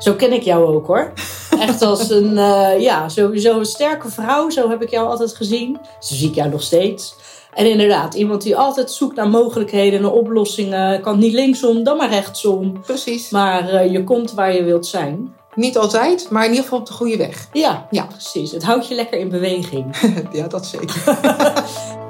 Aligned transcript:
Zo 0.00 0.14
ken 0.14 0.32
ik 0.32 0.42
jou 0.42 0.74
ook 0.74 0.86
hoor. 0.86 1.12
Echt 1.58 1.82
als 1.82 2.10
een, 2.10 2.32
uh, 2.32 2.80
ja, 2.88 3.08
sowieso 3.08 3.58
een 3.58 3.64
sterke 3.64 4.10
vrouw. 4.10 4.50
Zo 4.50 4.68
heb 4.68 4.82
ik 4.82 4.90
jou 4.90 5.08
altijd 5.08 5.34
gezien. 5.34 5.78
Zo 6.00 6.14
zie 6.14 6.28
ik 6.28 6.34
jou 6.34 6.50
nog 6.50 6.62
steeds. 6.62 7.14
En 7.54 7.70
inderdaad, 7.70 8.14
iemand 8.14 8.42
die 8.42 8.56
altijd 8.56 8.90
zoekt 8.90 9.16
naar 9.16 9.28
mogelijkheden, 9.28 10.02
naar 10.02 10.12
oplossingen. 10.12 11.00
Kan 11.00 11.18
niet 11.18 11.32
linksom, 11.32 11.82
dan 11.82 11.96
maar 11.96 12.08
rechtsom. 12.08 12.80
Precies. 12.80 13.30
Maar 13.30 13.74
uh, 13.74 13.92
je 13.92 14.04
komt 14.04 14.32
waar 14.32 14.54
je 14.54 14.62
wilt 14.62 14.86
zijn. 14.86 15.34
Niet 15.54 15.78
altijd, 15.78 16.30
maar 16.30 16.42
in 16.44 16.48
ieder 16.50 16.64
geval 16.64 16.78
op 16.78 16.86
de 16.86 16.92
goede 16.92 17.16
weg. 17.16 17.48
Ja, 17.52 17.86
ja. 17.90 18.04
precies. 18.04 18.52
Het 18.52 18.64
houdt 18.64 18.88
je 18.88 18.94
lekker 18.94 19.18
in 19.18 19.28
beweging. 19.28 19.96
ja, 20.32 20.46
dat 20.48 20.66
zeker. 20.66 21.02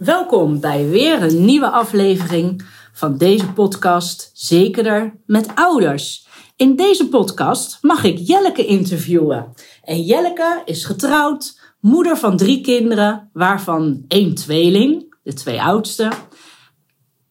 Welkom 0.00 0.60
bij 0.60 0.88
weer 0.88 1.22
een 1.22 1.44
nieuwe 1.44 1.70
aflevering 1.70 2.62
van 2.92 3.18
deze 3.18 3.52
podcast 3.52 4.30
Zekerder 4.34 5.14
met 5.26 5.48
Ouders. 5.54 6.26
In 6.56 6.76
deze 6.76 7.08
podcast 7.08 7.78
mag 7.80 8.04
ik 8.04 8.18
Jelleke 8.18 8.66
interviewen. 8.66 9.54
En 9.82 10.02
Jelleke 10.02 10.62
is 10.64 10.84
getrouwd, 10.84 11.60
moeder 11.80 12.16
van 12.16 12.36
drie 12.36 12.60
kinderen, 12.60 13.30
waarvan 13.32 14.04
één 14.08 14.34
tweeling, 14.34 15.14
de 15.22 15.32
twee 15.32 15.62
oudste. 15.62 16.10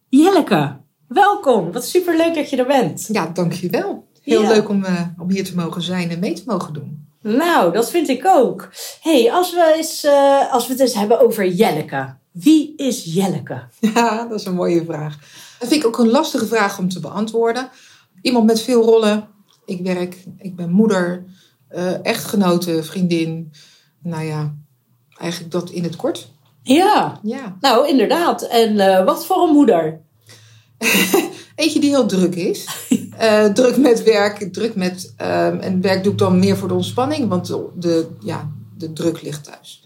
Jelleke, 0.09 0.77
welkom. 1.07 1.71
Wat 1.71 1.85
superleuk 1.85 2.35
dat 2.35 2.49
je 2.49 2.57
er 2.57 2.67
bent. 2.67 3.09
Ja, 3.11 3.27
dankjewel. 3.27 4.07
Heel 4.21 4.41
leuk 4.41 4.69
om, 4.69 4.83
uh, 4.83 5.01
om 5.17 5.29
hier 5.29 5.43
te 5.43 5.55
mogen 5.55 5.81
zijn 5.81 6.09
en 6.09 6.19
mee 6.19 6.33
te 6.33 6.43
mogen 6.45 6.73
doen. 6.73 7.07
Nou, 7.21 7.73
dat 7.73 7.89
vind 7.89 8.07
ik 8.09 8.25
ook. 8.25 8.69
hey, 9.01 9.31
als, 9.31 9.53
we 9.53 9.73
eens, 9.75 10.05
uh, 10.05 10.53
als 10.53 10.67
we 10.67 10.71
het 10.71 10.81
eens 10.81 10.93
hebben 10.93 11.19
over 11.19 11.47
Jelleke. 11.47 12.17
Wie 12.31 12.73
is 12.75 13.13
Jelleke? 13.13 13.61
Ja, 13.93 14.25
dat 14.25 14.39
is 14.39 14.45
een 14.45 14.53
mooie 14.53 14.85
vraag. 14.85 15.17
Dat 15.59 15.67
vind 15.67 15.81
ik 15.81 15.87
ook 15.87 15.99
een 15.99 16.09
lastige 16.09 16.45
vraag 16.45 16.79
om 16.79 16.89
te 16.89 16.99
beantwoorden. 16.99 17.69
Iemand 18.21 18.45
met 18.45 18.61
veel 18.61 18.83
rollen. 18.83 19.27
Ik 19.65 19.81
werk, 19.81 20.25
ik 20.37 20.55
ben 20.55 20.71
moeder, 20.71 21.25
uh, 21.71 22.05
echtgenote, 22.05 22.83
vriendin. 22.83 23.51
Nou 24.03 24.23
ja, 24.23 24.55
eigenlijk 25.17 25.51
dat 25.51 25.69
in 25.69 25.83
het 25.83 25.95
kort. 25.95 26.31
Ja, 26.61 27.19
ja. 27.23 27.57
nou 27.59 27.87
inderdaad. 27.87 28.41
En 28.41 28.73
uh, 28.73 29.05
wat 29.05 29.25
voor 29.25 29.47
een 29.47 29.53
moeder? 29.53 30.01
Eentje 31.55 31.79
die 31.79 31.89
heel 31.89 32.05
druk 32.05 32.35
is. 32.35 32.87
Uh, 33.21 33.45
druk 33.59 33.77
met 33.77 34.03
werk, 34.03 34.53
druk 34.53 34.75
met. 34.75 35.13
Uh, 35.21 35.65
en 35.65 35.81
werk 35.81 36.03
doe 36.03 36.11
ik 36.11 36.17
dan 36.17 36.39
meer 36.39 36.57
voor 36.57 36.67
de 36.67 36.73
ontspanning, 36.73 37.29
want 37.29 37.47
de, 37.75 38.07
ja, 38.19 38.51
de 38.77 38.93
druk 38.93 39.21
ligt 39.21 39.43
thuis. 39.43 39.78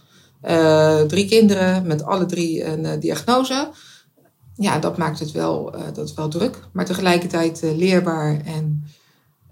Uh, 0.47 1.01
drie 1.01 1.27
kinderen 1.27 1.87
met 1.87 2.03
alle 2.03 2.25
drie 2.25 2.65
een 2.65 2.99
diagnose. 2.99 3.69
Ja, 4.55 4.79
dat 4.79 4.97
maakt 4.97 5.19
het 5.19 5.31
wel, 5.31 5.75
dat 5.93 6.13
wel 6.13 6.27
druk, 6.27 6.67
maar 6.73 6.85
tegelijkertijd 6.85 7.61
leerbaar 7.75 8.41
en, 8.45 8.83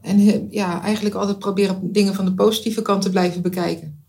en 0.01 0.47
ja, 0.49 0.81
eigenlijk 0.81 1.15
altijd 1.15 1.39
proberen 1.39 1.91
dingen 1.91 2.13
van 2.13 2.25
de 2.25 2.33
positieve 2.33 2.81
kant 2.81 3.01
te 3.01 3.09
blijven 3.09 3.41
bekijken. 3.41 4.03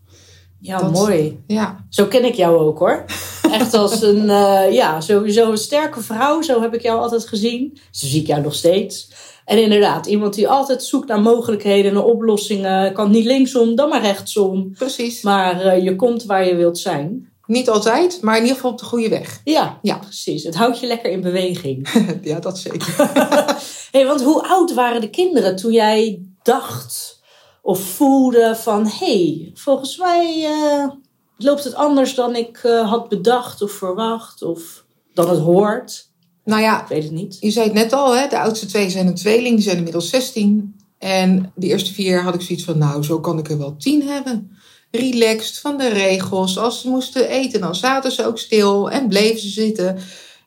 Ja, 0.59 0.77
dat, 0.77 0.91
mooi. 0.91 1.43
Ja. 1.47 1.85
Zo 1.89 2.05
ken 2.05 2.25
ik 2.25 2.33
jou 2.33 2.57
ook 2.57 2.79
hoor. 2.79 3.05
Echt 3.53 3.73
als 3.73 4.01
een, 4.01 4.23
uh, 4.23 4.71
ja, 4.71 5.01
sowieso 5.01 5.51
een 5.51 5.57
sterke 5.57 6.01
vrouw. 6.01 6.41
Zo 6.41 6.61
heb 6.61 6.73
ik 6.73 6.81
jou 6.81 6.99
altijd 6.99 7.27
gezien. 7.27 7.77
Zo 7.91 8.07
zie 8.07 8.21
ik 8.21 8.27
jou 8.27 8.41
nog 8.41 8.53
steeds. 8.53 9.09
En 9.45 9.61
inderdaad, 9.61 10.05
iemand 10.05 10.33
die 10.33 10.47
altijd 10.47 10.83
zoekt 10.83 11.07
naar 11.07 11.21
mogelijkheden, 11.21 11.93
naar 11.93 12.03
oplossingen. 12.03 12.93
Kan 12.93 13.11
niet 13.11 13.25
linksom, 13.25 13.75
dan 13.75 13.89
maar 13.89 14.01
rechtsom. 14.01 14.73
Precies. 14.77 15.21
Maar 15.21 15.65
uh, 15.65 15.83
je 15.83 15.95
komt 15.95 16.23
waar 16.23 16.47
je 16.47 16.55
wilt 16.55 16.77
zijn. 16.77 17.31
Niet 17.45 17.69
altijd, 17.69 18.21
maar 18.21 18.35
in 18.35 18.41
ieder 18.41 18.55
geval 18.55 18.71
op 18.71 18.79
de 18.79 18.85
goede 18.85 19.09
weg. 19.09 19.41
Ja, 19.43 19.79
ja. 19.81 19.97
precies. 19.97 20.43
Het 20.43 20.55
houdt 20.55 20.79
je 20.79 20.87
lekker 20.87 21.11
in 21.11 21.21
beweging. 21.21 21.89
ja, 22.21 22.39
dat 22.39 22.57
zeker. 22.57 22.95
hey, 23.91 24.05
want 24.05 24.21
hoe 24.21 24.47
oud 24.47 24.73
waren 24.73 25.01
de 25.01 25.09
kinderen 25.09 25.55
toen 25.55 25.71
jij 25.71 26.21
dacht 26.43 27.21
of 27.61 27.79
voelde 27.79 28.55
van... 28.55 28.87
hé, 28.87 29.05
hey, 29.05 29.51
volgens 29.53 29.97
mij 29.97 30.35
uh, 30.37 30.89
loopt 31.37 31.63
het 31.63 31.75
anders 31.75 32.15
dan 32.15 32.35
ik 32.35 32.63
uh, 32.63 32.89
had 32.89 33.09
bedacht 33.09 33.61
of 33.61 33.71
verwacht... 33.71 34.41
of 34.41 34.85
dan 35.13 35.29
het 35.29 35.39
hoort? 35.39 36.11
Nou 36.43 36.61
ja, 36.61 36.81
ik 36.81 36.87
weet 36.87 37.03
het 37.03 37.11
niet. 37.11 37.37
Je 37.39 37.51
zei 37.51 37.65
het 37.65 37.73
net 37.73 37.93
al, 37.93 38.15
hè, 38.15 38.27
de 38.27 38.39
oudste 38.39 38.65
twee 38.65 38.89
zijn 38.89 39.07
een 39.07 39.15
tweeling, 39.15 39.55
die 39.55 39.63
zijn 39.63 39.77
inmiddels 39.77 40.09
16. 40.09 40.75
En 40.97 41.51
de 41.55 41.67
eerste 41.67 41.93
vier 41.93 42.23
had 42.23 42.33
ik 42.33 42.41
zoiets 42.41 42.65
van, 42.65 42.77
nou, 42.77 43.03
zo 43.03 43.19
kan 43.19 43.39
ik 43.39 43.49
er 43.49 43.57
wel 43.57 43.75
tien 43.75 44.07
hebben. 44.07 44.57
Relaxed 44.91 45.59
van 45.59 45.77
de 45.77 45.87
regels. 45.87 46.57
Als 46.57 46.81
ze 46.81 46.89
moesten 46.89 47.29
eten, 47.29 47.61
dan 47.61 47.75
zaten 47.75 48.11
ze 48.11 48.25
ook 48.25 48.39
stil 48.39 48.89
en 48.89 49.07
bleven 49.07 49.39
ze 49.39 49.49
zitten. 49.49 49.97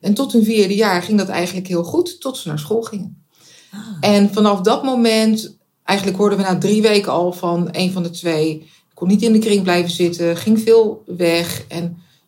En 0.01 0.15
tot 0.15 0.33
hun 0.33 0.45
vierde 0.45 0.75
jaar 0.75 1.03
ging 1.03 1.19
dat 1.19 1.29
eigenlijk 1.29 1.67
heel 1.67 1.85
goed, 1.85 2.21
tot 2.21 2.37
ze 2.37 2.49
naar 2.49 2.59
school 2.59 2.83
gingen. 2.83 3.25
Ah. 3.73 3.81
En 4.01 4.33
vanaf 4.33 4.61
dat 4.61 4.83
moment, 4.85 5.57
eigenlijk 5.85 6.19
hoorden 6.19 6.39
we 6.39 6.45
na 6.45 6.59
drie 6.59 6.83
weken 6.83 7.13
al 7.13 7.33
van 7.33 7.69
een 7.71 7.93
van 7.93 8.03
de 8.03 8.11
twee, 8.11 8.71
kon 8.97 9.09
niet 9.09 9.23
in 9.23 9.33
de 9.33 9.39
kring 9.39 9.63
blijven 9.63 9.91
zitten, 9.91 10.37
ging 10.37 10.61
veel 10.61 11.03
weg. 11.07 11.65
En 11.69 11.83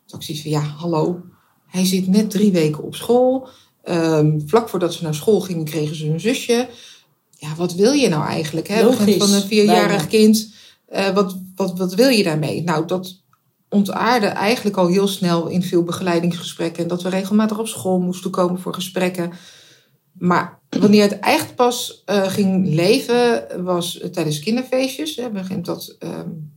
toen 0.06 0.18
had 0.18 0.28
ik 0.28 0.42
van, 0.42 0.50
ja, 0.50 0.60
hallo, 0.60 1.20
hij 1.66 1.84
zit 1.84 2.06
net 2.06 2.30
drie 2.30 2.52
weken 2.52 2.82
op 2.82 2.94
school. 2.94 3.48
Um, 3.84 4.42
vlak 4.46 4.68
voordat 4.68 4.94
ze 4.94 5.02
naar 5.02 5.14
school 5.14 5.40
gingen, 5.40 5.64
kregen 5.64 5.96
ze 5.96 6.06
een 6.06 6.20
zusje. 6.20 6.68
Ja, 7.30 7.54
wat 7.54 7.74
wil 7.74 7.92
je 7.92 8.08
nou 8.08 8.26
eigenlijk? 8.26 8.68
Hè? 8.68 8.82
Logisch, 8.82 9.16
van 9.16 9.32
een 9.32 9.42
vierjarig 9.42 10.06
kind. 10.06 10.52
Uh, 10.92 11.08
wat, 11.08 11.38
wat, 11.56 11.78
wat 11.78 11.94
wil 11.94 12.08
je 12.08 12.22
daarmee? 12.22 12.62
Nou, 12.62 12.86
dat 12.86 13.22
ontaarde 13.68 14.26
eigenlijk 14.26 14.76
al 14.76 14.86
heel 14.86 15.08
snel 15.08 15.46
in 15.46 15.62
veel 15.62 15.82
begeleidingsgesprekken. 15.82 16.82
En 16.82 16.88
dat 16.88 17.02
we 17.02 17.08
regelmatig 17.08 17.58
op 17.58 17.68
school 17.68 18.00
moesten 18.00 18.30
komen 18.30 18.60
voor 18.60 18.74
gesprekken. 18.74 19.32
Maar 20.12 20.60
wanneer 20.68 21.02
het 21.02 21.18
echt 21.18 21.54
pas 21.54 22.02
uh, 22.06 22.22
ging 22.22 22.74
leven, 22.74 23.46
was 23.64 24.04
tijdens 24.12 24.38
kinderfeestjes. 24.38 25.16
Hè, 25.16 25.30
begint 25.30 25.64
dat 25.64 25.96
um, 25.98 26.56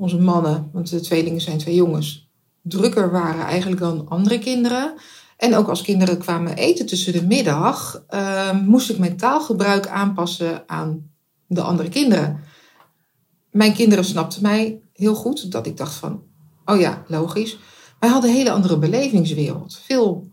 onze 0.00 0.18
mannen, 0.18 0.70
want 0.72 0.90
de 0.90 1.00
tweelingen 1.00 1.40
zijn 1.40 1.58
twee 1.58 1.74
jongens, 1.74 2.28
drukker 2.62 3.10
waren 3.10 3.44
eigenlijk 3.44 3.80
dan 3.80 4.08
andere 4.08 4.38
kinderen. 4.38 4.94
En 5.36 5.54
ook 5.54 5.68
als 5.68 5.82
kinderen 5.82 6.18
kwamen 6.18 6.56
eten 6.56 6.86
tussen 6.86 7.12
de 7.12 7.26
middag, 7.26 8.04
uh, 8.10 8.60
moest 8.60 8.90
ik 8.90 8.98
mijn 8.98 9.16
taalgebruik 9.16 9.86
aanpassen 9.86 10.68
aan 10.68 11.10
de 11.46 11.62
andere 11.62 11.88
kinderen. 11.88 12.40
Mijn 13.50 13.74
kinderen 13.74 14.04
snapten 14.04 14.42
mij 14.42 14.80
heel 14.92 15.14
goed, 15.14 15.52
dat 15.52 15.66
ik 15.66 15.76
dacht 15.76 15.94
van, 15.94 16.22
oh 16.64 16.80
ja, 16.80 17.02
logisch. 17.06 17.58
Wij 17.98 18.10
hadden 18.10 18.30
een 18.30 18.36
hele 18.36 18.50
andere 18.50 18.78
belevingswereld. 18.78 19.80
Veel, 19.84 20.30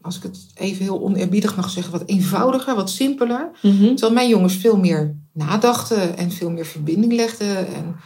als 0.00 0.16
ik 0.16 0.22
het 0.22 0.46
even 0.54 0.82
heel 0.82 1.00
oneerbiedig 1.00 1.56
mag 1.56 1.70
zeggen, 1.70 1.92
wat 1.92 2.06
eenvoudiger, 2.06 2.74
wat 2.74 2.90
simpeler. 2.90 3.50
Mhm. 3.62 3.86
Terwijl 3.86 4.12
mijn 4.12 4.28
jongens 4.28 4.54
veel 4.54 4.76
meer 4.76 5.16
nadachten 5.32 6.16
en 6.16 6.30
veel 6.30 6.50
meer 6.50 6.66
verbinding 6.66 7.12
legden. 7.12 7.66
En, 7.74 7.96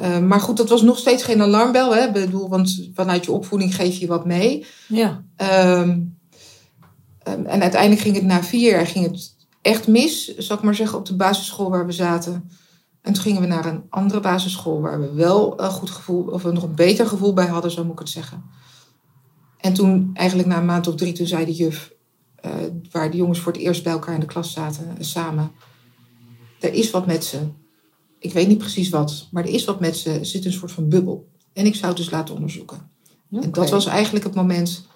uh, 0.00 0.18
maar 0.18 0.40
goed, 0.40 0.56
dat 0.56 0.68
was 0.68 0.82
nog 0.82 0.98
steeds 0.98 1.22
geen 1.22 1.42
alarmbel. 1.42 1.94
Hè? 1.94 2.06
Ik 2.06 2.12
bedoel, 2.12 2.48
want 2.48 2.90
vanuit 2.94 3.24
je 3.24 3.32
opvoeding 3.32 3.74
geef 3.74 3.96
je 3.96 4.06
wat 4.06 4.26
mee. 4.26 4.66
Ja. 4.88 5.24
Um, 5.80 6.18
um, 7.28 7.46
en 7.46 7.60
uiteindelijk 7.62 8.00
ging 8.00 8.14
het 8.14 8.24
na 8.24 8.42
vier 8.42 8.70
jaar 8.70 8.86
ging 8.86 9.04
het 9.04 9.36
echt 9.62 9.86
mis, 9.86 10.36
zal 10.36 10.56
ik 10.56 10.62
maar 10.62 10.74
zeggen, 10.74 10.98
op 10.98 11.06
de 11.06 11.16
basisschool 11.16 11.70
waar 11.70 11.86
we 11.86 11.92
zaten. 11.92 12.50
En 13.00 13.12
toen 13.12 13.22
gingen 13.22 13.40
we 13.40 13.46
naar 13.46 13.66
een 13.66 13.82
andere 13.88 14.20
basisschool 14.20 14.80
waar 14.80 15.00
we 15.00 15.12
wel 15.12 15.60
een 15.60 15.70
goed 15.70 15.90
gevoel, 15.90 16.24
of 16.24 16.44
nog 16.44 16.62
een 16.62 16.74
beter 16.74 17.06
gevoel 17.06 17.32
bij 17.32 17.46
hadden, 17.46 17.70
zo 17.70 17.84
moet 17.84 17.92
ik 17.92 17.98
het 17.98 18.08
zeggen. 18.08 18.44
En 19.58 19.72
toen, 19.72 20.10
eigenlijk 20.14 20.48
na 20.48 20.56
een 20.56 20.64
maand 20.64 20.86
of 20.86 20.94
drie, 20.94 21.12
toen 21.12 21.26
zei 21.26 21.44
de 21.44 21.52
juf, 21.52 21.92
uh, 22.44 22.52
waar 22.90 23.10
de 23.10 23.16
jongens 23.16 23.38
voor 23.38 23.52
het 23.52 23.60
eerst 23.60 23.82
bij 23.82 23.92
elkaar 23.92 24.14
in 24.14 24.20
de 24.20 24.26
klas 24.26 24.52
zaten, 24.52 24.96
samen. 24.98 25.50
Er 26.60 26.72
is 26.72 26.90
wat 26.90 27.06
met 27.06 27.24
ze. 27.24 27.38
Ik 28.24 28.32
weet 28.32 28.48
niet 28.48 28.58
precies 28.58 28.88
wat, 28.88 29.28
maar 29.30 29.44
er 29.44 29.50
is 29.50 29.64
wat 29.64 29.80
met 29.80 29.96
ze. 29.96 30.10
Er 30.10 30.26
zit 30.26 30.44
een 30.44 30.52
soort 30.52 30.72
van 30.72 30.88
bubbel. 30.88 31.28
En 31.52 31.66
ik 31.66 31.74
zou 31.74 31.86
het 31.86 31.96
dus 31.96 32.10
laten 32.10 32.34
onderzoeken. 32.34 32.90
Okay. 33.30 33.44
En 33.44 33.52
dat 33.52 33.70
was 33.70 33.86
eigenlijk 33.86 34.24
het 34.24 34.34
moment, 34.34 34.86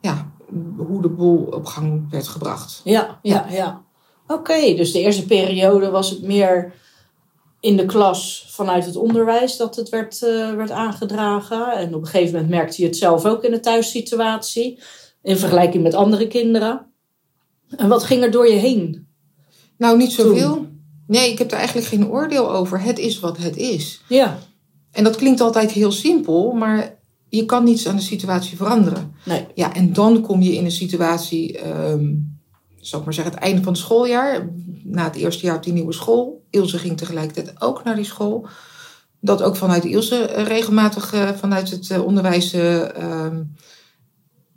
ja, 0.00 0.32
hoe 0.76 1.02
de 1.02 1.08
boel 1.08 1.44
op 1.44 1.64
gang 1.64 2.10
werd 2.10 2.28
gebracht. 2.28 2.80
Ja, 2.84 3.18
ja, 3.22 3.46
ja. 3.50 3.84
Oké, 4.22 4.32
okay, 4.40 4.76
dus 4.76 4.92
de 4.92 5.00
eerste 5.00 5.24
periode 5.24 5.90
was 5.90 6.10
het 6.10 6.22
meer 6.22 6.74
in 7.60 7.76
de 7.76 7.86
klas 7.86 8.46
vanuit 8.50 8.84
het 8.84 8.96
onderwijs 8.96 9.56
dat 9.56 9.76
het 9.76 9.88
werd, 9.88 10.22
eh, 10.22 10.54
werd 10.54 10.70
aangedragen. 10.70 11.72
En 11.72 11.94
op 11.94 12.00
een 12.00 12.06
gegeven 12.06 12.32
moment 12.32 12.50
merkte 12.50 12.82
je 12.82 12.88
het 12.88 12.96
zelf 12.96 13.24
ook 13.24 13.44
in 13.44 13.50
de 13.50 13.60
thuissituatie. 13.60 14.78
In 15.22 15.36
vergelijking 15.36 15.82
met 15.82 15.94
andere 15.94 16.28
kinderen. 16.28 16.86
En 17.76 17.88
wat 17.88 18.04
ging 18.04 18.22
er 18.22 18.30
door 18.30 18.48
je 18.48 18.58
heen? 18.58 19.08
Nou, 19.76 19.96
niet 19.96 20.12
zoveel. 20.12 20.65
Nee, 21.06 21.32
ik 21.32 21.38
heb 21.38 21.50
er 21.50 21.56
eigenlijk 21.56 21.86
geen 21.86 22.08
oordeel 22.08 22.52
over. 22.52 22.80
Het 22.80 22.98
is 22.98 23.20
wat 23.20 23.36
het 23.36 23.56
is. 23.56 24.02
Ja. 24.08 24.38
En 24.92 25.04
dat 25.04 25.16
klinkt 25.16 25.40
altijd 25.40 25.70
heel 25.70 25.92
simpel, 25.92 26.52
maar 26.52 26.98
je 27.28 27.44
kan 27.44 27.64
niets 27.64 27.88
aan 27.88 27.96
de 27.96 28.02
situatie 28.02 28.56
veranderen. 28.56 29.14
Nee. 29.24 29.46
Ja, 29.54 29.74
en 29.74 29.92
dan 29.92 30.20
kom 30.20 30.42
je 30.42 30.54
in 30.54 30.64
een 30.64 30.70
situatie, 30.70 31.58
ehm 31.58 32.04
zal 32.86 32.98
ik 32.98 33.04
maar 33.04 33.14
zeggen, 33.14 33.34
het 33.34 33.42
einde 33.42 33.62
van 33.62 33.72
het 33.72 33.82
schooljaar. 33.82 34.48
Na 34.82 35.04
het 35.04 35.14
eerste 35.14 35.46
jaar 35.46 35.56
op 35.56 35.62
die 35.62 35.72
nieuwe 35.72 35.92
school. 35.92 36.44
Ilse 36.50 36.78
ging 36.78 36.96
tegelijkertijd 36.96 37.60
ook 37.60 37.84
naar 37.84 37.96
die 37.96 38.04
school. 38.04 38.46
Dat 39.20 39.42
ook 39.42 39.56
vanuit 39.56 39.84
Ilse 39.84 40.26
eh, 40.26 40.44
regelmatig 40.44 41.12
eh, 41.12 41.30
vanuit 41.30 41.70
het 41.70 41.90
eh, 41.90 42.04
onderwijs 42.04 42.52
eh, 42.52 42.96
ehm, 42.96 43.42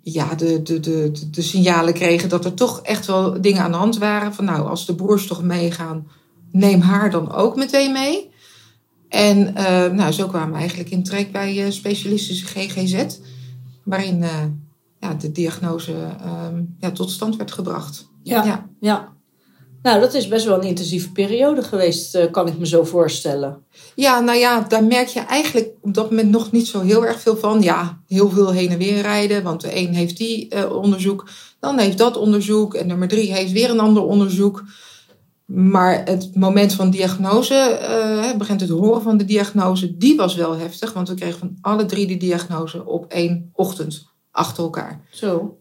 ja, 0.02 0.36
de, 0.36 0.62
de, 0.62 0.80
de, 0.80 1.12
de, 1.12 1.30
de 1.30 1.42
signalen 1.42 1.94
kregen 1.94 2.30
dat 2.30 2.46
er 2.46 2.54
toch 2.54 2.82
echt 2.82 3.06
wel 3.06 3.42
dingen 3.42 3.62
aan 3.62 3.72
de 3.72 3.78
hand 3.78 3.98
waren. 3.98 4.34
Van 4.34 4.46
nou, 4.46 4.68
als 4.68 4.86
de 4.86 4.96
broers 4.96 5.28
toch 5.28 5.44
meegaan, 5.44 6.08
neem 6.52 6.82
haar 6.82 7.12
dan 7.12 7.32
ook 7.32 7.56
meteen 7.56 7.92
mee. 7.92 8.30
En 9.10 9.56
eh, 9.56 9.92
nou, 9.92 10.12
zo 10.12 10.28
kwamen 10.28 10.52
we 10.52 10.58
eigenlijk 10.58 10.90
in 10.90 11.04
trek 11.04 11.32
bij 11.32 11.66
eh, 11.66 11.72
specialistische 11.72 12.46
GGZ. 12.46 13.06
Waarin 13.84 14.24
eh, 14.24 14.44
ja, 15.00 15.14
de 15.14 15.32
diagnose 15.32 15.94
ehm, 16.24 16.62
ja, 16.80 16.92
tot 16.92 17.12
stand 17.12 17.36
werd 17.36 17.52
gebracht. 17.52 18.10
Ja. 18.24 18.44
Ja. 18.46 18.70
ja. 18.80 19.18
Nou, 19.82 20.00
dat 20.00 20.14
is 20.14 20.28
best 20.28 20.46
wel 20.46 20.58
een 20.58 20.68
intensieve 20.68 21.12
periode 21.12 21.64
geweest, 21.64 22.30
kan 22.32 22.48
ik 22.48 22.58
me 22.58 22.68
zo 22.68 22.84
voorstellen. 22.84 23.64
Ja, 23.96 24.20
nou 24.20 24.38
ja, 24.38 24.62
daar 24.62 24.84
merk 24.84 25.08
je 25.08 25.20
eigenlijk 25.20 25.70
op 25.82 25.94
dat 25.94 26.10
moment 26.10 26.30
nog 26.30 26.52
niet 26.52 26.68
zo 26.68 26.82
heel 26.82 27.06
erg 27.06 27.20
veel 27.20 27.38
van. 27.38 27.62
Ja, 27.62 28.02
heel 28.08 28.30
veel 28.30 28.52
heen 28.52 28.70
en 28.70 28.78
weer 28.78 29.02
rijden, 29.02 29.44
want 29.44 29.62
de 29.62 29.76
een 29.76 29.94
heeft 29.94 30.18
die 30.18 30.70
onderzoek, 30.70 31.30
dan 31.60 31.78
heeft 31.78 31.98
dat 31.98 32.18
onderzoek 32.18 32.74
en 32.74 32.88
nummer 32.88 33.08
drie 33.08 33.34
heeft 33.34 33.52
weer 33.52 33.70
een 33.70 33.80
ander 33.80 34.04
onderzoek. 34.04 34.64
Maar 35.54 36.04
het 36.06 36.36
moment 36.36 36.74
van 36.74 36.90
diagnose, 36.90 37.56
eh, 37.56 38.38
begint 38.38 38.62
het 38.62 38.70
horen 38.70 39.02
van 39.02 39.18
de 39.18 39.26
diagnose, 39.26 39.98
die 39.98 40.16
was 40.16 40.36
wel 40.36 40.58
heftig, 40.58 40.94
want 40.94 41.10
we 41.10 41.16
kregen 41.16 41.40
van 41.40 41.58
alle 41.62 41.86
drie 41.86 42.08
de 42.08 42.18
diagnose 42.18 42.86
op 42.86 43.06
één 43.12 43.50
ochtend 43.54 44.08
achter 44.32 44.64
elkaar. 44.64 45.02
Zo. 45.12 45.54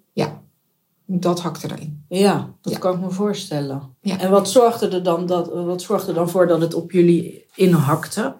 Dat 1.11 1.41
hakte 1.41 1.71
erin. 1.73 2.05
Ja, 2.09 2.55
dat 2.61 2.73
Ja. 2.73 2.79
kan 2.79 2.95
ik 2.95 3.01
me 3.01 3.11
voorstellen. 3.11 3.83
Ja. 4.01 4.19
En 4.19 4.31
wat 4.31 4.51
zorgde, 4.51 4.89
er 4.89 5.03
dan 5.03 5.27
dat, 5.27 5.53
wat 5.53 5.83
zorgde 5.83 6.09
er 6.09 6.15
dan 6.15 6.29
voor 6.29 6.47
dat 6.47 6.61
het 6.61 6.75
op 6.75 6.93
jullie 6.93 7.45
inhakte? 7.55 8.37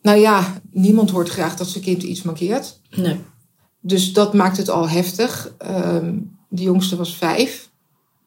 Nou 0.00 0.18
ja, 0.18 0.60
niemand 0.70 1.10
hoort 1.10 1.28
graag 1.28 1.56
dat 1.56 1.66
zijn 1.66 1.84
kind 1.84 2.02
iets 2.02 2.22
mankeert. 2.22 2.80
Nee. 2.90 3.20
Dus 3.80 4.12
dat 4.12 4.34
maakt 4.34 4.56
het 4.56 4.68
al 4.68 4.88
heftig. 4.88 5.54
Ehm 5.58 6.18
de 6.48 6.62
jongste 6.62 6.96
was 6.96 7.16
vijf. 7.16 7.70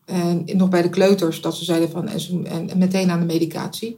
En 0.06 0.46
nog 0.54 0.70
bij 0.70 0.82
de 0.82 0.90
kleuters 0.90 1.42
dat 1.42 1.56
ze 1.56 1.64
zeiden 1.64 1.90
van 1.90 2.08
en, 2.08 2.20
ze- 2.20 2.42
en, 2.44 2.70
en 2.70 2.78
meteen 2.78 3.10
aan 3.12 3.20
de 3.20 3.26
medicatie. 3.26 3.98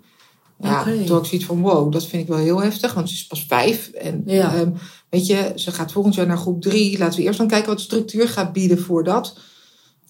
Ja, 0.60 0.80
Oké. 0.82 0.92
toen 1.04 1.08
had 1.16 1.22
ik 1.24 1.26
zoiets 1.30 1.48
van 1.48 1.62
wow, 1.62 1.92
dat 1.92 2.06
vind 2.06 2.22
ik 2.22 2.28
wel 2.28 2.38
heel 2.38 2.62
heftig, 2.62 2.94
want 2.94 3.10
ze 3.10 3.16
is 3.16 3.28
pas 3.28 3.46
vijf. 3.48 3.88
En 3.90 4.22
Ja. 4.26 4.56
ehm, 4.56 4.72
weet 5.10 5.28
je, 5.28 5.52
ze 5.56 5.72
gaat 5.72 5.92
volgend 5.92 6.16
jaar 6.16 6.28
naar 6.28 6.38
groep 6.38 6.62
drie. 6.62 6.98
Laten 6.98 7.20
we 7.20 7.26
eerst 7.26 7.38
dan 7.38 7.48
kijken 7.48 7.68
wat 7.68 7.78
de 7.78 7.84
structuur 7.84 8.30
gaat 8.30 8.54
bieden 8.54 8.80
voor 8.80 9.04
dat. 9.04 9.38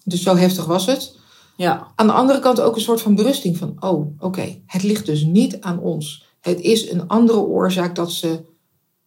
Dus 0.04 0.22
zo 0.22 0.36
heftig 0.36 0.64
was 0.64 0.86
het. 0.86 1.16
Ja. 1.56 1.86
Aan 1.94 2.06
de 2.06 2.12
andere 2.12 2.40
kant 2.40 2.60
ook 2.60 2.74
een 2.74 2.80
soort 2.80 3.00
van 3.00 3.14
berusting 3.14 3.56
van, 3.56 3.76
oh, 3.80 4.06
oké, 4.18 4.58
het 4.66 4.82
ligt 4.82 5.06
dus 5.06 5.22
niet 5.22 5.60
aan 5.60 5.78
ons. 5.80 6.26
Het 6.40 6.60
is 6.60 6.90
een 6.90 7.08
andere 7.08 7.38
oorzaak 7.38 7.94
dat 7.94 8.12
ze 8.12 8.40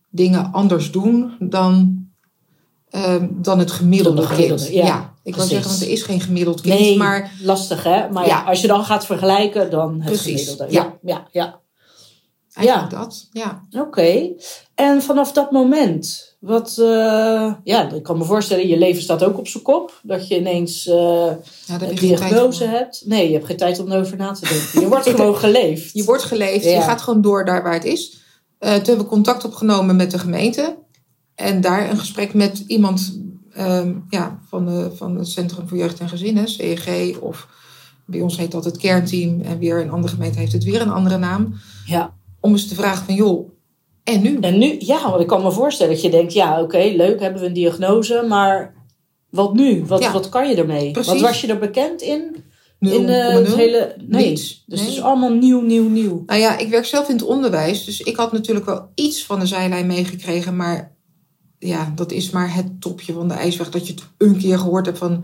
dingen 0.09 0.51
anders 0.51 0.91
doen 0.91 1.33
dan, 1.39 2.05
ehm, 2.89 3.27
dan 3.31 3.59
het 3.59 3.71
gemiddelde, 3.71 4.19
Dan 4.19 4.27
de 4.29 4.33
gemiddelde, 4.33 4.63
kind. 4.63 4.75
ja, 4.87 5.10
ik 5.23 5.35
wil 5.35 5.45
zeggen, 5.45 5.69
want 5.69 5.81
er 5.81 5.89
is 5.89 6.01
geen 6.03 6.21
gemiddeld 6.21 6.62
kind, 6.62 6.79
Nee, 6.79 6.97
maar 6.97 7.31
lastig 7.41 7.83
hè? 7.83 8.09
Maar 8.09 8.27
ja. 8.27 8.38
Ja. 8.39 8.44
als 8.44 8.62
je 8.62 8.68
dan 8.68 8.85
gaat 8.85 9.06
vergelijken, 9.06 9.69
dan 9.71 9.94
het 10.01 10.06
Precies, 10.06 10.41
gemiddelde. 10.44 10.73
ja. 10.73 10.97
ja, 11.03 11.27
ja. 11.31 11.59
eigenlijk 12.53 12.89
dat. 12.89 13.27
Ja. 13.31 13.62
Oké. 13.71 14.29
En 14.75 15.01
vanaf 15.01 15.31
dat 15.31 15.51
moment, 15.51 16.35
wat, 16.39 16.77
eh, 16.79 17.53
ja, 17.63 17.91
ik 17.91 18.03
kan 18.03 18.18
me 18.18 18.23
voorstellen, 18.23 18.68
je 18.68 18.77
leven 18.77 19.01
staat 19.01 19.23
ook 19.23 19.38
op 19.38 19.47
zijn 19.47 19.63
kop. 19.63 20.00
Dat 20.03 20.27
je 20.27 20.38
ineens 20.39 20.88
eh 20.88 21.31
Ja, 21.65 21.81
een 21.81 21.95
diagnose 21.95 22.63
hebt. 22.65 23.03
Nee, 23.06 23.27
je 23.27 23.33
hebt 23.33 23.45
geen 23.45 23.57
tijd 23.57 23.79
om 23.79 23.91
erover 23.91 24.18
na 24.18 24.31
te 24.31 24.47
denken. 24.50 24.81
Je 24.81 24.88
wordt 24.88 25.09
gewoon 25.15 25.35
geleefd. 25.38 25.94
Je 25.94 26.03
wordt 26.03 26.23
geleefd, 26.23 26.63
Ja. 26.65 26.71
je 26.71 26.81
gaat 26.81 27.01
gewoon 27.01 27.21
door 27.21 27.45
daar 27.45 27.63
waar 27.63 27.73
het 27.73 27.85
is. 27.85 28.19
Eh, 28.57 28.69
toen 28.73 28.85
hebben 28.85 28.97
we 29.06 29.12
contact 29.12 29.45
opgenomen 29.45 29.95
met 29.95 30.12
de 30.12 30.19
gemeente. 30.19 30.77
En 31.35 31.62
daar 31.62 31.89
een 31.89 31.97
gesprek 31.97 32.33
met 32.33 32.63
iemand 32.68 33.19
ehm, 33.53 33.94
ja, 34.09 34.39
van, 34.48 34.65
de, 34.65 34.92
van 34.95 35.18
het 35.18 35.27
Centrum 35.27 35.68
voor 35.68 35.77
Jeugd 35.77 36.00
en 36.00 36.09
Gezinnen, 36.09 36.48
CEG. 36.48 37.19
Of 37.19 37.48
bij 38.06 38.21
ons 38.21 38.38
heet 38.38 38.51
dat 38.51 38.65
het 38.65 38.77
kernteam. 38.77 39.42
En 39.42 39.59
weer 39.59 39.81
een 39.81 39.92
andere 39.92 40.13
gemeente 40.13 40.39
heeft 40.39 40.53
het 40.53 40.63
weer 40.63 40.81
een 40.81 40.92
andere 40.92 41.18
naam. 41.18 41.53
Ja. 41.86 42.13
Om 42.39 42.51
eens 42.51 42.68
te 42.68 42.75
vragen 42.75 43.06
van, 43.06 43.15
joh, 43.15 43.50
en 44.03 44.21
nu? 44.21 44.38
En 44.39 44.57
nu, 44.57 44.75
ja, 44.80 45.09
want 45.09 45.21
ik 45.21 45.27
kan 45.27 45.44
me 45.44 45.51
voorstellen 45.51 45.94
dat 45.94 46.01
je 46.01 46.09
denkt, 46.09 46.33
ja, 46.33 46.62
oké, 46.62 46.77
leuk, 46.95 47.19
hebben 47.19 47.42
we 47.42 47.48
een 47.48 47.53
diagnose, 47.53 48.25
maar 48.27 48.74
wat 49.30 49.54
nu? 49.54 49.86
Wat, 49.86 50.01
Ja. 50.01 50.12
wat 50.12 50.30
kan 50.30 50.50
je 50.50 50.56
ermee? 50.56 50.92
Precies. 50.92 51.09
Want 51.09 51.21
was 51.21 51.42
je 51.42 51.47
er 51.47 51.59
bekend 51.59 52.01
in? 52.01 52.44
0,0? 52.80 52.94
in 52.94 53.09
eh, 53.09 53.33
het 53.33 53.56
hele, 53.56 53.95
nee. 54.07 54.27
Niets. 54.27 54.63
Dus 54.68 54.80
Nee. 54.80 54.88
het 54.88 54.97
is 54.97 55.04
allemaal 55.04 55.33
nieuw, 55.33 55.62
nieuw, 55.62 55.89
nieuw. 55.89 56.24
Nou 56.25 56.39
ja, 56.39 56.57
ik 56.57 56.69
werk 56.69 56.86
zelf 56.86 57.09
in 57.09 57.15
het 57.15 57.25
onderwijs, 57.25 57.86
dus 57.86 58.01
ik 58.01 58.15
had 58.15 58.31
natuurlijk 58.31 58.65
wel 58.65 58.89
iets 58.95 59.25
van 59.25 59.39
de 59.39 59.45
zijlijn 59.45 59.88
meegekregen, 59.88 60.56
maar 60.56 60.90
ja, 61.67 61.91
dat 61.95 62.11
is 62.11 62.29
maar 62.29 62.53
het 62.53 62.81
topje 62.81 63.13
van 63.13 63.27
de 63.27 63.33
ijsberg. 63.33 63.69
Dat 63.69 63.87
je 63.87 63.93
het 63.93 64.03
een 64.17 64.37
keer 64.37 64.59
gehoord 64.59 64.85
hebt 64.85 64.97
van 64.97 65.23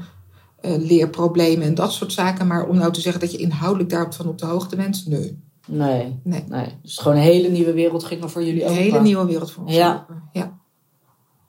eh, 0.62 0.72
leerproblemen 0.78 1.68
en 1.68 1.76
dat 1.76 1.94
soort 1.94 2.12
zaken, 2.14 2.48
maar 2.48 2.68
om 2.68 2.78
nou 2.78 2.94
te 2.94 3.02
zeggen 3.02 3.22
dat 3.22 3.32
je 3.32 3.38
inhoudelijk 3.38 3.90
daarvan 3.90 4.28
op 4.28 4.38
de 4.38 4.46
hoogte 4.46 4.76
bent, 4.76 5.04
nee. 5.08 5.38
Nee, 5.68 6.20
Nee. 6.24 6.44
nee. 6.48 6.68
Dus 6.82 6.98
gewoon 6.98 7.18
een 7.18 7.24
hele 7.24 7.50
nieuwe 7.50 7.74
wereld 7.74 8.04
ging 8.04 8.24
er 8.24 8.30
voor 8.30 8.44
jullie 8.44 8.62
Een 8.64 8.70
open. 8.70 8.82
hele 8.84 9.02
nieuwe 9.02 9.26
wereld 9.26 9.52
voor 9.52 9.64
ons. 9.64 9.76
Ja. 9.76 9.94
open. 10.02 10.24
ja. 10.34 10.58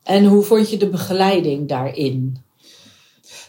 En 0.03 0.25
hoe 0.25 0.43
vond 0.43 0.71
je 0.71 0.77
de 0.77 0.89
begeleiding 0.89 1.69
daarin? 1.69 2.37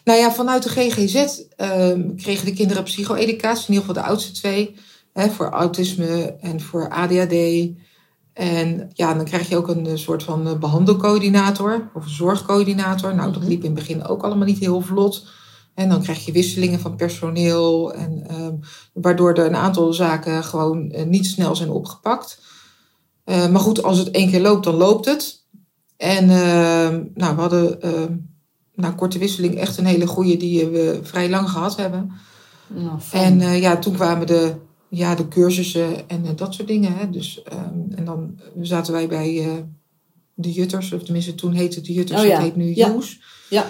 Nou 0.04 0.20
ja, 0.20 0.32
vanuit 0.32 0.64
de 0.64 0.70
GGZ 0.70 1.42
ehm, 1.56 2.16
kregen 2.16 2.46
de 2.46 2.54
kinderen 2.54 2.84
psycho-educatie, 2.84 3.68
in 3.68 3.74
ieder 3.74 3.88
geval 3.88 4.04
de 4.04 4.10
oudste 4.10 4.32
twee, 4.32 4.76
hè, 5.14 5.30
voor 5.30 5.50
autisme 5.50 6.36
en 6.42 6.62
voor 6.62 6.90
ADHD. 6.90 7.68
En 8.40 8.90
ja, 8.94 9.14
dan 9.14 9.26
krijg 9.26 9.50
je 9.50 9.58
ook 9.58 9.68
een 9.68 9.86
eh, 9.86 9.96
soort 9.96 10.24
van 10.24 10.48
eh, 10.48 10.58
behandelcoördinator 10.58 11.90
of 11.94 12.08
zorgcoördinator. 12.08 13.16
Nou, 13.16 13.32
dat 13.32 13.42
Mhm. 13.42 13.50
liep 13.50 13.64
in 13.64 13.72
het 13.76 13.80
begin 13.80 14.06
ook 14.06 14.24
allemaal 14.24 14.46
niet 14.46 14.60
heel 14.60 14.82
vlot. 14.82 15.28
En 15.74 15.90
dan 15.90 16.02
krijg 16.02 16.26
je 16.26 16.32
wisselingen 16.32 16.80
van 16.80 16.96
personeel, 16.96 17.94
en, 17.94 18.24
ehm, 18.28 18.54
waardoor 18.94 19.34
er 19.34 19.46
een 19.46 19.56
aantal 19.56 19.94
zaken 19.94 20.44
gewoon 20.44 20.92
eh, 20.92 21.06
niet 21.06 21.26
snel 21.26 21.56
zijn 21.56 21.70
opgepakt. 21.70 22.42
Maar 23.26 23.60
goed, 23.60 23.84
als 23.84 23.98
het 23.98 24.12
één 24.12 24.30
keer 24.30 24.42
loopt, 24.42 24.64
dan 24.64 24.76
loopt 24.76 25.06
het. 25.06 25.46
En 25.98 26.30
ehm, 26.30 27.04
nou, 27.14 27.36
we 27.36 27.42
hadden 27.42 27.82
ehm, 27.82 28.14
na 28.74 28.92
korte 28.92 29.18
wisseling 29.20 29.56
echt 29.56 29.78
een 29.78 29.86
hele 29.86 30.08
goede 30.08 30.38
die 30.38 30.66
we 30.66 31.00
vrij 31.04 31.30
lang 31.30 31.50
gehad 31.50 31.76
hebben. 31.76 32.12
Nou. 32.68 33.00
En 33.12 33.60
ja, 33.60 33.78
toen 33.78 33.94
kwamen 33.94 34.28
de, 34.28 34.56
ja, 34.90 35.16
de 35.16 35.28
cursussen 35.28 36.10
en 36.10 36.26
eh, 36.26 36.32
dat 36.36 36.54
soort 36.54 36.68
dingen. 36.68 36.98
Hè. 36.98 37.10
Dus, 37.10 37.44
ehm, 37.44 37.92
en 37.96 38.06
dan 38.06 38.40
zaten 38.62 38.94
wij 38.94 39.08
bij 39.08 39.40
eh, 39.46 39.54
de 40.34 40.52
Jutters, 40.52 40.92
of 40.94 41.04
tenminste 41.04 41.36
toen 41.36 41.54
heette 41.54 41.78
het 41.78 41.86
de 41.86 41.94
Jutters, 41.94 42.22
Oh 42.22 42.28
ja, 42.28 42.34
dat 42.34 42.44
heet 42.44 42.56
nu 42.56 42.76
ja. 42.76 42.88
Joes. 42.88 43.20
Ja. 43.50 43.66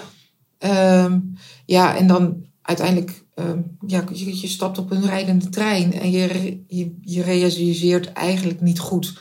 Ehm, 0.58 1.18
ja, 1.66 1.96
en 1.96 2.06
dan 2.06 2.44
uiteindelijk, 2.62 3.24
ehm, 3.34 3.60
ja, 3.86 4.04
je, 4.12 4.40
je 4.40 4.48
stapt 4.48 4.78
op 4.78 4.90
een 4.90 5.06
rijdende 5.06 5.48
trein 5.48 5.92
en 5.92 6.10
je, 6.10 6.62
je, 6.66 6.94
je 7.00 7.22
realiseert 7.22 8.12
eigenlijk 8.12 8.60
niet 8.60 8.78
goed 8.78 9.18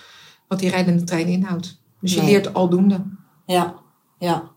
wat 0.47 0.59
die 0.59 0.69
rijdende 0.69 1.03
trein 1.03 1.27
inhoudt. 1.27 1.81
Dus 2.01 2.13
je 2.13 2.21
Nee. 2.21 2.29
leert 2.29 2.53
aldoende. 2.53 3.03
Ja, 3.45 3.75
ja. 4.19 4.51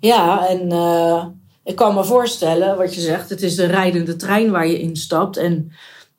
Ja, 0.00 0.48
en 0.48 0.72
eh, 0.72 1.26
ik 1.64 1.76
kan 1.76 1.94
me 1.94 2.04
voorstellen 2.04 2.76
wat 2.76 2.94
je 2.94 3.00
zegt. 3.00 3.28
Het 3.28 3.42
is 3.42 3.54
de 3.54 3.64
rijdende 3.66 4.16
trein 4.16 4.50
waar 4.50 4.66
je 4.66 4.80
instapt. 4.80 5.36
En 5.36 5.72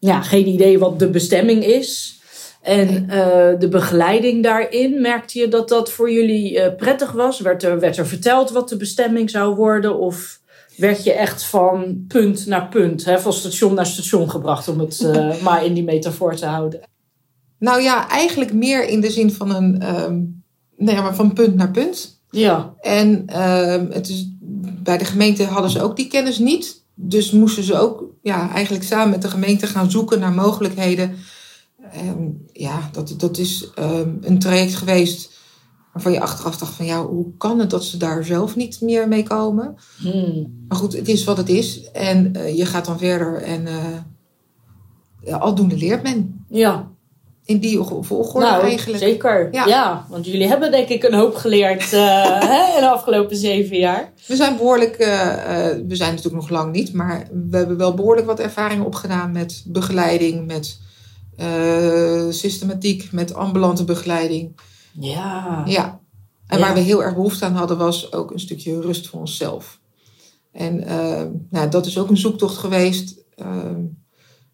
ja, 0.05 0.22
geen 0.22 0.48
idee 0.48 0.79
wat 0.79 1.00
de 1.00 1.10
bestemming 1.10 1.65
is. 1.65 2.19
En 2.62 3.10
eh, 3.10 3.60
de 3.60 3.67
begeleiding 3.69 4.43
daarin, 4.43 5.01
merkte 5.01 5.39
je 5.39 5.48
dat 5.48 5.69
dat 5.69 5.91
voor 5.91 6.12
jullie 6.12 6.60
eh, 6.60 6.75
prettig 6.75 7.12
was? 7.12 7.39
Werd 7.39 7.63
er, 7.63 7.79
werd 7.79 7.98
er 7.98 8.07
verteld 8.07 8.50
wat 8.51 8.69
de 8.69 8.77
bestemming 8.77 9.29
zou 9.29 9.55
worden? 9.55 10.00
Of 10.00 10.39
werd 10.77 11.03
je 11.03 11.13
echt 11.13 11.43
van 11.43 12.05
punt 12.07 12.45
naar 12.45 12.67
punt, 12.67 13.05
hè, 13.05 13.19
van 13.19 13.33
station 13.33 13.74
naar 13.74 13.86
station 13.86 14.29
gebracht, 14.29 14.67
om 14.67 14.79
het 14.79 15.00
eh, 15.01 15.41
maar 15.43 15.65
in 15.65 15.74
die 15.74 15.83
metafoor 15.83 16.36
te 16.36 16.45
houden? 16.45 16.79
Nou 17.60 17.81
ja, 17.81 18.10
eigenlijk 18.10 18.53
meer 18.53 18.88
in 18.88 19.01
de 19.01 19.12
zin 19.12 19.31
van 19.31 19.55
een, 19.55 19.81
ehm, 19.81 20.22
nou 20.77 20.98
ja, 20.98 21.01
maar 21.01 21.15
van 21.15 21.33
punt 21.33 21.55
naar 21.55 21.72
punt. 21.72 22.22
Ja, 22.29 22.74
En 22.79 23.24
ehm, 23.25 23.86
het 23.91 24.10
is, 24.10 24.27
bij 24.83 24.98
de 24.98 25.05
gemeente 25.05 25.43
hadden 25.43 25.72
ze 25.72 25.81
ook 25.81 25.95
die 25.95 26.07
kennis 26.07 26.38
niet. 26.38 26.82
Dus 26.93 27.31
moesten 27.31 27.63
ze 27.63 27.77
ook 27.77 28.03
ja, 28.21 28.50
eigenlijk 28.50 28.83
samen 28.83 29.09
met 29.09 29.21
de 29.21 29.29
gemeente 29.29 29.67
gaan 29.67 29.91
zoeken 29.91 30.19
naar 30.19 30.33
mogelijkheden. 30.33 31.15
En 31.91 32.47
ja, 32.51 32.89
dat, 32.91 33.13
dat 33.17 33.38
is 33.38 33.69
ehm, 33.75 34.09
een 34.21 34.39
traject 34.39 34.75
geweest 34.75 35.31
waarvan 35.93 36.12
je 36.12 36.21
achteraf 36.21 36.57
dacht 36.57 36.73
van 36.73 36.85
ja, 36.85 37.05
hoe 37.05 37.38
kan 37.38 37.59
het 37.59 37.69
dat 37.69 37.83
ze 37.83 37.97
daar 37.97 38.23
zelf 38.23 38.55
niet 38.55 38.81
meer 38.81 39.07
mee 39.07 39.23
komen? 39.23 39.75
Hmm. 39.97 40.65
Maar 40.67 40.77
goed, 40.77 40.93
het 40.93 41.07
is 41.07 41.23
wat 41.23 41.38
het 41.38 41.50
is. 41.50 41.91
En 41.91 42.35
eh, 42.35 42.57
je 42.57 42.65
gaat 42.65 42.85
dan 42.85 42.97
verder 42.97 43.41
en 43.41 43.67
ja, 45.21 45.38
aldoende 45.38 45.77
leert 45.77 46.03
men. 46.03 46.45
Ja, 46.50 46.92
In 47.45 47.59
die 47.59 47.79
volgorde 47.83 48.47
nou, 48.47 48.63
eigenlijk. 48.63 49.03
zeker. 49.03 49.47
Ja. 49.51 49.65
Ja. 49.65 50.05
want 50.09 50.25
jullie 50.25 50.47
hebben 50.47 50.71
denk 50.71 50.88
ik 50.88 51.03
een 51.03 51.13
hoop 51.13 51.35
geleerd 51.35 51.93
eh, 51.93 52.39
hè, 52.53 52.75
in 52.75 52.81
de 52.81 52.89
afgelopen 52.89 53.35
zeven 53.35 53.77
jaar. 53.77 54.13
We 54.27 54.35
zijn 54.35 54.57
behoorlijk, 54.57 54.95
eh, 54.95 55.69
eh, 55.69 55.77
we 55.88 55.95
zijn 55.95 56.09
natuurlijk 56.09 56.41
nog 56.41 56.50
lang 56.50 56.71
niet, 56.71 56.93
maar 56.93 57.27
we 57.50 57.57
hebben 57.57 57.77
wel 57.77 57.93
behoorlijk 57.93 58.27
wat 58.27 58.39
ervaring 58.39 58.83
opgedaan 58.83 59.31
met 59.31 59.63
begeleiding, 59.67 60.47
met 60.47 60.81
systematiek, 62.29 63.12
met 63.12 63.33
ambulante 63.33 63.83
begeleiding. 63.83 64.59
Ja. 65.00 65.63
Ja. 65.65 66.00
En 66.47 66.59
Ja. 66.59 66.65
waar 66.65 66.73
we 66.73 66.79
heel 66.79 67.03
erg 67.03 67.13
behoefte 67.15 67.45
aan 67.45 67.55
hadden, 67.55 67.77
was 67.77 68.13
ook 68.13 68.31
een 68.31 68.39
stukje 68.39 68.81
rust 68.81 69.07
voor 69.07 69.19
onszelf. 69.19 69.79
En 70.51 70.83
nou, 71.50 71.69
dat 71.69 71.85
is 71.85 71.97
ook 71.97 72.09
een 72.09 72.17
zoektocht 72.17 72.57
geweest. 72.57 73.15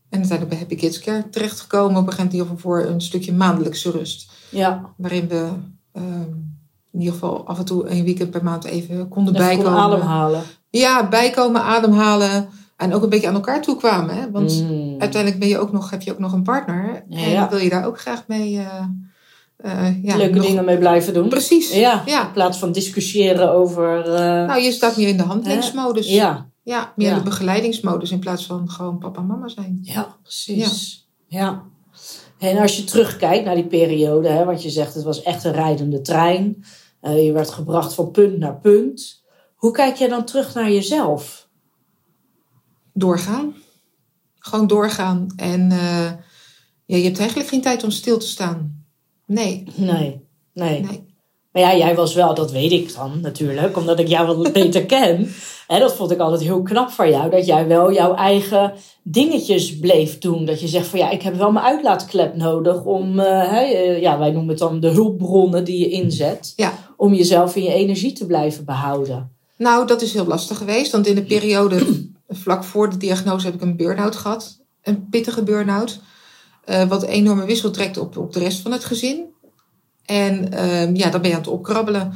En 0.10 0.18
uiteindelijk 0.20 0.50
bij 0.50 0.58
Happy 0.58 0.76
Kids 0.76 1.00
Care 1.00 1.30
terechtgekomen 1.30 2.02
op 2.02 2.08
een 2.08 2.14
gegeven 2.14 2.38
moment 2.38 2.62
voor 2.62 2.86
een 2.86 3.02
stukje 3.02 3.34
maandelijkse 3.34 3.92
rust. 3.92 4.32
Ja, 4.50 4.82
Waarin 4.98 5.28
we 5.28 5.50
ehm, 5.94 6.22
in 6.92 7.00
ieder 7.00 7.14
geval 7.14 7.48
af 7.48 7.58
en 7.60 7.66
toe 7.66 7.90
een 7.90 8.04
weekend 8.04 8.32
per 8.32 8.44
maand 8.44 8.64
even 8.66 9.08
konden 9.08 9.36
even 9.36 9.48
kon 9.48 9.56
bijkomen. 9.64 9.80
ademhalen. 9.82 10.42
Ja, 10.70 11.08
bijkomen, 11.10 11.62
ademhalen. 11.64 12.50
En 12.78 12.94
ook 12.94 13.04
een 13.04 13.10
beetje 13.10 13.28
aan 13.28 13.34
elkaar 13.34 13.62
toe 13.62 13.78
kwamen. 13.78 14.16
Hè? 14.16 14.32
Want 14.32 14.64
Mm. 14.64 14.96
uiteindelijk 15.00 15.40
ben 15.40 15.50
je 15.50 15.58
ook 15.58 15.72
nog, 15.72 15.90
heb 15.90 16.02
je 16.02 16.12
ook 16.12 16.20
nog 16.20 16.34
een 16.34 16.44
partner. 16.44 17.04
En 17.10 17.30
Ja. 17.30 17.50
wil 17.50 17.60
je 17.60 17.70
daar 17.70 17.86
ook 17.86 18.00
graag 18.00 18.24
mee... 18.28 18.58
eh, 18.60 18.84
eh, 19.58 20.04
ja, 20.04 20.16
Leuke 20.18 20.36
nog- 20.36 20.46
dingen 20.46 20.66
mee 20.66 20.78
blijven 20.78 21.14
doen. 21.14 21.30
Precies. 21.30 21.74
Ja, 21.74 22.06
in 22.06 22.32
plaats 22.34 22.58
van 22.58 22.72
discussiëren 22.72 23.52
over... 23.52 24.00
eh, 24.14 24.20
Nou, 24.48 24.62
je 24.62 24.72
staat 24.72 24.98
meer 24.98 25.08
in 25.08 25.18
de 25.18 25.24
handelingsmodus. 25.24 26.10
ja. 26.10 26.49
Ja, 26.70 26.94
meer 26.96 27.10
Ja. 27.10 27.16
de 27.16 27.24
begeleidingsmodus 27.24 28.12
in 28.12 28.20
plaats 28.20 28.46
van 28.46 28.70
gewoon 28.70 28.98
papa 28.98 29.20
en 29.20 29.26
mama 29.28 29.48
zijn. 29.48 29.80
Ja, 29.82 30.18
precies. 30.22 31.08
Ja. 31.28 31.64
En 32.38 32.58
als 32.58 32.78
je 32.78 32.84
terugkijkt 32.84 33.46
naar 33.46 33.56
die 33.56 33.68
periode, 33.68 34.28
hè, 34.30 34.46
want 34.46 34.64
je 34.64 34.70
zegt 34.70 34.94
het 34.94 35.04
was 35.04 35.22
echt 35.22 35.44
een 35.44 35.52
rijdende 35.52 36.02
trein. 36.02 36.64
Eh, 37.02 37.26
je 37.26 37.32
werd 37.32 37.50
gebracht 37.50 37.94
van 37.94 38.12
punt 38.12 38.38
naar 38.38 38.60
punt. 38.60 39.24
Hoe 39.56 39.72
kijk 39.72 39.96
jij 39.96 40.08
dan 40.08 40.26
terug 40.26 40.54
naar 40.54 40.72
jezelf? 40.72 41.50
Doorgaan. 42.94 43.54
Gewoon 44.36 44.68
doorgaan. 44.68 45.28
En 45.36 45.72
eh, 45.72 46.12
ja, 46.86 46.98
je 46.98 47.04
hebt 47.04 47.20
eigenlijk 47.20 47.50
geen 47.50 47.62
tijd 47.62 47.84
om 47.84 47.92
stil 47.92 48.18
te 48.18 48.28
staan. 48.28 48.86
Nee, 49.26 49.64
Nee, 49.76 50.28
nee. 50.54 50.82
nee. 50.82 51.09
Maar 51.52 51.62
ja, 51.62 51.76
jij 51.78 51.96
was 51.96 52.14
wel, 52.14 52.34
dat 52.34 52.52
weet 52.52 52.72
ik 52.72 52.96
dan 52.96 53.20
natuurlijk, 53.22 53.78
omdat 53.78 54.00
ik 54.00 54.08
jou 54.08 54.38
wat 54.38 54.54
beter 54.54 54.86
ken. 54.96 55.32
En 55.68 55.80
dat 55.80 55.96
vond 55.96 56.12
ik 56.12 56.20
altijd 56.20 56.42
heel 56.42 56.62
knap 56.62 56.90
van 56.90 57.10
jou, 57.10 57.30
dat 57.30 57.46
jij 57.46 57.68
wel 57.68 57.94
jouw 57.94 58.16
eigen 58.16 58.74
dingetjes 59.04 59.80
bleef 59.80 60.18
doen. 60.18 60.46
Dat 60.46 60.62
je 60.62 60.68
zegt 60.68 60.88
van 60.88 61.00
ja, 61.00 61.10
ik 61.10 61.22
heb 61.22 61.36
wel 61.36 61.52
mijn 61.52 61.66
uitlaatklep 61.66 62.36
nodig 62.36 62.84
om, 62.84 63.20
eh, 63.20 63.54
eh, 63.54 64.02
ja, 64.02 64.18
wij 64.20 64.32
noemen 64.32 64.50
het 64.50 64.58
dan 64.58 64.80
de 64.80 64.90
hulpbronnen 64.90 65.64
die 65.64 65.80
je 65.80 65.90
inzet. 65.90 66.54
Ja. 66.56 66.74
Om 66.98 67.14
jezelf 67.14 67.56
in 67.56 67.64
je 67.64 67.74
energie 67.74 68.14
te 68.14 68.26
blijven 68.26 68.66
behouden. 68.66 69.32
Nou, 69.58 69.88
dat 69.88 70.02
is 70.02 70.14
heel 70.14 70.26
lastig 70.28 70.58
geweest. 70.58 70.92
Want 70.92 71.08
in 71.08 71.16
de 71.16 71.24
periode 71.36 71.86
vlak 72.28 72.64
voor 72.64 72.90
de 72.90 72.98
diagnose 72.98 73.46
heb 73.46 73.56
ik 73.56 73.62
een 73.62 73.78
burn-out 73.78 74.16
gehad. 74.16 74.60
Een 74.84 75.08
pittige 75.10 75.44
burn-out. 75.44 76.00
eh, 76.66 76.88
wat 76.88 77.04
een 77.04 77.10
enorme 77.10 77.46
wissel 77.46 77.72
trekt 77.72 77.98
op, 77.98 78.18
op 78.18 78.34
de 78.34 78.40
rest 78.40 78.60
van 78.60 78.72
het 78.72 78.86
gezin. 78.86 79.29
En 80.10 80.52
ehm, 80.52 80.96
ja, 80.96 81.10
dan 81.10 81.22
ben 81.22 81.30
je 81.30 81.36
aan 81.36 81.42
het 81.42 81.52
opkrabbelen. 81.52 82.14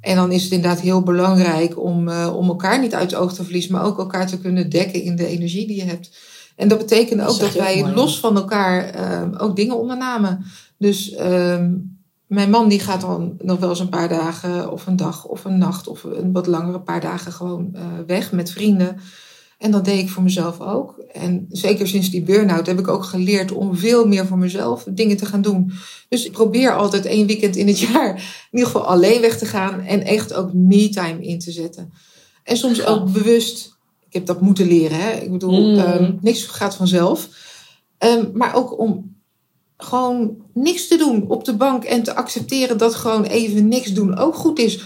En 0.00 0.16
dan 0.16 0.32
is 0.32 0.42
het 0.42 0.52
inderdaad 0.52 0.80
heel 0.80 1.02
belangrijk 1.02 1.82
om, 1.82 2.08
eh, 2.08 2.36
om 2.36 2.48
elkaar 2.48 2.80
niet 2.80 2.94
uit 2.94 3.10
het 3.10 3.20
oog 3.20 3.32
te 3.32 3.44
verliezen. 3.44 3.72
Maar 3.72 3.84
ook 3.84 3.98
elkaar 3.98 4.26
te 4.26 4.38
kunnen 4.38 4.70
dekken 4.70 5.02
in 5.02 5.16
de 5.16 5.26
energie 5.26 5.66
die 5.66 5.76
je 5.76 5.84
hebt. 5.84 6.10
En 6.56 6.68
dat 6.68 6.78
betekende 6.78 7.22
Dat 7.22 7.32
ook 7.32 7.40
dat 7.40 7.52
wij 7.52 7.80
mooi. 7.80 7.94
los 7.94 8.20
van 8.20 8.36
elkaar 8.36 8.84
ehm, 8.84 9.34
ook 9.36 9.56
dingen 9.56 9.78
ondernamen. 9.78 10.44
Dus 10.76 11.14
ehm, 11.14 11.72
mijn 12.26 12.50
man 12.50 12.68
die 12.68 12.80
gaat 12.80 13.00
dan 13.00 13.34
nog 13.38 13.58
wel 13.58 13.68
eens 13.68 13.80
een 13.80 13.88
paar 13.88 14.08
dagen 14.08 14.72
of 14.72 14.86
een 14.86 14.96
dag 14.96 15.24
of 15.24 15.44
een 15.44 15.58
nacht 15.58 15.88
of 15.88 16.04
een 16.04 16.32
wat 16.32 16.46
langere 16.46 16.80
paar 16.80 17.00
dagen 17.00 17.32
gewoon 17.32 17.70
eh, 17.72 17.82
weg 18.06 18.32
met 18.32 18.50
vrienden. 18.50 18.96
En 19.60 19.70
dat 19.70 19.84
deed 19.84 19.98
ik 19.98 20.08
voor 20.08 20.22
mezelf 20.22 20.60
ook. 20.60 20.98
En 21.12 21.46
zeker 21.50 21.88
sinds 21.88 22.10
die 22.10 22.22
burn-out 22.22 22.66
heb 22.66 22.78
ik 22.78 22.88
ook 22.88 23.04
geleerd 23.04 23.52
om 23.52 23.76
veel 23.76 24.06
meer 24.06 24.26
voor 24.26 24.38
mezelf 24.38 24.84
dingen 24.90 25.16
te 25.16 25.26
gaan 25.26 25.42
doen. 25.42 25.72
Dus 26.08 26.24
ik 26.24 26.32
probeer 26.32 26.76
altijd 26.76 27.04
één 27.06 27.26
weekend 27.26 27.56
in 27.56 27.66
het 27.66 27.78
jaar 27.92 28.08
in 28.16 28.22
ieder 28.58 28.66
geval 28.66 28.86
alleen 28.86 29.20
weg 29.20 29.38
te 29.38 29.46
gaan 29.46 29.80
en 29.80 30.02
echt 30.04 30.34
ook 30.34 30.52
me-time 30.52 31.22
in 31.22 31.38
te 31.38 31.50
zetten. 31.52 31.92
En 32.44 32.56
soms 32.56 32.84
ook 32.84 33.12
bewust. 33.12 33.76
Ik 34.06 34.12
heb 34.12 34.26
dat 34.26 34.40
moeten 34.40 34.66
leren. 34.66 34.98
Hè? 35.00 35.10
Ik 35.10 35.30
bedoel, 35.30 35.70
Mm. 35.70 35.78
ehm, 35.78 36.12
niks 36.20 36.44
gaat 36.44 36.74
vanzelf. 36.76 37.28
Ehm, 37.98 38.24
maar 38.32 38.54
ook 38.54 38.78
om 38.78 39.14
gewoon 39.76 40.36
niks 40.54 40.88
te 40.88 40.96
doen 40.96 41.28
op 41.28 41.44
de 41.44 41.54
bank 41.56 41.84
en 41.84 42.02
te 42.02 42.14
accepteren 42.14 42.78
dat 42.78 42.94
gewoon 42.94 43.24
even 43.24 43.68
niks 43.68 43.92
doen 43.92 44.16
ook 44.16 44.34
goed 44.34 44.58
is. 44.58 44.80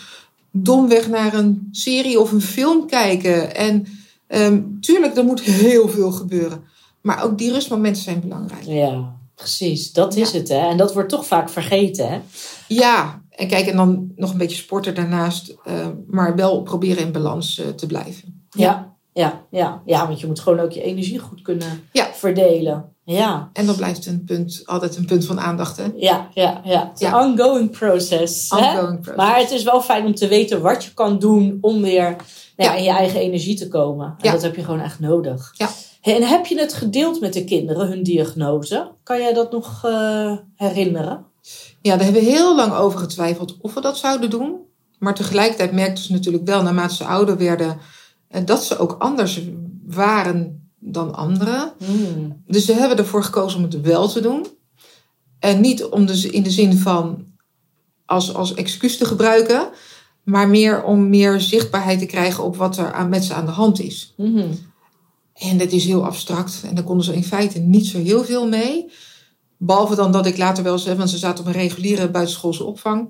Domweg 0.50 1.08
naar 1.08 1.34
een 1.34 1.68
serie 1.70 2.20
of 2.20 2.32
een 2.32 2.40
film 2.42 2.86
kijken. 2.86 3.54
En 3.56 3.86
ehm, 4.34 4.62
tuurlijk, 4.80 5.16
er 5.16 5.24
moet 5.24 5.40
heel 5.40 5.88
veel 5.88 6.10
gebeuren. 6.12 6.62
Maar 7.00 7.24
ook 7.24 7.38
die 7.38 7.52
rustmomenten 7.52 8.02
zijn 8.02 8.20
belangrijk. 8.20 8.62
Ja, 8.64 9.16
precies. 9.34 9.92
Dat 9.92 10.16
is 10.16 10.30
Ja. 10.30 10.38
het, 10.38 10.48
hè. 10.48 10.68
En 10.68 10.76
dat 10.76 10.92
wordt 10.94 11.08
toch 11.08 11.26
vaak 11.26 11.48
vergeten, 11.50 12.08
hè. 12.10 12.20
Ja, 12.68 13.22
en 13.30 13.48
kijk, 13.48 13.66
en 13.66 13.76
dan 13.76 14.12
nog 14.16 14.32
een 14.32 14.38
beetje 14.38 14.56
sporten 14.56 14.94
daarnaast. 14.94 15.54
eh, 15.64 15.86
maar 16.06 16.36
wel 16.36 16.62
proberen 16.62 17.02
in 17.04 17.12
balans 17.12 17.58
eh, 17.58 17.68
te 17.68 17.86
blijven. 17.86 18.42
Ja, 18.50 18.62
ja, 18.64 18.93
ja. 19.14 19.82
Ja, 19.84 20.06
want 20.06 20.20
je 20.20 20.26
moet 20.26 20.40
gewoon 20.40 20.60
ook 20.60 20.72
je 20.72 20.82
energie 20.82 21.18
goed 21.18 21.42
kunnen 21.42 21.88
Ja. 21.92 22.06
verdelen. 22.12 22.88
Ja, 23.04 23.50
En 23.52 23.66
dat 23.66 23.76
blijft 23.76 24.06
een 24.06 24.24
punt, 24.24 24.62
altijd 24.64 24.96
een 24.96 25.04
punt 25.06 25.24
van 25.24 25.40
aandacht. 25.40 25.76
Hè? 25.76 25.84
ja, 25.96 26.28
ja, 26.34 26.60
ja. 26.64 26.80
Het 26.88 27.00
is 27.00 27.06
Ja. 27.08 27.20
een 27.22 27.30
ongoing 27.30 27.70
process. 27.70 28.50
hè? 28.50 28.56
Ongoing 28.80 29.00
process. 29.00 29.16
Maar 29.16 29.38
het 29.38 29.50
is 29.50 29.62
wel 29.62 29.80
fijn 29.82 30.04
om 30.06 30.14
te 30.14 30.28
weten 30.28 30.60
wat 30.60 30.84
je 30.84 30.94
kan 30.94 31.18
doen 31.18 31.58
om 31.60 31.82
weer 31.82 32.02
nou 32.10 32.16
ja, 32.56 32.64
Ja. 32.64 32.74
in 32.74 32.82
je 32.84 32.90
eigen 32.90 33.20
energie 33.20 33.56
te 33.56 33.68
komen. 33.68 34.06
En 34.06 34.14
Ja. 34.20 34.32
dat 34.32 34.42
heb 34.42 34.56
je 34.56 34.64
gewoon 34.64 34.80
echt 34.80 35.00
nodig. 35.00 35.54
Ja. 35.56 35.68
En 36.02 36.22
heb 36.22 36.46
je 36.46 36.58
het 36.58 36.72
gedeeld 36.72 37.20
met 37.20 37.32
de 37.32 37.44
kinderen, 37.44 37.88
hun 37.88 38.02
diagnose? 38.02 38.90
Kan 39.02 39.18
jij 39.20 39.32
dat 39.32 39.52
nog 39.52 39.84
eh, 39.84 40.32
herinneren? 40.56 41.24
Ja, 41.82 41.96
daar 41.96 42.04
hebben 42.04 42.22
we 42.22 42.28
heel 42.30 42.56
lang 42.56 42.72
over 42.74 42.98
getwijfeld 42.98 43.56
of 43.60 43.74
we 43.74 43.80
dat 43.80 43.96
zouden 43.98 44.30
doen. 44.30 44.56
Maar 44.98 45.14
tegelijkertijd 45.14 45.72
merkten 45.72 46.04
ze 46.04 46.12
natuurlijk 46.12 46.44
wel, 46.46 46.62
naarmate 46.62 46.94
ze 46.94 47.04
ouder 47.04 47.36
werden, 47.38 47.78
eh, 48.34 48.44
dat 48.44 48.64
ze 48.64 48.78
ook 48.78 48.96
anders 48.98 49.40
waren 49.86 50.68
dan 50.78 51.14
anderen. 51.14 51.72
Dus 52.46 52.64
ze 52.64 52.72
hebben 52.72 52.98
ervoor 52.98 53.24
gekozen 53.24 53.58
om 53.58 53.64
het 53.64 53.80
wel 53.80 54.08
te 54.08 54.20
doen. 54.20 54.46
En 55.38 55.60
niet 55.60 55.84
om 55.84 56.06
de, 56.06 56.30
in 56.30 56.42
de 56.42 56.50
zin 56.50 56.76
van 56.76 57.26
als, 58.04 58.34
als 58.34 58.54
excuus 58.54 58.96
te 58.96 59.04
gebruiken, 59.04 59.68
maar 60.24 60.48
meer 60.48 60.82
om 60.82 61.08
meer 61.08 61.40
zichtbaarheid 61.40 61.98
te 61.98 62.06
krijgen 62.06 62.44
op 62.44 62.56
wat 62.56 62.76
er 62.76 62.92
aan, 62.92 63.08
met 63.08 63.24
ze 63.24 63.34
aan 63.34 63.46
de 63.46 63.52
hand 63.52 63.80
is. 63.80 64.14
En 65.34 65.58
dat 65.58 65.72
is 65.72 65.84
heel 65.84 66.04
abstract. 66.04 66.62
En 66.66 66.74
daar 66.74 66.84
konden 66.84 67.04
ze 67.04 67.14
in 67.14 67.24
feite 67.24 67.58
niet 67.58 67.86
zo 67.86 67.98
heel 67.98 68.24
veel 68.24 68.48
mee. 68.48 68.90
Behalve 69.58 69.94
dan 69.94 70.12
dat 70.12 70.26
ik 70.26 70.36
later 70.36 70.64
wel 70.64 70.78
zei, 70.78 70.96
want 70.96 71.10
ze 71.10 71.18
zaten 71.18 71.40
op 71.40 71.46
een 71.46 71.60
reguliere 71.60 72.10
buitenschoolse 72.10 72.64
opvang. 72.64 73.08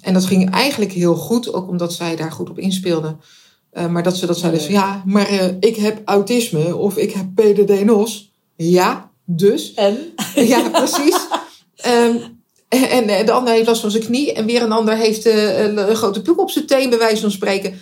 En 0.00 0.12
dat 0.12 0.26
ging 0.26 0.50
eigenlijk 0.50 0.92
heel 0.92 1.14
goed, 1.14 1.52
ook 1.52 1.68
omdat 1.68 1.92
zij 1.92 2.16
daar 2.16 2.32
goed 2.32 2.50
op 2.50 2.58
inspeelden. 2.58 3.20
Eh, 3.70 3.86
maar 3.86 4.02
dat 4.02 4.16
ze 4.16 4.26
dat 4.26 4.38
zeiden, 4.38 4.60
van, 4.60 4.72
ja, 4.72 5.02
maar 5.06 5.26
eh, 5.28 5.46
ik 5.60 5.76
heb 5.76 6.00
autisme 6.04 6.76
of 6.76 6.96
ik 6.96 7.12
heb 7.12 7.26
PDD-NOS. 7.34 8.32
Ja, 8.56 9.10
dus. 9.24 9.74
En? 9.74 9.96
Ja, 10.34 10.68
precies. 10.68 11.26
Ehm, 11.76 12.16
en, 12.68 13.08
en 13.08 13.26
de 13.26 13.32
ander 13.32 13.54
heeft 13.54 13.66
last 13.66 13.80
van 13.80 13.90
zijn 13.90 14.04
knie. 14.04 14.32
En 14.32 14.46
weer 14.46 14.62
een 14.62 14.72
ander 14.72 14.96
heeft 14.96 15.26
eh, 15.26 15.64
een 15.64 15.96
grote 15.96 16.22
puk 16.22 16.40
op 16.40 16.50
zijn 16.50 16.66
teen, 16.66 16.88
bij 16.90 16.98
wijze 16.98 17.20
van 17.20 17.30
spreken. 17.30 17.74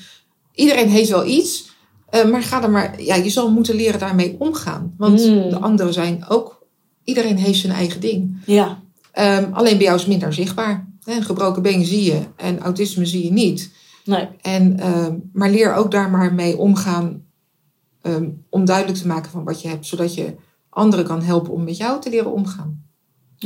Iedereen 0.54 0.88
heeft 0.88 1.10
wel 1.10 1.26
iets. 1.26 1.74
Eh, 2.10 2.24
maar 2.24 2.42
ga 2.42 2.62
er 2.62 2.70
maar, 2.70 3.02
ja, 3.02 3.14
je 3.14 3.30
zal 3.30 3.50
moeten 3.50 3.74
leren 3.74 4.00
daarmee 4.00 4.36
omgaan. 4.38 4.94
Want 4.98 5.24
Hmm. 5.24 5.50
de 5.50 5.58
anderen 5.58 5.92
zijn 5.92 6.24
ook, 6.28 6.66
iedereen 7.04 7.36
heeft 7.36 7.58
zijn 7.58 7.72
eigen 7.72 8.00
ding. 8.00 8.36
Ja. 8.46 8.82
Ehm, 9.12 9.52
alleen 9.52 9.76
bij 9.76 9.86
jou 9.86 9.98
is 9.98 10.06
minder 10.06 10.32
zichtbaar. 10.32 10.88
Een 11.04 11.22
gebroken 11.22 11.62
been 11.62 11.84
zie 11.84 12.02
je 12.04 12.20
en 12.36 12.60
autisme 12.60 13.06
zie 13.06 13.24
je 13.24 13.32
niet. 13.32 13.70
Nee. 14.06 14.28
En, 14.40 14.78
ehm, 14.78 15.16
maar 15.32 15.50
leer 15.50 15.74
ook 15.74 15.90
daar 15.90 16.10
maar 16.10 16.34
mee 16.34 16.56
omgaan. 16.56 17.24
ehm, 18.02 18.30
om 18.50 18.64
duidelijk 18.64 18.98
te 18.98 19.06
maken 19.06 19.30
van 19.30 19.44
wat 19.44 19.62
je 19.62 19.68
hebt. 19.68 19.86
Zodat 19.86 20.14
je 20.14 20.34
anderen 20.70 21.04
kan 21.04 21.22
helpen 21.22 21.52
om 21.52 21.64
met 21.64 21.76
jou 21.76 22.00
te 22.00 22.10
leren 22.10 22.32
omgaan. 22.32 22.84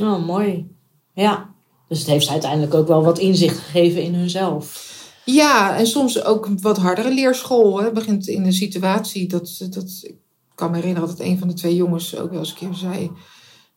Oh, 0.00 0.26
mooi. 0.26 0.76
Ja. 1.12 1.50
Dus 1.88 1.98
het 1.98 2.06
heeft 2.08 2.24
ze 2.24 2.30
uiteindelijk 2.30 2.74
ook 2.74 2.88
wel 2.88 3.02
wat 3.02 3.18
inzicht 3.18 3.58
gegeven 3.58 4.02
in 4.02 4.14
hunzelf. 4.14 4.88
Ja, 5.24 5.76
en 5.76 5.86
soms 5.86 6.24
ook 6.24 6.48
wat 6.60 6.78
hardere 6.78 7.14
leerschool. 7.14 7.78
Hè. 7.78 7.84
Het 7.84 7.94
begint 7.94 8.28
in 8.28 8.44
een 8.44 8.52
situatie 8.52 9.28
dat, 9.28 9.66
dat... 9.70 9.98
Ik 10.02 10.16
kan 10.54 10.70
me 10.70 10.76
herinneren 10.76 11.08
dat 11.08 11.20
een 11.20 11.38
van 11.38 11.48
de 11.48 11.54
twee 11.54 11.74
jongens 11.76 12.16
ook 12.18 12.30
wel 12.30 12.38
eens 12.38 12.50
een 12.50 12.56
keer 12.56 12.74
zei... 12.74 13.10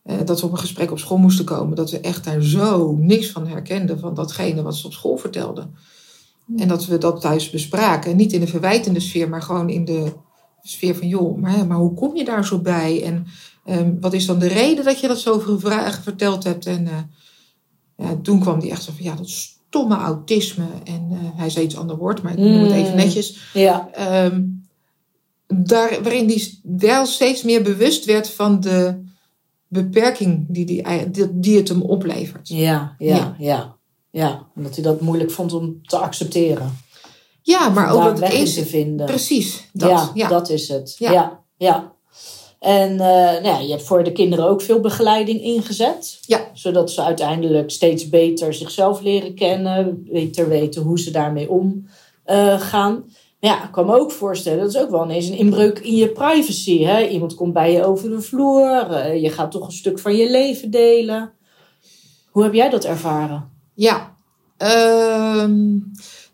eh, 0.02 0.16
dat 0.24 0.40
we 0.40 0.46
op 0.46 0.52
een 0.52 0.58
gesprek 0.58 0.90
op 0.90 0.98
school 0.98 1.18
moesten 1.18 1.44
komen. 1.44 1.76
Dat 1.76 1.90
we 1.90 2.00
echt 2.00 2.24
daar 2.24 2.42
zo 2.42 2.96
niks 3.00 3.30
van 3.30 3.46
herkenden 3.46 3.98
van 3.98 4.14
datgene 4.14 4.62
wat 4.62 4.76
ze 4.76 4.86
op 4.86 4.92
school 4.92 5.16
vertelden. 5.16 5.74
En 6.56 6.68
dat 6.68 6.86
we 6.86 6.98
dat 6.98 7.20
thuis 7.20 7.50
bespraken. 7.50 8.10
En 8.10 8.16
niet 8.16 8.32
in 8.32 8.40
de 8.40 8.46
verwijtende 8.46 9.00
sfeer, 9.00 9.28
maar 9.28 9.42
gewoon 9.42 9.68
in 9.70 9.84
de 9.84 10.12
sfeer 10.62 10.94
van... 10.96 11.08
joh, 11.08 11.38
maar, 11.40 11.66
maar 11.66 11.76
hoe 11.76 11.94
kom 11.94 12.16
je 12.16 12.24
daar 12.24 12.46
zo 12.46 12.58
bij? 12.58 13.02
En 13.04 13.26
ehm, 13.64 13.92
wat 14.00 14.12
is 14.12 14.26
dan 14.26 14.38
de 14.38 14.46
reden 14.46 14.84
dat 14.84 15.00
je 15.00 15.08
dat 15.08 15.18
zo 15.20 15.38
vragen 15.58 16.02
verteld 16.02 16.44
hebt? 16.44 16.66
En 16.66 16.86
eh, 16.86 16.98
ja, 17.96 18.16
toen 18.22 18.40
kwam 18.40 18.60
die 18.60 18.70
echt 18.70 18.82
zo 18.82 18.92
van... 18.96 19.04
ja, 19.04 19.14
dat 19.14 19.28
stomme 19.28 19.94
autisme. 19.96 20.66
En 20.84 21.08
eh, 21.10 21.18
hij 21.38 21.50
zei 21.50 21.64
iets 21.64 21.76
ander 21.76 21.96
woord, 21.96 22.22
maar 22.22 22.32
ik 22.32 22.38
noem 22.38 22.62
het 22.62 22.72
even 22.72 22.90
Mm. 22.90 22.96
netjes. 22.96 23.50
Ja, 23.52 23.88
Ehm, 23.92 24.42
daar, 25.46 26.02
waarin 26.02 26.26
hij 26.28 26.52
wel 26.62 27.06
steeds 27.06 27.42
meer 27.42 27.62
bewust 27.62 28.04
werd 28.04 28.30
van 28.30 28.60
de 28.60 29.02
beperking 29.68 30.46
die, 30.48 30.64
die, 30.64 31.10
die, 31.10 31.38
die 31.40 31.56
het 31.56 31.68
hem 31.68 31.82
oplevert. 31.82 32.48
ja, 32.48 32.94
ja, 32.98 33.16
Ja. 33.16 33.36
ja. 33.38 33.73
Ja. 34.14 34.46
Omdat 34.56 34.74
hij 34.74 34.84
dat 34.84 35.00
moeilijk 35.00 35.30
vond 35.30 35.52
om 35.52 35.86
te 35.86 35.96
accepteren. 35.96 36.78
Ja, 37.42 37.68
maar 37.68 37.92
ook 37.92 38.02
dat 38.02 38.18
weg 38.18 38.32
eens... 38.32 38.54
te 38.54 38.66
vinden. 38.66 39.06
Precies, 39.06 39.68
dat. 39.72 39.90
ja, 39.90 40.10
Ja, 40.14 40.28
dat 40.28 40.50
is 40.50 40.68
het. 40.68 40.94
Ja. 40.98 41.12
Ja, 41.12 41.40
ja. 41.56 41.92
En 42.58 42.90
eh, 42.90 42.98
nou 43.42 43.44
ja, 43.44 43.58
je 43.58 43.70
hebt 43.70 43.82
voor 43.82 44.04
de 44.04 44.12
kinderen 44.12 44.48
ook 44.48 44.62
veel 44.62 44.80
begeleiding 44.80 45.42
ingezet. 45.42 46.18
Ja. 46.20 46.50
Zodat 46.52 46.90
ze 46.90 47.02
uiteindelijk 47.02 47.70
steeds 47.70 48.08
beter 48.08 48.54
zichzelf 48.54 49.00
leren 49.00 49.34
kennen. 49.34 50.04
Beter 50.10 50.48
weten 50.48 50.82
hoe 50.82 50.98
ze 50.98 51.10
daarmee 51.10 51.50
omgaan. 51.50 52.60
gaan. 52.60 53.04
Maar 53.40 53.52
ja, 53.52 53.64
ik 53.64 53.72
kan 53.72 53.86
me 53.86 54.00
ook 54.00 54.12
voorstellen, 54.12 54.58
dat 54.58 54.74
is 54.74 54.80
ook 54.80 54.90
wel 54.90 55.04
ineens 55.04 55.28
een 55.28 55.36
inbreuk 55.36 55.78
in 55.78 55.96
je 55.96 56.08
privacy. 56.08 56.82
Hè? 56.82 57.06
Iemand 57.06 57.34
komt 57.34 57.52
bij 57.52 57.72
je 57.72 57.84
over 57.84 58.10
de 58.10 58.20
vloer. 58.20 58.90
eh, 58.90 59.22
je 59.22 59.30
gaat 59.30 59.50
toch 59.50 59.66
een 59.66 59.72
stuk 59.72 59.98
van 59.98 60.16
je 60.16 60.30
leven 60.30 60.70
delen. 60.70 61.32
Hoe 62.30 62.42
heb 62.42 62.54
jij 62.54 62.70
dat 62.70 62.84
ervaren? 62.84 63.52
Ja. 63.74 64.16
Ehm, 64.56 65.76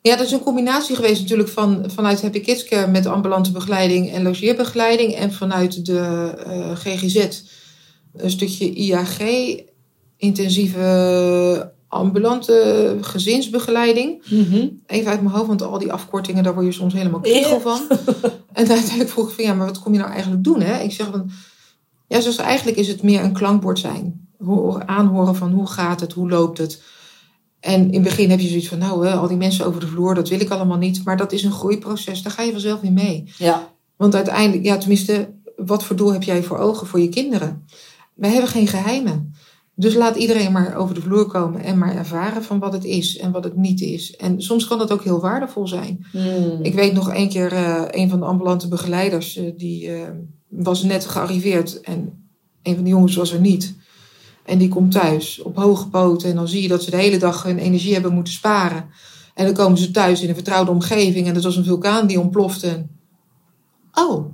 ja, 0.02 0.16
dat 0.16 0.26
is 0.26 0.32
een 0.32 0.42
combinatie 0.42 0.96
geweest 0.96 1.20
natuurlijk 1.20 1.48
van, 1.48 1.84
vanuit 1.86 2.22
Happy 2.22 2.40
Kids 2.40 2.64
Care 2.64 2.90
met 2.90 3.06
ambulante 3.06 3.52
begeleiding 3.52 4.12
en 4.12 4.22
logeerbegeleiding. 4.22 5.14
En 5.14 5.32
vanuit 5.32 5.86
de 5.86 6.34
eh, 6.46 6.76
GGZ 6.76 7.42
een 8.14 8.30
stukje 8.30 8.72
IAG, 8.74 9.18
intensieve 10.16 11.72
ambulante 11.88 12.96
gezinsbegeleiding. 13.00 14.22
Even 14.86 15.10
uit 15.10 15.22
mijn 15.22 15.34
hoofd, 15.34 15.46
want 15.46 15.62
al 15.62 15.78
die 15.78 15.92
afkortingen, 15.92 16.42
daar 16.42 16.54
word 16.54 16.66
je 16.66 16.72
soms 16.72 16.94
helemaal 16.94 17.20
kriegel 17.20 17.60
van. 17.60 17.80
En 18.52 18.68
uiteindelijk 18.68 19.10
vroeg 19.10 19.28
ik 19.28 19.34
van, 19.34 19.44
ja, 19.44 19.54
maar 19.54 19.66
wat 19.66 19.78
kom 19.78 19.92
je 19.92 19.98
nou 19.98 20.10
eigenlijk 20.10 20.44
doen? 20.44 20.60
Hè? 20.60 20.82
Ik 20.82 20.92
zeg 20.92 21.06
van, 21.10 21.30
ja, 22.08 22.20
zoals 22.20 22.36
eigenlijk 22.36 22.76
is 22.76 22.88
het 22.88 23.02
meer 23.02 23.22
een 23.22 23.32
klankbord 23.32 23.78
zijn. 23.78 24.28
Aanhoren 24.86 25.36
van 25.36 25.52
hoe 25.52 25.66
gaat 25.66 26.00
het, 26.00 26.12
hoe 26.12 26.28
loopt 26.28 26.58
het. 26.58 26.82
En 27.60 27.86
in 27.86 27.94
het 27.94 28.02
begin 28.02 28.30
heb 28.30 28.40
je 28.40 28.48
zoiets 28.48 28.68
van, 28.68 28.78
nou, 28.78 29.08
al 29.08 29.28
die 29.28 29.36
mensen 29.36 29.66
over 29.66 29.80
de 29.80 29.86
vloer, 29.86 30.14
dat 30.14 30.28
wil 30.28 30.40
ik 30.40 30.50
allemaal 30.50 30.78
niet. 30.78 31.04
Maar 31.04 31.16
dat 31.16 31.32
is 31.32 31.42
een 31.42 31.52
groeiproces, 31.52 32.22
daar 32.22 32.32
ga 32.32 32.42
je 32.42 32.52
vanzelf 32.52 32.82
in 32.82 32.92
mee. 32.92 33.24
Ja, 33.38 33.72
Want 33.96 34.14
uiteindelijk, 34.14 34.64
ja, 34.64 34.78
tenminste, 34.78 35.30
wat 35.56 35.84
voor 35.84 35.96
doel 35.96 36.12
heb 36.12 36.22
jij 36.22 36.42
voor 36.42 36.58
ogen 36.58 36.86
voor 36.86 37.00
je 37.00 37.08
kinderen? 37.08 37.64
Wij 38.14 38.30
hebben 38.30 38.50
geen 38.50 38.66
geheimen. 38.66 39.34
Dus 39.74 39.94
laat 39.94 40.16
iedereen 40.16 40.52
maar 40.52 40.76
over 40.76 40.94
de 40.94 41.00
vloer 41.00 41.26
komen 41.26 41.62
en 41.62 41.78
maar 41.78 41.96
ervaren 41.96 42.42
van 42.42 42.58
wat 42.58 42.72
het 42.72 42.84
is 42.84 43.18
en 43.18 43.32
wat 43.32 43.44
het 43.44 43.56
niet 43.56 43.80
is. 43.80 44.16
En 44.16 44.42
soms 44.42 44.66
kan 44.66 44.78
dat 44.78 44.92
ook 44.92 45.04
heel 45.04 45.20
waardevol 45.20 45.68
zijn. 45.68 46.06
Hmm. 46.12 46.58
Ik 46.62 46.74
weet 46.74 46.92
nog 46.92 47.10
één 47.10 47.28
keer, 47.28 47.52
eh, 47.52 47.82
een 47.90 48.08
van 48.08 48.20
de 48.20 48.24
ambulante 48.26 48.68
begeleiders, 48.68 49.36
eh, 49.36 49.44
die 49.56 49.90
eh, 49.90 50.08
was 50.48 50.82
net 50.82 51.06
gearriveerd 51.06 51.80
en 51.80 52.28
een 52.62 52.74
van 52.74 52.84
de 52.84 52.90
jongens 52.90 53.16
was 53.16 53.32
er 53.32 53.40
niet. 53.40 53.74
En 54.44 54.58
die 54.58 54.68
komt 54.68 54.92
thuis 54.92 55.42
op 55.42 55.56
hoge 55.56 55.88
poten 55.88 56.30
en 56.30 56.36
dan 56.36 56.48
zie 56.48 56.62
je 56.62 56.68
dat 56.68 56.82
ze 56.82 56.90
de 56.90 56.96
hele 56.96 57.18
dag 57.18 57.42
hun 57.42 57.58
energie 57.58 57.92
hebben 57.92 58.14
moeten 58.14 58.32
sparen. 58.32 58.90
En 59.34 59.44
dan 59.44 59.54
komen 59.54 59.78
ze 59.78 59.90
thuis 59.90 60.22
in 60.22 60.28
een 60.28 60.34
vertrouwde 60.34 60.70
omgeving 60.70 61.26
en 61.26 61.34
dat 61.34 61.42
was 61.44 61.56
een 61.56 61.64
vulkaan 61.64 62.06
die 62.06 62.20
ontplofte. 62.20 62.86
Oh, 63.94 64.32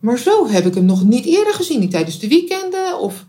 maar 0.00 0.18
zo 0.18 0.46
heb 0.48 0.66
ik 0.66 0.74
hem 0.74 0.84
nog 0.84 1.04
niet 1.04 1.24
eerder 1.24 1.54
gezien, 1.54 1.80
niet 1.80 1.90
tijdens 1.90 2.18
de 2.18 2.28
weekenden 2.28 2.98
of... 3.00 3.26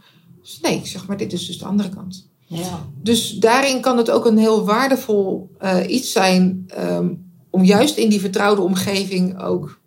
Nee, 0.61 0.81
zeg 0.83 1.07
maar, 1.07 1.17
dit 1.17 1.33
is 1.33 1.45
dus 1.47 1.57
de 1.57 1.65
andere 1.65 1.89
kant. 1.89 2.29
ja. 2.45 2.87
Dus 3.01 3.31
daarin 3.31 3.81
kan 3.81 3.97
het 3.97 4.11
ook 4.11 4.25
een 4.25 4.37
heel 4.37 4.65
waardevol 4.65 5.49
eh, 5.57 5.77
iets 5.87 6.11
zijn 6.11 6.63
ehm, 6.67 7.07
om 7.49 7.63
juist 7.63 7.97
in 7.97 8.09
die 8.09 8.19
vertrouwde 8.19 8.61
omgeving 8.61 9.41
ook 9.41 9.79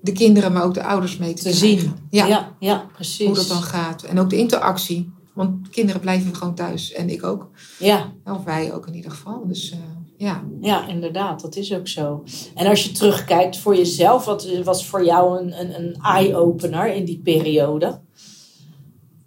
de 0.00 0.12
kinderen, 0.12 0.52
maar 0.52 0.64
ook 0.64 0.74
de 0.74 0.84
ouders 0.84 1.16
mee 1.16 1.34
te, 1.34 1.42
te 1.42 1.52
zien. 1.52 1.92
Ja, 2.10 2.26
ja, 2.26 2.52
ja, 2.58 2.86
precies. 2.94 3.26
hoe 3.26 3.34
dat 3.34 3.48
dan 3.48 3.62
gaat. 3.62 4.02
En 4.02 4.18
ook 4.18 4.30
de 4.30 4.36
interactie. 4.36 5.12
Want 5.34 5.68
kinderen 5.68 6.00
blijven 6.00 6.36
gewoon 6.36 6.54
thuis. 6.54 6.92
En 6.92 7.08
ik 7.10 7.24
ook. 7.24 7.50
Ja, 7.78 8.12
Of 8.24 8.44
wij 8.44 8.72
ook 8.74 8.86
in 8.86 8.94
ieder 8.94 9.10
geval. 9.10 9.46
Dus 9.46 9.70
eh, 9.70 9.78
ja. 10.16 10.42
ja, 10.60 10.88
inderdaad, 10.88 11.40
dat 11.40 11.56
is 11.56 11.74
ook 11.74 11.88
zo. 11.88 12.24
En 12.54 12.66
als 12.66 12.84
je 12.84 12.92
terugkijkt 12.92 13.56
voor 13.58 13.76
jezelf, 13.76 14.24
wat 14.24 14.48
was 14.64 14.86
voor 14.86 15.04
jou 15.04 15.40
een, 15.40 15.60
een, 15.60 15.74
een 15.74 15.96
eye-opener 16.02 16.94
in 16.94 17.04
die 17.04 17.20
periode? 17.24 18.00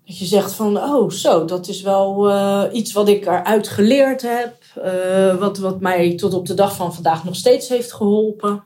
Dat 0.06 0.18
je 0.18 0.26
zegt 0.26 0.54
van, 0.54 0.78
oh 0.78 1.10
zo, 1.10 1.46
dat 1.46 1.68
is 1.68 1.82
wel 1.82 2.30
eh, 2.30 2.63
iets 2.72 2.94
wat 2.94 3.08
ik 3.08 3.26
eruit 3.26 3.68
geleerd 3.68 4.22
heb. 4.22 4.56
eh, 4.84 5.36
wat, 5.38 5.58
wat 5.58 5.80
mij 5.80 6.15
tot 6.15 6.34
op 6.34 6.46
de 6.46 6.54
dag 6.54 6.76
van 6.76 6.94
vandaag 6.94 7.24
nog 7.24 7.36
steeds 7.36 7.70
heeft 7.70 7.94
geholpen. 7.94 8.63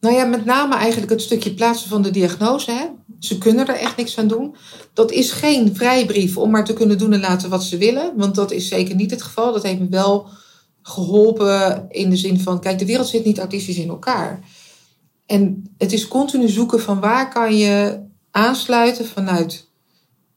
Nou 0.00 0.14
ja, 0.14 0.24
met 0.24 0.44
name 0.44 0.74
eigenlijk 0.74 1.10
het 1.10 1.22
stukje 1.22 1.54
plaatsen 1.54 1.88
van 1.88 2.02
de 2.02 2.10
diagnose. 2.10 2.70
Hè. 2.70 2.84
Ze 3.18 3.38
kunnen 3.38 3.66
er 3.66 3.74
echt 3.74 3.96
niks 3.96 4.18
aan 4.18 4.28
doen. 4.28 4.56
Dat 4.92 5.10
is 5.10 5.30
geen 5.30 5.76
vrijbrief 5.76 6.36
om 6.36 6.50
maar 6.50 6.64
te 6.64 6.72
kunnen 6.72 6.98
doen 6.98 7.12
en 7.12 7.20
laten 7.20 7.50
wat 7.50 7.64
ze 7.64 7.76
willen. 7.76 8.12
Want 8.16 8.34
dat 8.34 8.50
is 8.50 8.68
zeker 8.68 8.94
niet 8.94 9.10
het 9.10 9.22
geval. 9.22 9.52
Dat 9.52 9.62
heeft 9.62 9.80
me 9.80 9.88
wel 9.88 10.28
geholpen 10.82 11.86
in 11.88 12.10
de 12.10 12.16
zin 12.16 12.40
van... 12.40 12.60
Kijk, 12.60 12.78
de 12.78 12.86
wereld 12.86 13.08
zit 13.08 13.24
niet 13.24 13.38
autistisch 13.38 13.78
in 13.78 13.88
elkaar. 13.88 14.40
En 15.26 15.74
het 15.78 15.92
is 15.92 16.08
continu 16.08 16.48
zoeken 16.48 16.80
van 16.80 17.00
waar 17.00 17.32
kan 17.32 17.56
je 17.56 18.00
aansluiten 18.30 19.06
vanuit 19.06 19.68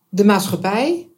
de 0.10 0.26
maatschappij 0.26 1.11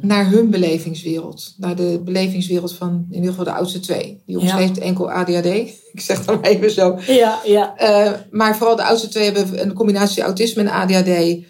naar 0.00 0.30
hun 0.30 0.50
belevingswereld. 0.50 1.54
Naar 1.56 1.76
de 1.76 2.00
belevingswereld 2.04 2.74
van 2.74 3.06
in 3.10 3.14
ieder 3.14 3.30
geval 3.30 3.44
de 3.44 3.52
oudste 3.52 3.80
twee. 3.80 4.04
Die 4.04 4.34
jongens 4.34 4.50
Ja. 4.52 4.56
heeft 4.58 4.78
enkel 4.78 5.10
ADHD. 5.10 5.46
Ik 5.92 6.00
zeg 6.00 6.24
dan 6.24 6.40
maar 6.40 6.50
even 6.50 6.70
zo. 6.70 6.98
Ja, 7.06 7.40
ja. 7.44 7.76
Eh, 7.76 8.12
maar 8.30 8.56
vooral 8.56 8.76
de 8.76 8.84
oudste 8.84 9.08
twee 9.08 9.30
hebben 9.30 9.62
een 9.62 9.72
combinatie 9.72 10.22
autisme 10.22 10.62
en 10.62 10.68
ADHD. 10.68 11.44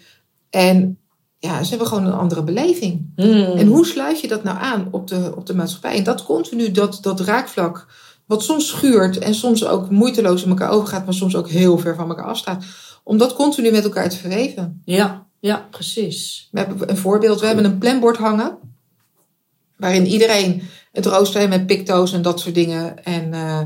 En 0.49 0.97
ja, 1.39 1.63
ze 1.63 1.69
hebben 1.69 1.87
gewoon 1.87 2.05
een 2.05 2.13
andere 2.13 2.43
beleving. 2.43 3.11
Hmm. 3.15 3.33
En 3.43 3.67
hoe 3.67 3.85
sluit 3.85 4.19
je 4.21 4.27
dat 4.27 4.43
nou 4.43 4.57
aan 4.59 4.87
op 4.91 5.07
de, 5.07 5.33
op 5.35 5.45
de 5.45 5.55
maatschappij? 5.55 5.97
En 5.97 6.03
dat 6.03 6.23
continu, 6.23 6.71
dat, 6.71 6.97
dat 7.01 7.19
raakvlak, 7.19 7.87
wat 8.25 8.43
soms 8.43 8.67
schuurt 8.67 9.17
en 9.17 9.35
soms 9.35 9.65
ook 9.65 9.89
moeiteloos 9.89 10.43
in 10.43 10.49
elkaar 10.49 10.69
overgaat, 10.69 11.05
maar 11.05 11.13
soms 11.13 11.35
ook 11.35 11.49
heel 11.49 11.77
ver 11.77 11.95
van 11.95 12.09
elkaar 12.09 12.25
afstaat. 12.25 12.63
Om 13.03 13.17
dat 13.17 13.33
continu 13.33 13.71
met 13.71 13.83
elkaar 13.83 14.09
te 14.09 14.17
verweven. 14.17 14.81
Ja, 14.85 15.25
ja, 15.43 15.67
precies. 15.71 16.47
We 16.51 16.59
hebben 16.59 16.89
een 16.89 16.97
voorbeeld, 16.97 17.39
we 17.39 17.45
hebben 17.45 17.65
een 17.65 17.77
planbord 17.77 18.17
hangen. 18.17 18.57
Waarin 19.77 20.05
iedereen 20.05 20.61
het 20.91 21.05
rooster 21.05 21.49
met 21.49 21.65
picto's 21.65 22.13
en 22.13 22.21
dat 22.21 22.39
soort 22.39 22.55
dingen. 22.55 23.03
En, 23.03 23.33
eh, 23.33 23.59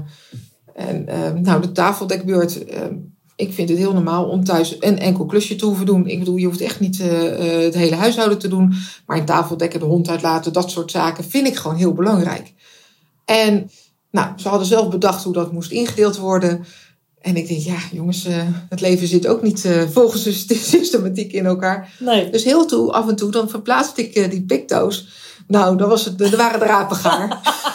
en 0.76 1.08
eh, 1.08 1.32
nou, 1.32 1.62
de 1.62 1.72
tafeldekbeurt. 1.72 2.66
eh, 2.66 2.82
ik 3.36 3.54
vind 3.54 3.70
het 3.70 3.78
heel 3.78 3.94
normaal 3.94 4.26
om 4.26 4.44
thuis 4.44 4.76
een 4.80 5.00
enkel 5.00 5.26
klusje 5.26 5.56
te 5.56 5.66
hoeven 5.66 5.86
doen. 5.86 6.08
Ik 6.08 6.20
bedoel, 6.20 6.36
je 6.36 6.46
hoeft 6.46 6.62
echt 6.62 6.80
niet 6.80 6.98
het 6.98 7.74
hele 7.74 7.96
huishouden 7.96 8.38
te 8.38 8.48
doen. 8.48 8.74
Maar 9.06 9.18
een 9.18 9.26
tafeldekken, 9.26 9.80
de 9.80 9.86
hond 9.86 10.10
uitlaten, 10.10 10.54
dat 10.54 10.72
soort 10.72 10.92
zaken 10.92 11.24
vind 11.24 11.48
ik 11.48 11.56
gewoon 11.56 11.78
heel 11.78 11.94
belangrijk. 11.94 12.54
En 13.26 13.70
nou, 14.12 14.40
ze 14.40 14.50
hadden 14.50 14.68
zelf 14.68 14.90
bedacht 14.90 15.24
hoe 15.24 15.34
dat 15.34 15.52
moest 15.52 15.72
ingedeeld 15.72 16.18
worden. 16.18 16.66
En 17.28 17.36
ik 17.36 17.48
denk, 17.48 17.62
ja 17.62 17.78
jongens, 17.92 18.26
eh, 18.26 18.34
het 18.70 18.82
leven 18.82 19.08
zit 19.08 19.28
ook 19.28 19.42
niet 19.42 19.66
eh, 19.66 19.82
volgens 19.92 20.24
de 20.24 20.56
systematiek 20.76 21.32
in 21.34 21.46
elkaar. 21.46 21.90
Nee. 22.00 22.30
Dus 22.30 22.44
heel 22.44 22.66
toe, 22.66 22.92
af 22.92 23.08
en 23.08 23.16
toe, 23.16 23.32
dan 23.32 23.50
verplaatste 23.50 24.02
ik 24.02 24.16
eh, 24.16 24.30
die 24.30 24.46
picto's. 24.46 25.08
Nou, 25.48 25.78
dan 25.78 25.90
was 25.90 26.06
het, 26.06 26.22
er 26.22 26.38
waren 26.38 26.60
de 26.60 26.66
rapen 26.66 26.96
gaar. 26.98 27.40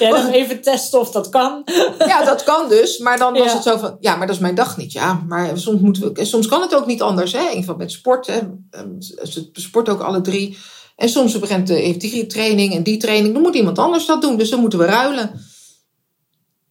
Ja, 0.00 0.10
dan 0.10 0.26
even 0.30 0.60
testen 0.62 1.00
of 1.00 1.10
dat 1.10 1.28
kan. 1.28 1.62
ja, 1.98 2.24
dat 2.24 2.44
kan 2.44 2.68
dus. 2.68 2.98
Maar 2.98 3.18
dan 3.18 3.32
was 3.32 3.46
Ja. 3.46 3.54
het 3.54 3.62
zo 3.62 3.76
van, 3.76 3.96
ja, 4.00 4.16
maar 4.16 4.26
dat 4.26 4.36
is 4.36 4.42
mijn 4.42 4.54
dag 4.54 4.76
niet. 4.76 4.92
Ja, 4.92 5.22
maar 5.28 5.58
soms, 5.58 5.80
moeten 5.80 6.02
we, 6.02 6.12
en 6.20 6.26
soms 6.26 6.46
kan 6.46 6.60
het 6.60 6.74
ook 6.74 6.86
niet 6.86 7.02
anders. 7.02 7.32
Hè? 7.32 7.48
In 7.50 7.56
geval 7.58 7.76
met 7.76 7.90
sport. 7.92 8.26
Hè? 8.26 8.38
Ehm, 8.70 8.88
Ze 9.00 9.48
sporten 9.52 9.92
ook 9.92 10.00
alle 10.00 10.20
drie. 10.20 10.58
En 10.96 11.08
soms 11.08 11.38
begint, 11.38 11.68
heeft 11.68 12.00
die 12.00 12.26
training 12.26 12.74
en 12.74 12.82
die 12.82 12.96
training. 12.96 13.32
Dan 13.34 13.42
moet 13.42 13.54
iemand 13.54 13.78
anders 13.78 14.06
dat 14.06 14.22
doen. 14.22 14.36
Dus 14.36 14.50
dan 14.50 14.60
moeten 14.60 14.78
we 14.78 14.84
ruilen. 14.84 15.30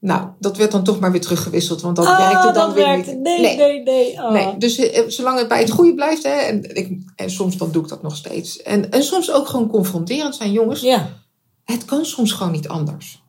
Nou, 0.06 0.28
dat 0.40 0.58
werd 0.58 0.72
dan 0.72 0.84
toch 0.84 1.00
maar 1.00 1.12
weer 1.12 1.22
teruggewisseld. 1.22 1.82
Want 1.82 1.96
dat 1.96 2.06
Ah, 2.06 2.18
werkte 2.18 2.52
dan 2.52 2.54
dat 2.54 2.74
weer 2.74 2.86
werkte. 2.86 3.12
niet. 3.12 3.22
Nee, 3.22 3.56
nee, 3.58 3.84
nee. 3.84 4.14
Oh. 4.14 4.32
Nee, 4.32 4.58
dus 4.58 4.78
eh, 4.78 5.04
zolang 5.08 5.40
het 5.40 5.48
bij 5.48 5.60
het 5.60 5.72
goede 5.72 5.94
blijft. 5.94 6.24
Hè, 6.24 6.30
en, 6.30 6.76
ik, 6.76 6.98
en 7.16 7.32
soms 7.32 7.58
dan 7.58 7.72
doe 7.72 7.84
ik 7.84 7.90
dat 7.90 8.02
nog 8.02 8.16
steeds. 8.16 8.62
En, 8.62 8.92
en 8.92 9.04
soms 9.04 9.32
ook 9.32 9.48
gewoon 9.48 9.70
confronterend 9.70 10.36
zijn. 10.36 10.52
Jongens, 10.52 10.82
Ja, 10.82 11.10
het 11.64 11.86
kan 11.86 12.06
soms 12.06 12.32
gewoon 12.32 12.52
niet 12.52 12.68
anders. 12.68 13.24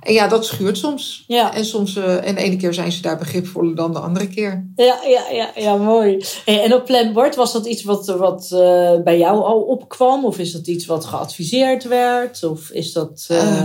En 0.00 0.12
ja, 0.12 0.28
dat 0.28 0.46
schuurt 0.46 0.78
soms. 0.78 1.24
Ja. 1.26 1.54
En, 1.54 1.64
soms 1.64 1.96
uh, 1.96 2.26
en 2.26 2.34
de 2.34 2.40
ene 2.40 2.56
keer 2.56 2.74
zijn 2.74 2.92
ze 2.92 3.02
daar 3.02 3.18
begripvoller 3.18 3.74
dan 3.74 3.92
de 3.92 3.98
andere 3.98 4.28
keer. 4.28 4.70
Ja, 4.76 4.98
ja, 5.06 5.22
ja, 5.30 5.50
ja 5.54 5.76
mooi. 5.76 6.24
En 6.44 6.74
op 6.74 6.84
planbord, 6.84 7.36
was 7.36 7.52
dat 7.52 7.66
iets 7.66 7.82
wat, 7.82 8.06
wat 8.06 8.50
uh, 8.52 9.02
bij 9.04 9.18
jou 9.18 9.42
al 9.42 9.60
opkwam? 9.60 10.24
Of 10.24 10.38
is 10.38 10.52
dat 10.52 10.66
iets 10.66 10.86
wat 10.86 11.04
geadviseerd 11.04 11.84
werd? 11.84 12.44
Of 12.44 12.70
is 12.70 12.92
dat... 12.92 13.28
Uh... 13.30 13.64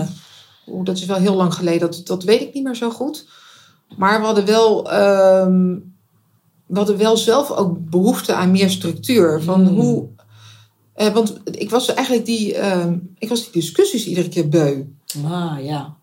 Oeh, 0.67 0.85
dat 0.85 0.97
is 0.97 1.05
wel 1.05 1.17
heel 1.17 1.35
lang 1.35 1.53
geleden. 1.53 1.79
Dat, 1.79 2.01
dat 2.05 2.23
weet 2.23 2.41
ik 2.41 2.53
niet 2.53 2.63
meer 2.63 2.75
zo 2.75 2.89
goed. 2.89 3.27
Maar 3.97 4.19
we 4.19 4.25
hadden 4.25 4.45
wel... 4.45 4.93
Um, 4.93 5.93
we 6.65 6.77
hadden 6.77 6.97
wel 6.97 7.17
zelf 7.17 7.51
ook 7.51 7.89
behoefte 7.89 8.33
aan 8.33 8.51
meer 8.51 8.69
structuur. 8.69 9.41
Van 9.41 9.67
Hmm. 9.67 9.75
hoe... 9.75 10.07
want 11.13 11.37
ik 11.51 11.69
was 11.69 11.93
eigenlijk 11.93 12.25
die, 12.25 12.55
ehm, 12.55 12.97
ik 13.17 13.29
was 13.29 13.43
die 13.43 13.61
discussies 13.61 14.07
iedere 14.07 14.29
keer 14.29 14.49
beu. 14.49 14.83
Ah, 15.25 15.63
ja. 15.63 15.95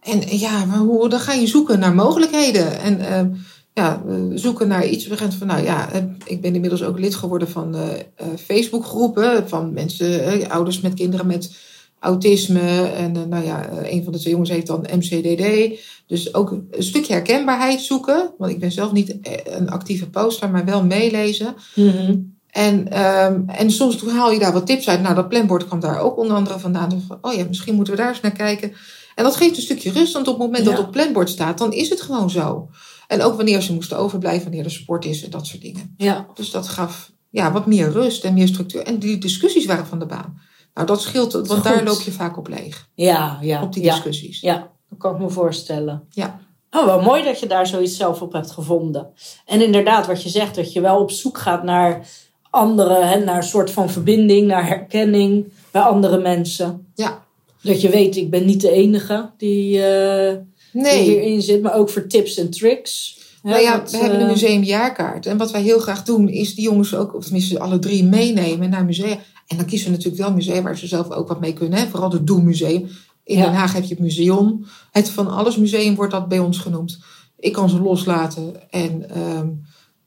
En 0.00 0.38
ja, 0.38 0.64
maar 0.64 0.78
hoe, 0.78 1.08
dan 1.08 1.20
ga 1.20 1.32
je 1.32 1.46
zoeken 1.46 1.78
naar 1.78 1.94
mogelijkheden. 1.94 2.80
En 2.80 3.00
uh, 3.00 3.38
ja, 3.72 4.02
zoeken 4.34 4.68
naar 4.68 4.86
iets. 4.86 5.06
We 5.06 5.16
gaan 5.16 5.32
van, 5.32 5.46
nou 5.46 5.62
ja, 5.62 5.88
ik 6.24 6.40
ben 6.40 6.54
inmiddels 6.54 6.82
ook 6.82 6.98
lid 6.98 7.14
geworden 7.14 7.48
van 7.48 7.76
uh, 7.76 7.82
uh, 7.82 8.26
Facebookgroepen. 8.36 9.48
Van 9.48 9.72
mensen, 9.72 10.50
ouders 10.50 10.80
met 10.80 10.94
kinderen 10.94 11.26
met 11.26 11.56
autisme. 12.04 12.90
En 12.96 13.28
nou 13.28 13.44
ja, 13.44 13.68
een 13.82 14.04
van 14.04 14.12
de 14.12 14.18
twee 14.18 14.32
jongens 14.32 14.50
heeft 14.50 14.66
dan 14.66 14.86
MCDD. 14.92 15.78
Dus 16.06 16.34
ook 16.34 16.50
een 16.50 16.82
stukje 16.82 17.12
herkenbaarheid 17.12 17.80
zoeken. 17.80 18.32
Want 18.38 18.52
ik 18.52 18.58
ben 18.58 18.72
zelf 18.72 18.92
niet 18.92 19.16
een 19.44 19.70
actieve 19.70 20.10
poster, 20.10 20.50
maar 20.50 20.64
wel 20.64 20.84
meelezen. 20.84 21.54
Mm 21.74 21.88
-hmm. 21.88 22.32
En, 22.50 23.04
um, 23.04 23.44
en 23.48 23.70
soms 23.70 24.02
haal 24.06 24.32
je 24.32 24.38
daar 24.38 24.52
wat 24.52 24.66
tips 24.66 24.88
uit. 24.88 25.02
Nou, 25.02 25.14
dat 25.14 25.28
planbord 25.28 25.66
kwam 25.66 25.80
daar 25.80 26.00
ook 26.00 26.18
onder 26.18 26.36
andere 26.36 26.58
vandaan. 26.58 27.02
Van, 27.06 27.18
oh 27.20 27.32
ja, 27.32 27.44
misschien 27.48 27.74
moeten 27.74 27.94
we 27.94 28.00
daar 28.00 28.08
eens 28.08 28.20
naar 28.20 28.32
kijken. 28.32 28.72
En 29.14 29.24
dat 29.24 29.36
geeft 29.36 29.56
een 29.56 29.62
stukje 29.62 29.90
rust, 29.90 30.12
want 30.12 30.28
op 30.28 30.34
het 30.34 30.42
moment 30.42 30.64
ja. 30.64 30.70
dat 30.70 30.78
het 30.78 30.86
op 30.86 30.92
planbord 30.92 31.30
staat, 31.30 31.58
dan 31.58 31.72
is 31.72 31.88
het 31.88 32.00
gewoon 32.00 32.30
zo. 32.30 32.68
En 33.08 33.22
ook 33.22 33.36
wanneer 33.36 33.60
ze 33.60 33.72
moesten 33.72 33.98
overblijven, 33.98 34.42
wanneer 34.42 34.64
er 34.64 34.70
sport 34.70 35.04
is 35.04 35.24
en 35.24 35.30
dat 35.30 35.46
soort 35.46 35.62
dingen. 35.62 35.94
Ja. 35.96 36.26
Dus 36.34 36.50
dat 36.50 36.68
gaf 36.68 37.12
ja, 37.30 37.52
wat 37.52 37.66
meer 37.66 37.90
rust 37.90 38.24
en 38.24 38.34
meer 38.34 38.48
structuur. 38.48 38.82
En 38.82 38.98
die 38.98 39.18
discussies 39.18 39.64
waren 39.64 39.86
van 39.86 39.98
de 39.98 40.06
baan. 40.06 40.40
Nou, 40.74 40.86
dat 40.86 41.00
scheelt, 41.00 41.32
want 41.32 41.48
Goed. 41.48 41.64
daar 41.64 41.84
loop 41.84 42.00
je 42.00 42.12
vaak 42.12 42.36
op 42.36 42.48
leeg. 42.48 42.88
Ja, 42.94 43.38
ja. 43.40 43.62
Op 43.62 43.72
die 43.72 43.82
discussies. 43.82 44.40
Ja, 44.40 44.70
dat 44.88 44.98
kan 44.98 45.14
ik 45.14 45.20
me 45.20 45.30
voorstellen. 45.30 46.06
Ja. 46.10 46.40
Oh, 46.70 46.84
wel 46.84 47.00
mooi 47.00 47.24
dat 47.24 47.40
je 47.40 47.46
daar 47.46 47.66
zoiets 47.66 47.96
zelf 47.96 48.22
op 48.22 48.32
hebt 48.32 48.50
gevonden. 48.50 49.06
En 49.46 49.62
inderdaad, 49.62 50.06
wat 50.06 50.22
je 50.22 50.28
zegt, 50.28 50.54
dat 50.54 50.72
je 50.72 50.80
wel 50.80 51.00
op 51.00 51.10
zoek 51.10 51.38
gaat 51.38 51.62
naar 51.62 52.06
anderen, 52.50 53.08
hè, 53.08 53.24
naar 53.24 53.36
een 53.36 53.42
soort 53.42 53.70
van 53.70 53.90
verbinding, 53.90 54.46
naar 54.46 54.66
herkenning 54.66 55.52
bij 55.70 55.82
andere 55.82 56.18
mensen. 56.18 56.86
Ja. 56.94 57.22
Dat 57.62 57.80
je 57.80 57.88
weet, 57.88 58.16
ik 58.16 58.30
ben 58.30 58.44
niet 58.44 58.60
de 58.60 58.70
enige 58.70 59.30
die, 59.36 59.76
uh, 59.76 59.82
nee. 59.82 60.42
die 60.72 61.10
hierin 61.10 61.42
zit, 61.42 61.62
maar 61.62 61.74
ook 61.74 61.90
voor 61.90 62.06
tips 62.06 62.36
en 62.36 62.50
tricks. 62.50 63.18
Nou 63.42 63.60
ja, 63.60 63.82
we 63.90 63.96
hebben 63.96 64.20
een 64.20 64.26
museumjaarkaart. 64.26 65.26
En 65.26 65.36
wat 65.36 65.50
wij 65.50 65.62
heel 65.62 65.78
graag 65.78 66.02
doen, 66.02 66.28
is 66.28 66.54
die 66.54 66.64
jongens 66.64 66.94
ook, 66.94 67.14
of 67.14 67.24
tenminste 67.24 67.58
alle 67.58 67.78
drie, 67.78 68.04
meenemen 68.04 68.70
naar 68.70 68.84
musea. 68.84 69.18
En 69.46 69.56
dan 69.56 69.66
kiezen 69.66 69.90
we 69.90 69.96
natuurlijk 69.96 70.22
wel 70.22 70.32
musea 70.32 70.62
waar 70.62 70.78
ze 70.78 70.86
zelf 70.86 71.10
ook 71.10 71.28
wat 71.28 71.40
mee 71.40 71.52
kunnen. 71.52 71.78
Hè? 71.78 71.86
Vooral 71.86 72.10
het 72.10 72.26
Doelmuseum. 72.26 72.88
In 73.24 73.36
Ja. 73.36 73.44
Den 73.44 73.54
Haag 73.54 73.72
heb 73.72 73.82
je 73.82 73.94
het 73.94 74.02
museum. 74.02 74.64
Het 74.90 75.10
Van 75.10 75.28
Alles 75.28 75.56
Museum 75.56 75.94
wordt 75.94 76.12
dat 76.12 76.28
bij 76.28 76.38
ons 76.38 76.58
genoemd. 76.58 76.98
Ik 77.38 77.52
kan 77.52 77.68
ze 77.68 77.80
loslaten. 77.80 78.70
En 78.70 79.10
ehm, 79.10 79.48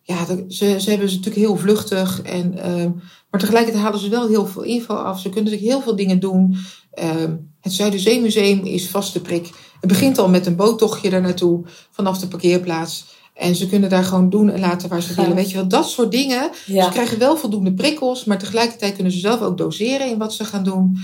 ja, 0.02 0.26
ze, 0.26 0.80
ze 0.80 0.89
hebben 0.89 1.10
ze 1.10 1.15
natuurlijk 1.15 1.45
heel 1.45 1.56
vluchtig. 1.56 2.21
En, 2.21 2.58
ehm, 2.58 2.91
maar 3.30 3.39
tegelijkertijd 3.39 3.84
halen 3.84 4.00
ze 4.00 4.10
wel 4.10 4.28
heel 4.28 4.45
veel 4.45 4.63
info 4.63 4.93
af. 4.93 5.19
Ze 5.19 5.30
kunnen 5.30 5.52
natuurlijk 5.52 5.71
heel 5.71 5.82
veel 5.82 5.95
dingen 5.95 6.19
doen. 6.19 6.58
Ehm, 6.91 7.36
het 7.62 7.73
Zuiderzeemuseum 7.73 8.65
is 8.65 8.89
vaste 8.89 9.21
prik. 9.21 9.50
Het 9.80 9.89
begint 9.89 10.17
al 10.17 10.30
met 10.30 10.45
een 10.45 10.56
boottochtje 10.56 11.10
daar 11.10 11.21
naartoe. 11.21 11.65
Vanaf 11.91 12.19
de 12.19 12.28
parkeerplaats. 12.28 13.06
En 13.38 13.56
ze 13.56 13.67
kunnen 13.67 13.89
daar 13.89 14.04
gewoon 14.04 14.30
doen 14.30 14.50
en 14.50 14.60
laten 14.60 14.89
waar 14.89 15.02
ze 15.02 15.08
Gaaf. 15.08 15.15
willen. 15.15 15.36
Weet 15.36 15.50
je 15.50 15.56
wel, 15.56 15.67
dat 15.67 15.89
soort 15.89 16.12
dingen. 16.12 16.50
Ze 16.65 16.88
krijgen 16.91 17.19
wel 17.19 17.38
voldoende 17.38 17.73
prikkels, 17.73 18.26
maar 18.26 18.38
tegelijkertijd 18.38 18.93
kunnen 18.93 19.12
ze 19.12 19.19
zelf 19.19 19.41
ook 19.41 19.58
doseren 19.58 20.10
in 20.10 20.17
wat 20.17 20.34
ze 20.34 20.45
gaan 20.45 20.63
doen. 20.63 20.97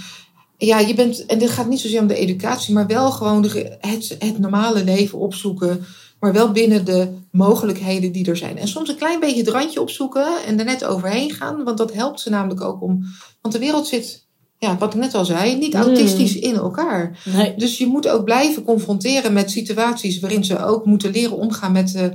Ja, 0.58 0.80
je 0.80 0.94
bent, 0.94 1.26
en 1.26 1.40
dit 1.40 1.50
gaat 1.50 1.70
niet 1.70 1.80
zozeer 1.80 2.02
om 2.02 2.08
de 2.08 2.16
educatie, 2.16 2.74
maar 2.74 2.88
wel 2.88 3.12
gewoon 3.12 3.42
de, 3.42 3.78
het, 3.80 4.16
het 4.20 4.40
normale 4.40 4.84
leven 4.84 5.20
opzoeken. 5.20 5.86
Maar 6.20 6.34
wel 6.34 6.52
binnen 6.52 6.86
de 6.86 7.08
mogelijkheden 7.32 8.12
die 8.12 8.26
er 8.26 8.38
zijn. 8.38 8.58
En 8.58 8.68
soms 8.68 8.90
een 8.90 8.96
klein 8.96 9.20
beetje 9.20 9.40
het 9.40 9.50
randje 9.50 9.82
opzoeken 9.82 10.28
en 10.46 10.60
er 10.60 10.66
net 10.66 10.86
overheen 10.86 11.32
gaan. 11.32 11.64
Want 11.64 11.78
dat 11.78 11.94
helpt 11.94 12.20
ze 12.20 12.30
namelijk 12.30 12.62
ook 12.62 12.82
om. 12.82 13.04
Want 13.42 13.54
de 13.54 13.60
wereld 13.60 13.88
zit, 13.88 14.26
ja, 14.64 14.78
wat 14.78 14.94
ik 14.94 15.00
net 15.00 15.14
al 15.14 15.26
zei, 15.26 15.56
niet 15.58 15.74
Mm. 15.74 15.82
autistisch 15.82 16.36
in 16.36 16.56
elkaar. 16.56 17.20
Nee. 17.26 17.56
Dus 17.58 17.78
je 17.78 17.88
moet 17.88 18.08
ook 18.08 18.24
blijven 18.24 18.64
confronteren 18.64 19.34
met 19.34 19.52
situaties 19.52 20.20
waarin 20.20 20.46
ze 20.46 20.66
ook 20.66 20.86
moeten 20.86 21.12
leren 21.12 21.38
omgaan 21.38 21.72
met 21.72 21.92
de, 21.92 22.12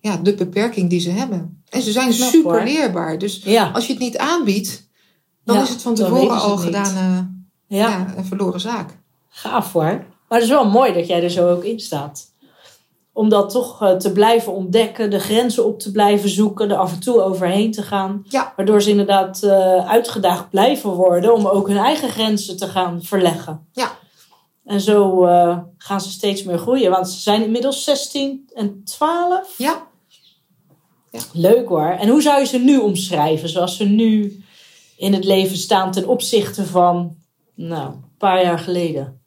ja, 0.00 0.16
de 0.16 0.34
beperking 0.34 0.90
die 0.90 1.00
ze 1.00 1.10
hebben. 1.10 1.62
En 1.68 1.82
ze 1.82 1.92
zijn 1.92 2.12
super 2.12 2.50
hoor. 2.52 2.62
leerbaar. 2.64 3.18
Dus 3.18 3.40
Ja. 3.44 3.70
als 3.74 3.86
je 3.86 3.92
het 3.92 4.02
niet 4.02 4.18
aanbiedt, 4.18 4.88
dan 5.44 5.56
Ja, 5.56 5.62
is 5.62 5.68
het 5.68 5.82
van 5.82 5.94
tevoren 5.94 6.40
al 6.40 6.56
gedaan 6.56 6.96
eh, 6.96 7.78
Ja. 7.78 7.88
ja. 7.88 8.14
een 8.16 8.24
verloren 8.24 8.60
zaak. 8.60 8.98
Gaaf 9.28 9.72
hoor. 9.72 9.82
Maar 10.28 10.40
het 10.40 10.42
is 10.42 10.48
wel 10.48 10.68
mooi 10.70 10.92
dat 10.92 11.06
jij 11.06 11.22
er 11.22 11.30
zo 11.30 11.50
ook 11.50 11.64
in 11.64 11.80
staat. 11.80 12.31
Om 13.12 13.28
dat 13.28 13.50
toch 13.50 13.82
eh, 13.82 13.96
te 13.96 14.12
blijven 14.12 14.52
ontdekken, 14.52 15.10
de 15.10 15.18
grenzen 15.18 15.66
op 15.66 15.80
te 15.80 15.90
blijven 15.90 16.28
zoeken, 16.28 16.70
er 16.70 16.76
af 16.76 16.92
en 16.92 17.00
toe 17.00 17.22
overheen 17.22 17.72
te 17.72 17.82
gaan. 17.82 18.24
Ja. 18.28 18.52
Waardoor 18.56 18.82
ze 18.82 18.90
inderdaad 18.90 19.42
eh, 19.42 19.88
uitgedaagd 19.88 20.50
blijven 20.50 20.90
worden 20.90 21.34
om 21.34 21.46
ook 21.46 21.68
hun 21.68 21.76
eigen 21.76 22.08
grenzen 22.08 22.56
te 22.56 22.66
gaan 22.66 23.02
verleggen. 23.02 23.68
Ja. 23.72 23.98
En 24.64 24.80
zo 24.80 25.24
eh, 25.24 25.58
gaan 25.76 26.00
ze 26.00 26.10
steeds 26.10 26.42
meer 26.42 26.58
groeien. 26.58 26.90
Want 26.90 27.08
ze 27.08 27.20
zijn 27.20 27.44
inmiddels 27.44 27.84
16 27.84 28.50
en 28.54 28.84
12. 28.84 29.54
Ja, 29.58 29.90
Leuk 31.32 31.68
hoor. 31.68 31.90
En 31.90 32.08
hoe 32.08 32.22
zou 32.22 32.40
je 32.40 32.46
ze 32.46 32.58
nu 32.58 32.78
omschrijven? 32.78 33.48
Zoals 33.48 33.76
ze 33.76 33.84
nu 33.84 34.42
in 34.96 35.12
het 35.12 35.24
leven 35.24 35.56
staan 35.56 35.92
ten 35.92 36.08
opzichte 36.08 36.66
van, 36.66 37.16
nou, 37.54 37.92
een 37.92 38.16
paar 38.18 38.42
jaar 38.42 38.58
geleden. 38.58 39.21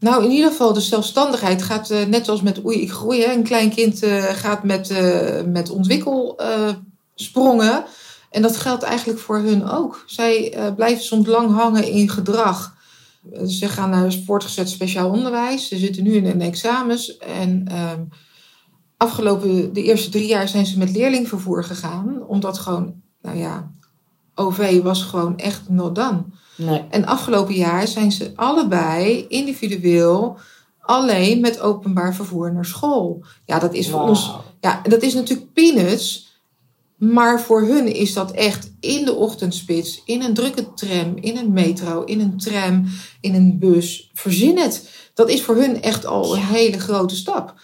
Nou, 0.00 0.24
in 0.24 0.30
ieder 0.30 0.50
geval, 0.50 0.72
de 0.72 0.80
zelfstandigheid 0.80 1.62
gaat 1.62 1.90
eh, 1.90 2.06
net 2.06 2.28
als 2.28 2.42
met 2.42 2.64
oei, 2.64 2.80
ik 2.80 2.90
groei. 2.90 3.22
Hè. 3.22 3.32
Een 3.32 3.42
klein 3.42 3.70
kind 3.70 4.02
eh, 4.02 4.22
gaat 4.22 4.64
met, 4.64 4.90
eh 4.90 5.44
met 5.44 5.70
ontwikkelsprongen. 5.70 7.84
en 8.30 8.42
dat 8.42 8.56
geldt 8.56 8.82
eigenlijk 8.82 9.18
voor 9.18 9.38
hun 9.38 9.68
ook. 9.68 10.04
Zij 10.06 10.54
blijven 10.76 11.04
soms 11.04 11.26
lang 11.26 11.54
hangen 11.54 11.88
in 11.88 12.08
gedrag. 12.08 12.78
Ze 13.46 13.68
gaan 13.68 13.90
naar 13.90 14.12
voortgezet 14.26 14.70
speciaal 14.70 15.10
onderwijs. 15.10 15.68
Ze 15.68 15.78
zitten 15.78 16.02
nu 16.02 16.14
in 16.14 16.26
een 16.26 16.40
examens. 16.40 17.16
En 17.16 17.64
ehm, 17.68 18.00
afgelopen, 18.96 19.72
de 19.72 19.82
eerste 19.82 20.10
drie 20.10 20.26
jaar 20.26 20.48
zijn 20.48 20.66
ze 20.66 20.78
met 20.78 20.90
leerlingvervoer 20.90 21.64
gegaan. 21.64 22.26
Omdat 22.26 22.58
gewoon, 22.58 22.94
nou 23.22 23.38
ja, 23.38 23.70
OV 24.34 24.82
was 24.82 25.02
gewoon 25.02 25.38
echt 25.38 25.68
not 25.68 25.94
done. 25.94 26.24
Nee. 26.60 26.84
En 26.90 27.06
afgelopen 27.06 27.54
jaar 27.54 27.88
zijn 27.88 28.12
ze 28.12 28.32
allebei 28.34 29.26
individueel 29.28 30.38
alleen 30.80 31.40
met 31.40 31.60
openbaar 31.60 32.14
vervoer 32.14 32.52
naar 32.52 32.64
school. 32.64 33.24
Ja, 33.44 33.58
dat 33.58 33.74
is 33.74 33.88
voor 33.88 34.00
ons. 34.00 34.30
Ja, 34.60 34.80
dat 34.82 35.02
is 35.02 35.14
natuurlijk 35.14 35.52
peanuts. 35.52 36.28
Maar 36.96 37.40
voor 37.40 37.62
hun 37.62 37.94
is 37.94 38.12
dat 38.12 38.30
echt 38.30 38.72
in 38.80 39.04
de 39.04 39.14
ochtendspits, 39.14 40.02
in 40.04 40.22
een 40.22 40.34
drukke 40.34 40.74
tram, 40.74 41.16
in 41.16 41.36
een 41.36 41.52
metro, 41.52 42.04
in 42.04 42.20
een 42.20 42.38
tram, 42.38 42.86
in 43.20 43.34
een 43.34 43.58
bus. 43.58 44.10
Verzin 44.14 44.58
het. 44.58 44.90
Dat 45.14 45.28
is 45.28 45.42
voor 45.42 45.56
hun 45.56 45.82
echt 45.82 46.06
al 46.06 46.34
een 46.36 46.42
hele 46.42 46.78
grote 46.78 47.16
stap. 47.16 47.54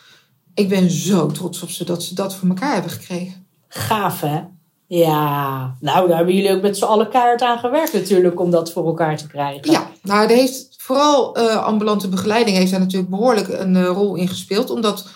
Ik 0.55 0.69
ben 0.69 0.91
zo 0.91 1.27
trots 1.27 1.63
op 1.63 1.71
ze 1.71 1.85
dat 1.85 2.03
ze 2.03 2.15
dat 2.15 2.35
voor 2.35 2.49
elkaar 2.49 2.73
hebben 2.73 2.91
gekregen. 2.91 3.47
Gaaf, 3.69 4.21
hè? 4.21 4.43
Ja, 4.89 5.77
nou, 5.81 6.09
daar 6.09 6.17
hebben 6.17 6.35
jullie 6.35 6.53
ook 6.53 6.63
met 6.63 6.77
z'n 6.77 6.85
allen 6.85 7.09
kaart 7.09 7.43
aan 7.43 7.59
gewerkt 7.59 7.93
natuurlijk 7.93 8.41
om 8.41 8.51
dat 8.51 8.73
voor 8.73 8.87
elkaar 8.87 9.17
te 9.17 9.27
krijgen. 9.27 9.71
Ja, 9.71 9.91
nou, 10.03 10.29
daar 10.29 10.37
heeft 10.37 10.75
vooral 10.77 11.37
eh, 11.37 11.65
ambulante 11.65 12.09
begeleiding 12.09 12.57
heeft 12.57 12.71
daar 12.71 12.81
natuurlijk 12.81 13.11
behoorlijk 13.11 13.49
een 13.49 13.77
eh, 13.77 13.87
rol 13.87 14.15
in 14.15 14.29
gespeeld. 14.29 14.71
Omdat 14.71 15.09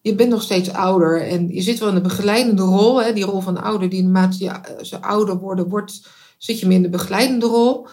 je 0.00 0.14
bent 0.14 0.30
nog 0.30 0.42
steeds 0.42 0.72
ouder 0.72 1.28
en 1.28 1.48
je 1.48 1.60
zit 1.60 1.78
wel 1.78 1.88
in 1.88 1.94
de 1.94 2.00
begeleidende 2.00 2.62
rol. 2.62 3.02
Hè, 3.02 3.12
die 3.12 3.24
rol 3.24 3.40
van 3.40 3.62
ouder, 3.62 3.88
die 3.88 4.02
naarmate 4.02 4.44
je, 4.44 4.50
eh, 4.50 4.84
ze 4.84 5.02
ouder 5.02 5.38
worden, 5.38 5.68
wordt, 5.68 6.08
zit 6.38 6.60
je 6.60 6.66
meer 6.66 6.76
in 6.76 6.82
de 6.82 6.88
begeleidende 6.88 7.46
rol. 7.46 7.86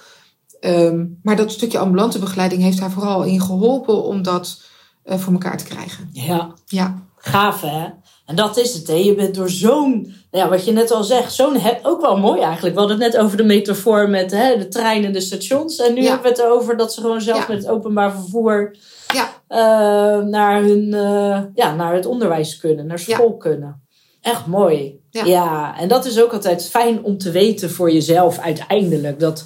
Ehm, 0.59 1.05
maar 1.23 1.35
dat 1.35 1.51
stukje 1.51 1.77
ambulante 1.77 2.19
begeleiding 2.19 2.61
heeft 2.61 2.79
daar 2.79 2.91
vooral 2.91 3.23
in 3.23 3.41
geholpen 3.41 4.03
om 4.03 4.21
dat 4.21 4.63
voor 5.05 5.33
elkaar 5.33 5.57
te 5.57 5.63
krijgen. 5.63 6.09
Ja, 6.11 6.53
Ja, 6.65 7.03
gaaf, 7.17 7.61
hè? 7.61 7.87
En 8.25 8.35
dat 8.35 8.57
is 8.57 8.73
het, 8.73 8.87
hè? 8.87 8.93
Je 8.93 9.15
bent 9.15 9.35
door 9.35 9.49
zo'n, 9.49 10.13
ja, 10.31 10.49
wat 10.49 10.65
je 10.65 10.71
net 10.71 10.91
al 10.91 11.03
zegt, 11.03 11.33
zo'n, 11.33 11.57
ook 11.83 12.01
wel 12.01 12.17
mooi 12.17 12.41
eigenlijk. 12.41 12.73
We 12.75 12.79
hadden 12.81 13.01
het 13.01 13.13
net 13.13 13.21
over 13.21 13.37
de 13.37 13.43
metafoor 13.43 14.09
met 14.09 14.31
hè, 14.31 14.57
de 14.57 14.67
treinen 14.67 15.05
en 15.07 15.13
de 15.13 15.21
stations. 15.21 15.77
En 15.79 15.93
nu 15.93 16.01
Ja. 16.01 16.09
hebben 16.11 16.31
we 16.35 16.41
het 16.41 16.51
over 16.51 16.77
dat 16.77 16.93
ze 16.93 17.01
gewoon 17.01 17.21
zelf 17.21 17.47
Ja. 17.47 17.53
met 17.53 17.57
het 17.63 17.71
openbaar 17.71 18.11
vervoer 18.11 18.75
ja, 19.13 19.29
eh, 19.47 20.23
naar, 20.23 20.61
hun, 20.61 20.93
eh, 20.93 21.41
ja, 21.53 21.75
naar 21.75 21.93
het 21.93 22.05
onderwijs 22.05 22.57
kunnen, 22.57 22.87
naar 22.87 22.99
school 22.99 23.37
kunnen. 23.37 23.83
Echt 24.21 24.45
mooi. 24.45 25.03
Ja. 25.09 25.75
en 25.79 25.87
dat 25.87 26.05
is 26.05 26.21
ook 26.21 26.33
altijd 26.33 26.65
fijn 26.69 27.03
om 27.03 27.17
te 27.17 27.31
weten 27.31 27.69
voor 27.71 27.91
jezelf 27.91 28.39
uiteindelijk. 28.39 29.19
Dat 29.19 29.45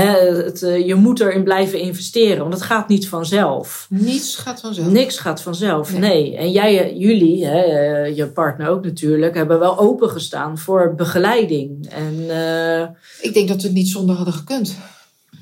het, 0.00 0.62
eh, 0.62 0.86
je 0.86 0.94
moet 0.94 1.20
erin 1.20 1.42
blijven 1.42 1.78
investeren, 1.80 2.38
want 2.38 2.52
het 2.54 2.62
gaat 2.62 2.88
niet 2.88 3.08
vanzelf. 3.08 3.86
Niets 3.90 4.36
gaat 4.36 4.60
vanzelf. 4.60 4.88
Niks 4.88 5.18
gaat 5.18 5.42
vanzelf, 5.42 5.92
Nee. 5.92 6.00
nee. 6.00 6.36
En 6.36 6.50
jij, 6.50 6.90
eh, 6.90 6.98
jullie, 7.00 7.46
eh, 7.46 8.16
je 8.16 8.26
partner 8.26 8.68
ook 8.68 8.84
natuurlijk, 8.84 9.34
hebben 9.34 9.58
wel 9.58 9.78
opengestaan 9.78 10.58
voor 10.58 10.94
begeleiding. 10.94 11.88
En 11.88 12.14
Ik 13.20 13.34
denk 13.34 13.48
dat 13.48 13.56
we 13.60 13.66
het 13.66 13.76
niet 13.76 13.88
zonder 13.88 14.16
hadden 14.16 14.34
gekund. 14.34 14.76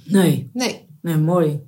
nee, 0.04 0.50
Nee. 0.52 0.86
nee, 1.00 1.16
mooi. 1.16 1.60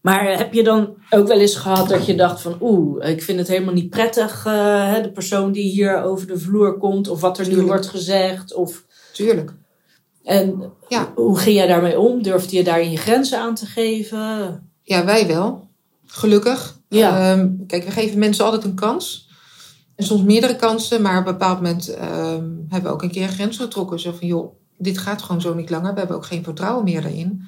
Maar 0.00 0.38
heb 0.38 0.52
je 0.52 0.62
dan 0.62 0.94
ook 1.10 1.28
wel 1.28 1.40
eens 1.40 1.56
gehad 1.56 1.88
dat 1.88 2.06
je 2.06 2.14
dacht 2.14 2.40
van 2.40 2.56
oeh, 2.60 3.08
ik 3.08 3.22
vind 3.22 3.38
het 3.38 3.48
helemaal 3.48 3.74
niet 3.74 3.90
prettig, 3.90 4.42
de 5.02 5.10
persoon 5.14 5.52
die 5.52 5.70
hier 5.70 6.02
over 6.02 6.26
de 6.26 6.38
vloer 6.38 6.78
komt, 6.78 7.08
of 7.08 7.20
wat 7.20 7.38
er 7.38 7.48
nu 7.48 7.62
wordt 7.62 7.86
gezegd, 7.86 8.54
of 8.54 8.84
Tuurlijk. 9.12 9.52
En 10.26 10.72
Ja. 10.88 11.12
hoe 11.14 11.38
ging 11.38 11.56
jij 11.56 11.66
daarmee 11.66 11.98
om? 11.98 12.22
Durfde 12.22 12.56
je 12.56 12.64
daarin 12.64 12.90
je 12.90 12.96
grenzen 12.96 13.38
aan 13.40 13.54
te 13.54 13.66
geven? 13.66 14.18
Ja, 14.82 15.04
wij 15.04 15.26
wel. 15.26 15.68
Gelukkig. 16.06 16.78
Ja. 16.88 17.32
Ehm, 17.32 17.48
kijk, 17.66 17.84
we 17.84 17.90
geven 17.90 18.18
mensen 18.18 18.44
altijd 18.44 18.64
een 18.64 18.74
kans. 18.74 19.28
En 19.96 20.04
soms 20.04 20.22
meerdere 20.22 20.56
kansen. 20.56 21.02
Maar 21.02 21.18
op 21.20 21.26
een 21.26 21.32
bepaald 21.32 21.56
moment 21.60 21.88
ehm, 21.94 22.44
hebben 22.68 22.82
we 22.82 22.88
ook 22.88 23.02
een 23.02 23.10
keer 23.10 23.22
een 23.22 23.28
grens 23.28 23.56
getrokken. 23.56 24.00
Zo 24.00 24.12
van, 24.12 24.26
joh, 24.26 24.54
dit 24.78 24.98
gaat 24.98 25.22
gewoon 25.22 25.40
zo 25.40 25.54
niet 25.54 25.70
langer. 25.70 25.92
We 25.92 25.98
hebben 25.98 26.16
ook 26.16 26.26
geen 26.26 26.44
vertrouwen 26.44 26.84
meer 26.84 27.02
daarin. 27.02 27.42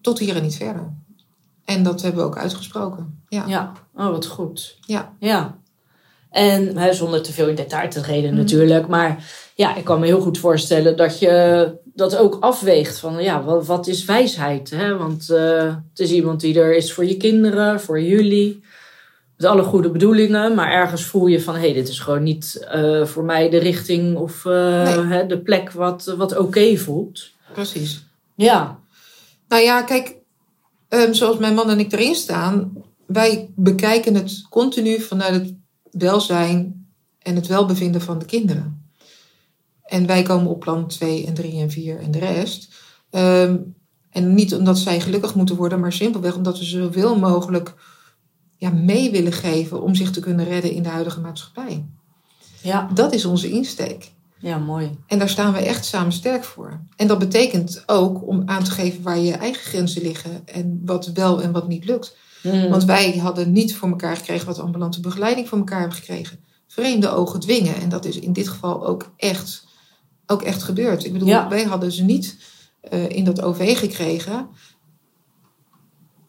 Tot 0.00 0.18
hier 0.18 0.36
en 0.36 0.42
niet 0.42 0.56
verder. 0.56 0.92
En 1.64 1.82
dat 1.82 2.02
hebben 2.02 2.20
we 2.20 2.26
ook 2.26 2.38
uitgesproken. 2.38 3.22
Ja. 3.28 3.44
Ja, 3.46 3.72
oh 3.94 4.08
wat 4.10 4.26
goed. 4.26 4.78
Ja. 4.80 5.12
Ja. 5.18 5.58
En 6.30 6.76
hè, 6.76 6.92
zonder 6.92 7.22
te 7.22 7.32
veel 7.32 7.48
in 7.48 7.54
detail 7.54 7.90
te 7.90 8.00
treden 8.00 8.30
Mhm. 8.30 8.38
natuurlijk. 8.40 8.86
Maar 8.88 9.32
ja, 9.54 9.74
ik 9.76 9.84
kan 9.84 10.00
me 10.00 10.06
heel 10.06 10.20
goed 10.20 10.38
voorstellen 10.38 10.96
dat 10.96 11.18
je 11.18 11.82
dat 11.94 12.16
ook 12.16 12.36
afweegt. 12.40 12.98
Van 12.98 13.22
ja, 13.22 13.42
wat, 13.42 13.66
wat 13.66 13.86
is 13.86 14.04
wijsheid? 14.04 14.70
Hè? 14.70 14.96
Want 14.96 15.30
eh, 15.30 15.76
het 15.90 15.98
is 15.98 16.10
iemand 16.10 16.40
die 16.40 16.60
er 16.60 16.76
is 16.76 16.92
voor 16.92 17.04
je 17.04 17.16
kinderen, 17.16 17.80
voor 17.80 18.00
jullie. 18.00 18.62
Met 19.36 19.46
alle 19.46 19.62
goede 19.62 19.90
bedoelingen. 19.90 20.54
Maar 20.54 20.72
ergens 20.72 21.04
voel 21.04 21.26
je 21.26 21.40
van 21.40 21.54
hé, 21.54 21.60
hey, 21.60 21.72
dit 21.72 21.88
is 21.88 21.98
gewoon 21.98 22.22
niet 22.22 22.66
eh, 22.70 23.04
voor 23.04 23.24
mij 23.24 23.50
de 23.50 23.58
richting 23.58 24.16
of 24.16 24.44
eh, 24.46 24.82
Nee. 24.82 25.04
hè, 25.04 25.26
de 25.26 25.38
plek 25.38 25.70
wat, 25.72 26.14
wat 26.16 26.36
oké 26.36 26.76
voelt. 26.76 27.30
Precies. 27.52 28.04
Ja. 28.34 28.78
Nou 29.48 29.62
ja, 29.62 29.82
kijk, 29.82 30.16
ehm, 30.88 31.12
zoals 31.12 31.38
mijn 31.38 31.54
man 31.54 31.70
en 31.70 31.78
ik 31.78 31.92
erin 31.92 32.14
staan, 32.14 32.72
wij 33.06 33.50
bekijken 33.56 34.14
het 34.14 34.46
continu 34.50 35.00
vanuit 35.00 35.34
het 35.34 35.54
welzijn 35.90 36.86
en 37.18 37.34
het 37.34 37.46
welbevinden 37.46 38.00
van 38.00 38.18
de 38.18 38.24
kinderen. 38.24 38.83
En 39.84 40.06
wij 40.06 40.22
komen 40.22 40.50
op 40.50 40.60
plan 40.60 40.86
2 40.86 41.26
en 41.26 41.34
3 41.34 41.60
en 41.60 41.70
4 41.70 42.00
en 42.00 42.10
de 42.10 42.18
rest. 42.18 42.74
Ehm, 43.10 43.56
en 44.10 44.34
niet 44.34 44.54
omdat 44.54 44.78
zij 44.78 45.00
gelukkig 45.00 45.34
moeten 45.34 45.56
worden, 45.56 45.80
maar 45.80 45.92
simpelweg 45.92 46.36
omdat 46.36 46.58
we 46.58 46.64
zoveel 46.64 47.18
mogelijk 47.18 47.74
ja, 48.56 48.70
mee 48.70 49.10
willen 49.10 49.32
geven 49.32 49.82
om 49.82 49.94
zich 49.94 50.10
te 50.10 50.20
kunnen 50.20 50.44
redden 50.44 50.70
in 50.70 50.82
de 50.82 50.88
huidige 50.88 51.20
maatschappij. 51.20 51.86
Ja. 52.62 52.90
Dat 52.94 53.12
is 53.12 53.24
onze 53.24 53.50
insteek. 53.50 54.12
ja, 54.38 54.58
mooi. 54.58 54.98
En 55.06 55.18
daar 55.18 55.28
staan 55.28 55.52
we 55.52 55.58
echt 55.58 55.84
samen 55.84 56.12
sterk 56.12 56.44
voor. 56.44 56.80
En 56.96 57.06
dat 57.06 57.18
betekent 57.18 57.82
ook 57.86 58.26
om 58.26 58.42
aan 58.46 58.64
te 58.64 58.70
geven 58.70 59.02
waar 59.02 59.18
je 59.18 59.32
eigen 59.32 59.62
grenzen 59.62 60.02
liggen 60.02 60.42
en 60.44 60.80
wat 60.84 61.06
wel 61.06 61.42
en 61.42 61.52
wat 61.52 61.68
niet 61.68 61.84
lukt. 61.84 62.16
Mm. 62.42 62.68
Want 62.68 62.84
wij 62.84 63.16
hadden 63.16 63.52
niet 63.52 63.76
voor 63.76 63.88
elkaar 63.88 64.16
gekregen 64.16 64.46
wat 64.46 64.58
ambulante 64.58 65.00
begeleiding 65.00 65.48
voor 65.48 65.58
elkaar 65.58 65.80
hebben 65.80 65.98
gekregen. 65.98 66.38
Vreemde 66.66 67.08
ogen 67.08 67.40
dwingen. 67.40 67.74
En 67.74 67.88
dat 67.88 68.04
is 68.04 68.18
in 68.18 68.32
dit 68.32 68.48
geval 68.48 68.86
ook 68.86 69.12
echt, 69.16 69.63
ook 70.26 70.42
echt 70.42 70.62
gebeurd. 70.62 71.04
Ik 71.04 71.12
bedoel, 71.12 71.28
Ja. 71.28 71.48
wij 71.48 71.64
hadden 71.64 71.92
ze 71.92 72.02
niet 72.04 72.36
eh, 72.80 73.08
in 73.08 73.24
dat 73.24 73.42
OV 73.42 73.78
gekregen 73.78 74.48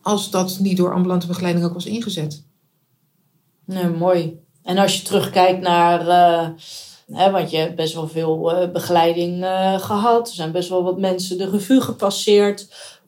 als 0.02 0.30
dat 0.32 0.58
niet 0.60 0.78
door 0.78 0.94
ambulante 0.94 1.28
begeleiding 1.28 1.66
ook 1.66 1.74
was 1.74 1.86
ingezet. 1.86 2.44
Nee, 3.66 3.88
mooi. 3.88 4.40
En 4.64 4.78
als 4.78 4.98
je 4.98 5.02
terugkijkt 5.04 5.62
naar, 5.62 6.08
eh, 6.08 6.50
hè, 7.12 7.32
want 7.32 7.52
je 7.52 7.58
hebt 7.58 7.76
best 7.76 7.94
wel 7.94 8.08
veel 8.08 8.52
eh, 8.56 8.72
begeleiding 8.72 9.44
eh, 9.44 9.80
gehad. 9.80 10.28
Er 10.28 10.34
zijn 10.34 10.52
best 10.52 10.70
wel 10.70 10.84
wat 10.84 11.00
mensen 11.00 11.38
de 11.38 11.50
revue 11.50 11.82
gepasseerd. 11.82 12.68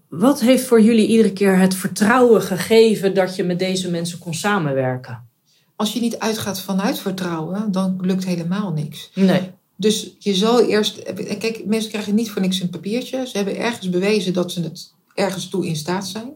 Wat 0.10 0.39
heeft 0.39 0.63
voor 0.65 0.82
jullie 0.82 1.08
iedere 1.08 1.34
keer 1.34 1.58
het 1.60 1.76
vertrouwen 1.76 2.41
gegeven 2.41 3.13
dat 3.13 3.36
je 3.36 3.43
met 3.43 3.60
deze 3.60 3.89
mensen 3.89 4.19
kon 4.19 4.34
samenwerken? 4.34 5.30
Als 5.76 5.93
je 5.93 6.00
niet 6.00 6.19
uitgaat 6.19 6.60
vanuit 6.60 7.00
vertrouwen, 7.00 7.71
dan 7.71 7.97
lukt 8.02 8.26
helemaal 8.26 8.71
niks. 8.71 9.10
Nee. 9.13 9.52
Dus 9.77 10.15
je 10.19 10.35
zal 10.35 10.61
eerst. 10.61 11.03
Kijk, 11.13 11.65
mensen 11.65 11.89
krijgen 11.89 12.15
niet 12.15 12.31
voor 12.31 12.41
niks 12.41 12.59
een 12.59 12.69
papiertje. 12.69 13.27
Ze 13.27 13.37
hebben 13.37 13.57
ergens 13.57 13.89
bewezen 13.89 14.33
dat 14.33 14.51
ze 14.51 14.61
het 14.61 14.93
ergens 15.13 15.49
toe 15.49 15.67
in 15.67 15.75
staat 15.75 16.07
zijn. 16.07 16.33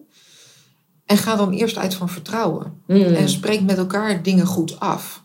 En 1.06 1.18
ga 1.18 1.36
dan 1.36 1.52
eerst 1.52 1.78
uit 1.78 1.94
van 1.94 2.10
vertrouwen. 2.10 2.82
Mm. 2.88 3.02
En 3.02 3.30
spreek 3.30 3.62
met 3.62 3.78
elkaar 3.78 4.24
dingen 4.24 4.46
goed 4.46 4.80
af. 4.80 5.22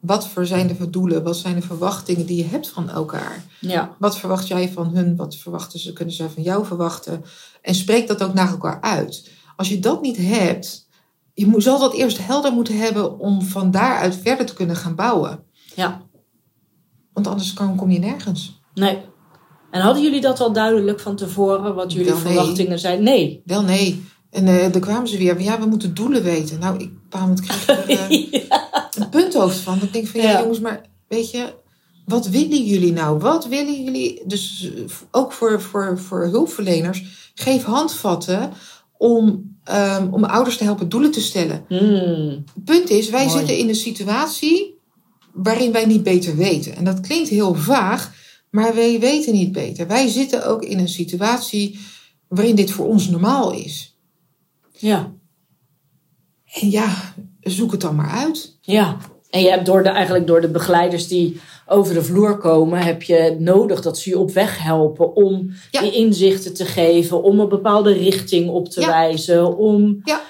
Wat 0.00 0.28
voor 0.28 0.46
zijn 0.46 0.66
de 0.66 0.90
doelen? 0.90 1.22
Wat 1.22 1.36
zijn 1.36 1.54
de 1.54 1.62
verwachtingen 1.62 2.26
die 2.26 2.36
je 2.36 2.44
hebt 2.44 2.68
van 2.68 2.90
elkaar? 2.90 3.44
Ja. 3.60 3.96
Wat 3.98 4.18
verwacht 4.18 4.48
jij 4.48 4.68
van 4.68 4.96
hun? 4.96 5.16
Wat 5.16 5.36
verwachten 5.36 5.78
ze, 5.78 5.92
kunnen 5.92 6.14
zij 6.14 6.28
van 6.28 6.42
jou 6.42 6.66
verwachten? 6.66 7.24
En 7.62 7.74
spreek 7.74 8.06
dat 8.06 8.22
ook 8.22 8.34
naar 8.34 8.48
elkaar 8.48 8.80
uit. 8.80 9.30
Als 9.56 9.68
je 9.68 9.78
dat 9.78 10.02
niet 10.02 10.16
hebt, 10.16 10.88
je 11.34 11.46
moet, 11.46 11.62
zal 11.62 11.78
dat 11.78 11.94
eerst 11.94 12.26
helder 12.26 12.52
moeten 12.52 12.78
hebben 12.78 13.18
om 13.18 13.42
van 13.42 13.70
daaruit 13.70 14.16
verder 14.16 14.46
te 14.46 14.54
kunnen 14.54 14.76
gaan 14.76 14.94
bouwen. 14.94 15.44
Ja. 15.74 16.02
Want 17.14 17.26
anders 17.26 17.52
kan, 17.54 17.76
kom 17.76 17.90
je 17.90 17.98
nergens. 17.98 18.60
Nee. 18.74 18.98
En 19.70 19.80
hadden 19.80 20.02
jullie 20.02 20.20
dat 20.20 20.40
al 20.40 20.52
duidelijk 20.52 21.00
van 21.00 21.16
tevoren, 21.16 21.74
wat 21.74 21.92
jullie 21.92 22.08
Wel, 22.12 22.18
nee. 22.22 22.32
verwachtingen 22.32 22.78
zijn? 22.78 23.02
Nee. 23.02 23.42
Wel 23.44 23.62
nee. 23.62 24.04
En 24.30 24.46
eh 24.48 24.72
daar 24.72 24.80
kwamen 24.80 25.08
ze 25.08 25.18
weer. 25.18 25.34
van, 25.34 25.44
Ja, 25.44 25.60
we 25.60 25.66
moeten 25.66 25.94
doelen 25.94 26.22
weten. 26.22 26.58
Nou, 26.58 26.78
ik, 26.78 26.90
moment 27.20 27.40
kreeg 27.40 27.68
er 27.68 27.88
eh, 27.88 28.10
een 28.98 29.08
punthoofd 29.10 29.56
van. 29.58 29.78
Ik 29.82 29.92
denk 29.92 30.06
van, 30.06 30.20
ja, 30.20 30.30
Ja. 30.30 30.40
jongens, 30.40 30.60
maar 30.60 30.80
weet 31.08 31.30
je, 31.30 31.54
wat 32.06 32.28
willen 32.28 32.64
jullie 32.64 32.92
nou? 32.92 33.18
Wat 33.18 33.46
willen 33.46 33.84
jullie? 33.84 34.22
Dus 34.26 34.70
eh, 34.76 34.82
ook 35.10 35.32
voor, 35.32 35.60
voor, 35.62 35.98
voor 35.98 36.24
hulpverleners, 36.26 37.30
geef 37.34 37.62
handvatten 37.64 38.52
om, 38.98 39.56
ehm, 39.64 40.08
om 40.10 40.24
ouders 40.24 40.56
te 40.56 40.64
helpen 40.64 40.88
doelen 40.88 41.10
te 41.10 41.20
stellen. 41.20 41.64
Het 41.68 42.64
punt 42.64 42.90
is, 42.90 43.10
wij 43.10 43.26
Mooi. 43.26 43.38
zitten 43.38 43.58
in 43.58 43.68
een 43.68 43.74
situatie 43.74 44.73
waarin 45.34 45.72
wij 45.72 45.84
niet 45.84 46.02
beter 46.02 46.36
weten. 46.36 46.76
En 46.76 46.84
dat 46.84 47.00
klinkt 47.00 47.28
heel 47.28 47.54
vaag, 47.54 48.12
maar 48.50 48.74
wij 48.74 49.00
weten 49.00 49.32
niet 49.32 49.52
beter. 49.52 49.86
Wij 49.86 50.08
zitten 50.08 50.46
ook 50.46 50.62
in 50.62 50.78
een 50.78 50.88
situatie 50.88 51.78
waarin 52.28 52.54
dit 52.54 52.70
voor 52.70 52.86
ons 52.86 53.08
normaal 53.08 53.52
is. 53.52 53.96
Ja. 54.72 55.12
En 56.60 56.70
ja, 56.70 57.14
zoek 57.40 57.72
het 57.72 57.80
dan 57.80 57.94
maar 57.94 58.10
uit. 58.10 58.58
Ja, 58.60 58.96
en 59.30 59.40
je 59.42 59.50
hebt 59.50 59.66
door 59.66 59.82
de, 59.82 59.88
eigenlijk 59.88 60.26
door 60.26 60.40
de 60.40 60.50
begeleiders 60.50 61.08
die 61.08 61.40
over 61.66 61.94
de 61.94 62.02
vloer 62.02 62.38
komen, 62.38 62.78
heb 62.82 63.02
je 63.02 63.36
nodig 63.38 63.82
dat 63.82 63.98
ze 63.98 64.10
je 64.10 64.18
op 64.18 64.30
weg 64.30 64.62
helpen 64.62 65.14
om 65.14 65.50
Ja. 65.70 65.80
die 65.80 65.92
inzichten 65.92 66.54
te 66.54 66.64
geven, 66.64 67.22
om 67.22 67.40
een 67.40 67.48
bepaalde 67.48 67.92
richting 67.92 68.48
op 68.50 68.68
te 68.68 68.80
Ja. 68.80 68.86
wijzen, 68.86 69.56
om 69.56 70.00
Ja. 70.04 70.20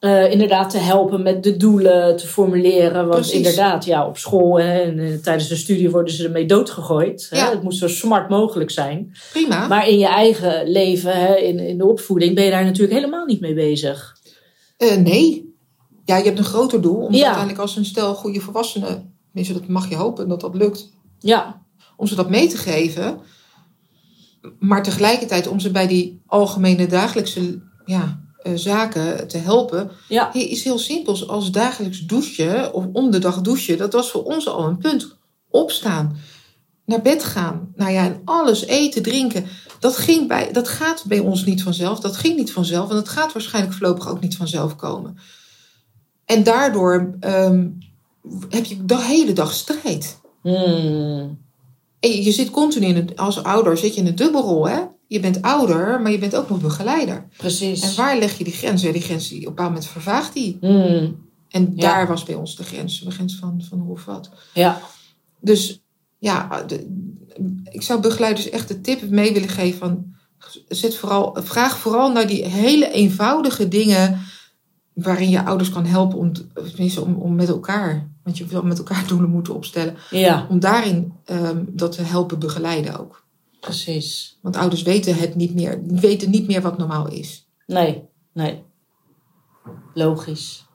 Eh, 0.00 0.30
inderdaad 0.30 0.70
te 0.70 0.78
helpen 0.78 1.22
met 1.22 1.42
de 1.42 1.56
doelen 1.56 2.16
te 2.16 2.26
formuleren. 2.26 2.92
Want 3.06 3.10
Precies. 3.20 3.32
inderdaad, 3.36 3.84
ja, 3.84 4.06
op 4.06 4.18
school 4.18 4.60
hè, 4.60 4.80
en 4.80 4.98
eh, 4.98 5.14
tijdens 5.14 5.48
de 5.48 5.56
studie 5.56 5.90
worden 5.90 6.14
ze 6.14 6.24
ermee 6.24 6.46
doodgegooid. 6.46 7.26
Hè? 7.30 7.36
Ja. 7.36 7.50
Het 7.50 7.62
moet 7.62 7.74
zo 7.74 7.88
smart 7.88 8.28
mogelijk 8.28 8.70
zijn. 8.70 9.12
Prima. 9.32 9.66
Maar 9.66 9.88
in 9.88 9.98
je 9.98 10.06
eigen 10.06 10.68
leven, 10.70 11.12
hè, 11.16 11.34
in, 11.36 11.58
in 11.58 11.78
de 11.78 11.86
opvoeding, 11.86 12.34
ben 12.34 12.44
je 12.44 12.50
daar 12.50 12.64
natuurlijk 12.64 12.92
helemaal 12.92 13.26
niet 13.26 13.40
mee 13.40 13.54
bezig. 13.54 14.16
Eh, 14.76 14.96
nee. 14.96 15.54
Ja, 16.04 16.16
je 16.16 16.24
hebt 16.24 16.38
een 16.38 16.44
groter 16.44 16.80
doel. 16.82 16.96
Om 16.96 17.12
Ja. 17.14 17.22
uiteindelijk 17.22 17.60
als 17.60 17.76
een 17.76 17.84
stel 17.84 18.14
goede 18.14 18.40
volwassenen, 18.40 19.14
tenminste 19.26 19.52
dat 19.60 19.68
mag 19.68 19.88
je 19.88 19.96
hopen 19.96 20.28
dat 20.28 20.40
dat 20.40 20.54
lukt, 20.54 20.90
Ja, 21.18 21.62
om 21.96 22.06
ze 22.06 22.14
dat 22.14 22.30
mee 22.30 22.48
te 22.48 22.56
geven. 22.56 23.18
Maar 24.58 24.82
tegelijkertijd 24.82 25.48
om 25.48 25.60
ze 25.60 25.70
bij 25.70 25.86
die 25.86 26.20
algemene 26.26 26.86
dagelijkse 26.86 27.62
ja, 27.84 28.19
eh, 28.42 28.52
zaken 28.54 29.28
te 29.28 29.38
helpen. 29.38 29.90
ja, 30.08 30.32
is 30.32 30.64
heel 30.64 30.78
simpel. 30.78 31.28
Als 31.28 31.50
dagelijks 31.50 32.06
douchen 32.06 32.74
of 32.74 32.84
om 32.92 33.10
de 33.10 33.18
dag 33.18 33.40
douchen, 33.40 33.78
dat 33.78 33.92
was 33.92 34.10
voor 34.10 34.24
ons 34.24 34.48
al 34.48 34.66
een 34.66 34.78
punt. 34.78 35.18
Opstaan, 35.48 36.16
naar 36.84 37.02
bed 37.02 37.24
gaan, 37.24 37.72
nou 37.74 37.90
ja, 37.92 38.04
en 38.04 38.20
alles 38.24 38.64
eten, 38.64 39.02
drinken. 39.02 39.46
Dat, 39.80 39.96
ging 39.96 40.28
bij, 40.28 40.52
dat 40.52 40.68
gaat 40.68 41.04
bij 41.06 41.18
ons 41.18 41.44
niet 41.44 41.62
vanzelf. 41.62 42.00
Dat 42.00 42.16
ging 42.16 42.36
niet 42.36 42.52
vanzelf. 42.52 42.88
En 42.88 42.94
dat 42.94 43.08
gaat 43.08 43.32
waarschijnlijk 43.32 43.74
voorlopig 43.74 44.08
ook 44.08 44.20
niet 44.20 44.36
vanzelf 44.36 44.76
komen. 44.76 45.18
En 46.24 46.42
daardoor 46.42 47.14
ehm, 47.20 47.68
heb 48.48 48.64
je 48.64 48.84
de 48.84 49.02
hele 49.02 49.32
dag 49.32 49.52
strijd. 49.52 50.20
Hmm. 50.42 51.38
En 52.00 52.10
je, 52.10 52.24
je 52.24 52.32
zit 52.32 52.50
continu 52.50 52.86
in 52.86 52.96
een, 52.96 53.16
als 53.16 53.42
ouder 53.42 53.76
zit 53.76 53.94
je 53.94 54.00
in 54.00 54.06
een 54.06 54.14
dubbelrol. 54.14 54.68
Hè? 54.68 54.80
Je 55.10 55.20
bent 55.20 55.42
ouder, 55.42 56.00
maar 56.00 56.10
je 56.10 56.18
bent 56.18 56.36
ook 56.36 56.48
nog 56.48 56.60
begeleider. 56.60 57.26
precies. 57.36 57.82
En 57.82 57.96
waar 57.96 58.18
leg 58.18 58.38
je 58.38 58.44
die 58.44 58.52
grens? 58.52 58.82
Ja, 58.82 58.92
die 58.92 59.00
grens 59.02 59.28
die, 59.28 59.38
op 59.40 59.44
een 59.46 59.48
bepaald 59.50 59.68
moment 59.68 59.86
vervaagt 59.90 60.34
die. 60.34 60.56
Hmm. 60.60 61.28
En 61.48 61.72
Ja. 61.74 61.80
daar 61.92 62.06
was 62.06 62.24
bij 62.24 62.34
ons 62.34 62.56
de 62.56 62.62
grens, 62.64 63.00
de 63.00 63.10
grens 63.10 63.36
van, 63.36 63.62
van 63.68 63.78
hoe 63.78 63.92
of 63.92 64.04
wat. 64.04 64.30
Ja, 64.54 64.80
Dus 65.40 65.82
ja, 66.18 66.62
de- 66.66 67.08
ik 67.70 67.82
zou 67.82 68.00
begeleiders 68.00 68.50
echt 68.50 68.68
de 68.68 68.80
tip 68.80 69.10
mee 69.10 69.32
willen 69.32 69.48
geven 69.48 69.78
van 69.78 70.14
Zet 70.68 70.96
vooral, 70.96 71.36
vraag 71.40 71.78
vooral 71.78 72.12
naar 72.12 72.26
die 72.26 72.44
hele 72.44 72.90
eenvoudige 72.90 73.68
dingen 73.68 74.18
waarin 74.92 75.28
je 75.30 75.44
ouders 75.44 75.70
kan 75.70 75.84
helpen 75.86 76.18
om, 76.18 76.32
tenminste 76.54 77.00
om, 77.00 77.14
om 77.14 77.34
met 77.34 77.48
elkaar, 77.48 78.08
want 78.24 78.38
je 78.38 78.46
wil 78.46 78.62
met 78.62 78.78
elkaar 78.78 79.06
doelen 79.06 79.30
moeten 79.30 79.54
opstellen, 79.54 79.96
Ja, 80.10 80.46
om 80.50 80.60
daarin 80.60 81.12
ehm, 81.24 81.64
dat 81.68 81.92
te 81.92 82.02
helpen 82.02 82.38
begeleiden 82.38 82.98
ook. 83.00 83.24
Precies. 83.60 84.38
Want 84.42 84.56
ouders 84.56 84.82
weten 84.82 85.14
het 85.14 85.34
niet 85.34 85.54
meer, 85.54 85.82
weten 85.86 86.30
niet 86.30 86.46
meer 86.46 86.62
wat 86.62 86.78
normaal 86.78 87.08
is. 87.08 87.48
Nee, 87.66 88.02
nee. 88.32 88.62
Logisch. 89.94 90.68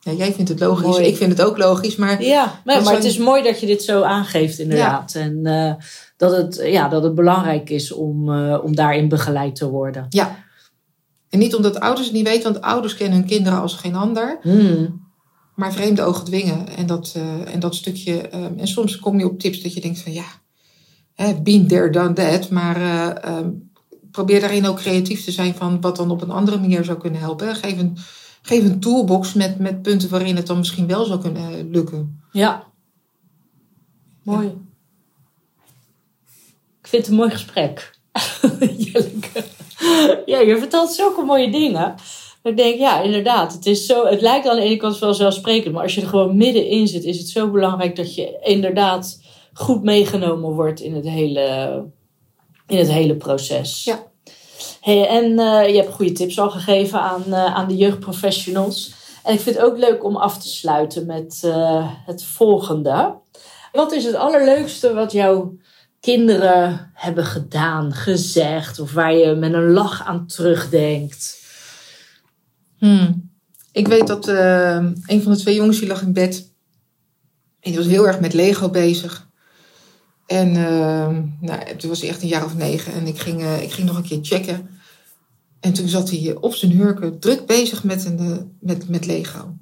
Ja, 0.00 0.12
jij 0.12 0.32
vindt 0.32 0.50
het 0.50 0.60
logisch, 0.60 0.86
Mooi. 0.86 1.06
ik 1.06 1.16
vind 1.16 1.30
het 1.38 1.42
ook 1.42 1.58
logisch, 1.58 1.96
maar 1.96 2.22
Ja, 2.22 2.60
maar, 2.64 2.94
het 2.94 3.04
is 3.04 3.18
mooi 3.18 3.42
dat 3.42 3.60
je 3.60 3.66
dit 3.66 3.82
zo 3.82 4.02
aangeeft, 4.02 4.58
inderdaad. 4.58 5.14
En 5.14 5.46
eh, 5.46 5.74
dat, 6.16 6.36
het, 6.36 6.60
ja, 6.64 6.88
dat 6.88 7.02
het 7.02 7.14
belangrijk 7.14 7.70
is 7.70 7.92
om, 7.92 8.32
eh, 8.32 8.58
om 8.64 8.74
daarin 8.74 9.08
begeleid 9.08 9.56
te 9.56 9.70
worden. 9.70 10.06
ja. 10.08 10.44
En 11.30 11.38
niet 11.38 11.54
omdat 11.54 11.80
ouders 11.80 12.06
het 12.06 12.16
niet 12.16 12.28
weten, 12.28 12.52
want 12.52 12.64
ouders 12.64 12.94
kennen 12.94 13.18
hun 13.18 13.26
kinderen 13.26 13.60
als 13.60 13.74
geen 13.74 13.94
ander. 13.94 14.38
Hmm. 14.42 15.04
Maar 15.54 15.72
vreemde 15.72 16.02
ogen 16.02 16.24
dwingen 16.24 16.68
en 16.68 16.86
dat, 16.86 17.12
eh, 17.16 17.54
en 17.54 17.60
dat 17.60 17.74
stukje. 17.74 18.28
ehm, 18.28 18.58
en 18.58 18.68
soms 18.68 18.98
kom 18.98 19.18
je 19.18 19.30
op 19.30 19.38
tips 19.38 19.62
dat 19.62 19.74
je 19.74 19.80
denkt 19.80 19.98
van 19.98 20.12
ja, 20.12 20.24
hè, 21.16 21.34
been 21.34 21.66
there, 21.66 21.90
done 21.90 22.12
that. 22.12 22.50
Maar 22.50 22.76
eh, 22.76 23.24
ehm, 23.24 23.50
probeer 24.10 24.40
daarin 24.40 24.66
ook 24.66 24.76
creatief 24.76 25.24
te 25.24 25.30
zijn 25.30 25.54
van 25.54 25.80
wat 25.80 25.96
dan 25.96 26.10
op 26.10 26.22
een 26.22 26.30
andere 26.30 26.58
manier 26.58 26.84
zou 26.84 26.98
kunnen 26.98 27.20
helpen. 27.20 27.54
Geef 27.54 27.78
een, 27.78 27.96
geef 28.42 28.64
een 28.64 28.80
toolbox 28.80 29.32
met, 29.32 29.58
met 29.58 29.82
punten 29.82 30.08
waarin 30.08 30.36
het 30.36 30.46
dan 30.46 30.58
misschien 30.58 30.86
wel 30.86 31.04
zou 31.04 31.20
kunnen 31.20 31.70
lukken. 31.70 32.20
Ja. 32.32 32.64
Mooi. 34.22 34.46
Ik 36.80 36.86
vind 36.92 37.02
het 37.02 37.10
een 37.10 37.18
mooi 37.18 37.30
gesprek. 37.30 37.98
Jelleke. 38.78 39.44
Ja, 40.26 40.38
je 40.38 40.56
vertelt 40.58 40.92
zulke 40.92 41.22
mooie 41.22 41.50
dingen. 41.50 41.94
Dat 42.42 42.52
ik 42.52 42.56
denk, 42.56 42.78
ja, 42.78 43.00
inderdaad. 43.00 43.52
Het, 43.52 43.66
is 43.66 43.86
zo, 43.86 44.06
het 44.06 44.20
lijkt 44.20 44.48
aan 44.48 44.56
de 44.56 44.62
ene 44.62 44.76
kant 44.76 44.98
wel 44.98 45.14
zelfsprekend. 45.14 45.74
Maar 45.74 45.82
als 45.82 45.94
je 45.94 46.00
er 46.00 46.08
gewoon 46.08 46.36
middenin 46.36 46.88
zit, 46.88 47.04
is 47.04 47.18
het 47.18 47.28
zo 47.28 47.50
belangrijk 47.50 47.96
dat 47.96 48.14
je 48.14 48.38
inderdaad 48.42 49.20
goed 49.56 49.82
meegenomen 49.82 50.50
wordt 50.50 50.80
in 50.80 50.94
het 50.94 51.04
hele, 51.04 51.84
in 52.66 52.78
het 52.78 52.90
hele 52.90 53.16
proces. 53.16 53.84
Ja. 53.84 54.06
Hey, 54.80 55.08
en 55.08 55.38
eh, 55.38 55.68
je 55.68 55.76
hebt 55.76 55.94
goede 55.94 56.12
tips 56.12 56.38
al 56.38 56.50
gegeven 56.50 57.00
aan, 57.00 57.24
eh, 57.26 57.54
aan 57.54 57.68
de 57.68 57.76
jeugdprofessionals. 57.76 58.94
En 59.24 59.34
ik 59.34 59.40
vind 59.40 59.56
het 59.56 59.64
ook 59.64 59.78
leuk 59.78 60.04
om 60.04 60.16
af 60.16 60.38
te 60.38 60.48
sluiten 60.48 61.06
met 61.06 61.40
eh, 61.44 61.90
het 62.06 62.24
volgende. 62.24 63.14
Wat 63.72 63.92
is 63.92 64.04
het 64.04 64.14
allerleukste 64.14 64.94
wat 64.94 65.12
jouw 65.12 65.56
kinderen 66.00 66.90
hebben 66.94 67.24
gedaan, 67.24 67.92
gezegd, 67.92 68.78
of 68.78 68.92
waar 68.92 69.14
je 69.14 69.34
met 69.34 69.52
een 69.52 69.70
lach 69.70 70.04
aan 70.04 70.26
terugdenkt? 70.26 71.44
Hmm. 72.78 73.30
Ik 73.72 73.88
weet 73.88 74.06
dat 74.06 74.26
een 74.26 75.22
van 75.22 75.32
de 75.32 75.38
twee 75.38 75.54
jongens 75.54 75.78
die 75.78 75.88
lag 75.88 76.02
in 76.02 76.12
bed. 76.12 76.52
En 77.60 77.70
die 77.70 77.76
was 77.76 77.86
heel 77.86 78.06
erg 78.06 78.20
met 78.20 78.34
Lego 78.34 78.70
bezig. 78.70 79.25
En 80.26 80.48
uh, 80.48 81.18
nou, 81.40 81.76
toen 81.76 81.88
was 81.88 82.00
hij 82.00 82.08
echt 82.08 82.22
een 82.22 82.28
jaar 82.28 82.44
of 82.44 82.56
negen. 82.56 82.92
En 82.92 83.06
ik 83.06 83.18
ging, 83.18 83.42
eh, 83.42 83.62
ik 83.62 83.72
ging 83.72 83.86
nog 83.86 83.96
een 83.96 84.02
keer 84.02 84.18
checken. 84.22 84.68
En 85.60 85.72
toen 85.72 85.88
zat 85.88 86.10
hij 86.10 86.36
op 86.40 86.54
zijn 86.54 86.72
hurken 86.72 87.18
druk 87.18 87.46
bezig 87.46 87.84
met, 87.84 88.04
een, 88.04 88.18
eh, 88.18 88.36
met, 88.60 88.88
met 88.88 89.06
Lego. 89.06 89.56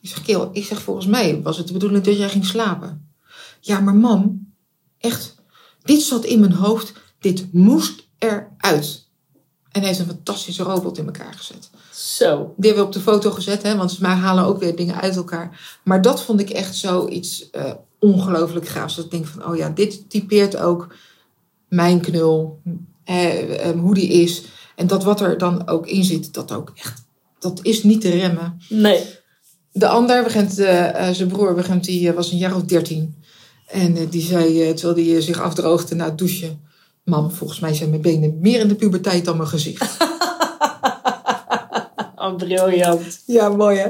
Ik 0.00 0.08
zeg, 0.08 0.22
Keel, 0.22 0.50
ik 0.52 0.64
zeg 0.64 0.82
volgens 0.82 1.06
mij 1.06 1.42
was 1.42 1.56
het 1.56 1.66
de 1.66 1.72
bedoeling 1.72 2.04
dat 2.04 2.16
jij 2.16 2.28
ging 2.28 2.44
slapen. 2.44 3.08
Ja, 3.60 3.80
maar 3.80 3.94
mam, 3.94 4.52
echt, 4.98 5.34
dit 5.82 6.02
zat 6.02 6.24
in 6.24 6.40
mijn 6.40 6.52
hoofd. 6.52 6.92
Dit 7.18 7.52
moest 7.52 8.08
eruit. 8.18 9.08
En 9.70 9.80
hij 9.80 9.88
heeft 9.88 9.98
een 9.98 10.06
fantastische 10.06 10.62
robot 10.62 10.98
in 10.98 11.06
elkaar 11.06 11.34
gezet. 11.34 11.70
Zo. 11.92 12.54
Die 12.56 12.70
hebben 12.70 12.82
we 12.82 12.88
op 12.88 12.92
de 12.92 13.10
foto 13.10 13.30
gezet, 13.30 13.62
hè, 13.62 13.76
want 13.76 13.92
ze 13.92 14.06
halen 14.06 14.44
ook 14.44 14.58
weer 14.58 14.76
dingen 14.76 15.00
uit 15.00 15.16
elkaar. 15.16 15.78
Maar 15.84 16.02
dat 16.02 16.22
vond 16.22 16.40
ik 16.40 16.50
echt 16.50 16.76
zoiets 16.76 17.48
uh, 17.52 17.72
ongelooflijk 18.04 18.68
gaafs. 18.68 18.96
Dat 18.96 19.04
ik 19.04 19.10
denk 19.10 19.26
van, 19.26 19.46
oh 19.46 19.56
ja, 19.56 19.68
dit 19.68 20.10
typeert 20.10 20.56
ook 20.56 20.94
mijn 21.68 22.00
knul, 22.00 22.60
eh, 23.04 23.68
eh, 23.68 23.80
hoe 23.80 23.94
die 23.94 24.08
is. 24.08 24.42
En 24.76 24.86
dat 24.86 25.04
wat 25.04 25.20
er 25.20 25.38
dan 25.38 25.68
ook 25.68 25.86
in 25.86 26.04
zit, 26.04 26.34
dat 26.34 26.52
ook 26.52 26.72
echt, 26.74 27.04
dat 27.38 27.60
is 27.62 27.82
niet 27.82 28.00
te 28.00 28.10
remmen. 28.10 28.60
Nee. 28.68 29.04
De 29.72 29.88
ander, 29.88 30.22
begint, 30.22 30.58
uh, 30.58 31.08
zijn 31.10 31.28
broer, 31.28 31.54
begint, 31.54 31.84
die 31.84 32.12
was 32.12 32.32
een 32.32 32.38
jaar 32.38 32.54
of 32.54 32.62
dertien. 32.62 33.14
En 33.66 34.08
die 34.08 34.22
zei, 34.22 34.74
terwijl 34.74 35.08
hij 35.08 35.20
zich 35.20 35.40
afdroogde 35.40 35.94
na 35.94 36.04
het 36.04 36.18
douchen... 36.18 36.62
Mam, 37.04 37.30
volgens 37.30 37.60
mij 37.60 37.74
zijn 37.74 37.90
mijn 37.90 38.02
benen 38.02 38.38
meer 38.40 38.60
in 38.60 38.68
de 38.68 38.74
puberteit 38.74 39.24
dan 39.24 39.36
mijn 39.36 39.48
gezicht. 39.48 39.96
Oh, 42.24 42.36
briljant. 42.36 43.22
Ja, 43.26 43.48
mooi 43.48 43.78
hè. 43.78 43.88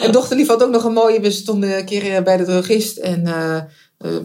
En 0.00 0.12
dochterlief 0.12 0.46
had 0.46 0.62
ook 0.62 0.70
nog 0.70 0.84
een 0.84 0.92
mooie. 0.92 1.20
We 1.20 1.30
stonden 1.30 1.78
een 1.78 1.84
keer 1.84 2.22
bij 2.22 2.36
de 2.36 2.44
drogist 2.44 2.96
en 2.96 3.26
uh, 3.26 3.60
uh, 3.98 4.16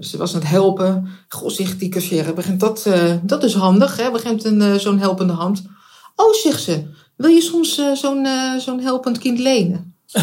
ze 0.00 0.16
was 0.16 0.34
aan 0.34 0.40
het 0.40 0.48
helpen. 0.48 1.08
Goh, 1.28 1.48
zegt 1.48 1.78
die 1.78 1.88
cashier, 1.88 2.34
begint 2.34 2.60
dat, 2.60 2.84
uh, 2.88 3.14
dat 3.22 3.44
is 3.44 3.54
handig 3.54 3.96
hè, 3.96 4.10
begint 4.10 4.44
een 4.44 4.80
zo'n 4.80 4.98
helpende 4.98 5.32
hand. 5.32 5.62
Oh, 6.16 6.32
zegt 6.32 6.62
ze, 6.62 6.82
wil 7.16 7.30
je 7.30 7.40
soms 7.40 7.74
zo'n 7.94 8.26
zo'n 8.58 8.80
helpend 8.80 9.18
kind 9.18 9.38
lenen? 9.38 9.94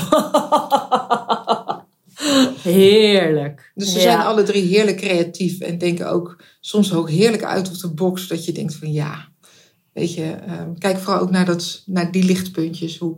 Heerlijk. 2.62 3.72
Dus 3.76 3.92
ze 3.92 3.96
ja. 3.96 4.02
zijn 4.02 4.20
alle 4.20 4.44
drie 4.44 4.64
heerlijk 4.64 4.98
creatief 4.98 5.60
en 5.60 5.78
denken 5.78 6.10
ook 6.10 6.44
soms 6.60 6.94
ook 6.94 7.10
heerlijk 7.10 7.44
uit 7.44 7.70
of 7.70 7.78
de 7.78 7.94
box. 7.94 8.28
Dat 8.28 8.46
je 8.46 8.52
denkt 8.52 8.76
van 8.76 8.92
ja, 8.92 9.31
weet 9.94 10.14
je, 10.14 10.38
uh, 10.48 10.62
kijk 10.78 10.98
vooral 10.98 11.22
ook 11.22 11.32
naar, 11.32 11.46
dat, 11.46 11.84
naar 11.86 12.12
die 12.12 12.24
lichtpuntjes. 12.24 12.98
Hoe, 12.98 13.16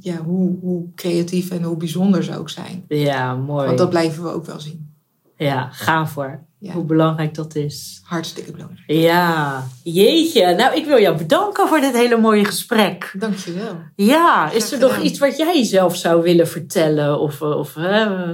ja, 0.00 0.16
hoe, 0.16 0.58
hoe 0.60 0.86
creatief 0.94 1.50
en 1.50 1.62
hoe 1.62 1.76
bijzonder 1.76 2.24
ze 2.24 2.38
ook 2.38 2.50
zijn. 2.50 2.84
Ja, 2.88 3.34
mooi. 3.34 3.66
Want 3.66 3.78
dat 3.78 3.90
blijven 3.90 4.22
we 4.22 4.30
ook 4.30 4.46
wel 4.46 4.60
zien. 4.60 4.94
Ja, 5.36 5.68
ga 5.72 6.06
voor. 6.06 6.44
Ja. 6.58 6.72
Hoe 6.72 6.84
belangrijk 6.84 7.34
dat 7.34 7.54
is. 7.54 8.00
Hartstikke 8.04 8.52
belangrijk. 8.52 8.84
Ja, 8.86 9.66
jeetje. 9.82 10.54
Nou, 10.54 10.76
ik 10.76 10.84
wil 10.84 11.00
jou 11.00 11.16
bedanken 11.16 11.68
voor 11.68 11.80
dit 11.80 11.96
hele 11.96 12.16
mooie 12.16 12.44
gesprek. 12.44 13.14
Dankjewel. 13.18 13.76
Ja, 13.96 14.50
is 14.50 14.72
er 14.72 14.78
nog 14.78 15.02
iets 15.02 15.18
wat 15.18 15.36
jij 15.36 15.64
zelf 15.64 15.96
zou 15.96 16.22
willen 16.22 16.48
vertellen? 16.48 17.20
Of, 17.20 17.42
of 17.42 17.76
uh, 17.76 18.30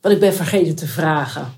wat 0.00 0.12
ik 0.12 0.20
ben 0.20 0.34
vergeten 0.34 0.74
te 0.74 0.86
vragen? 0.86 1.52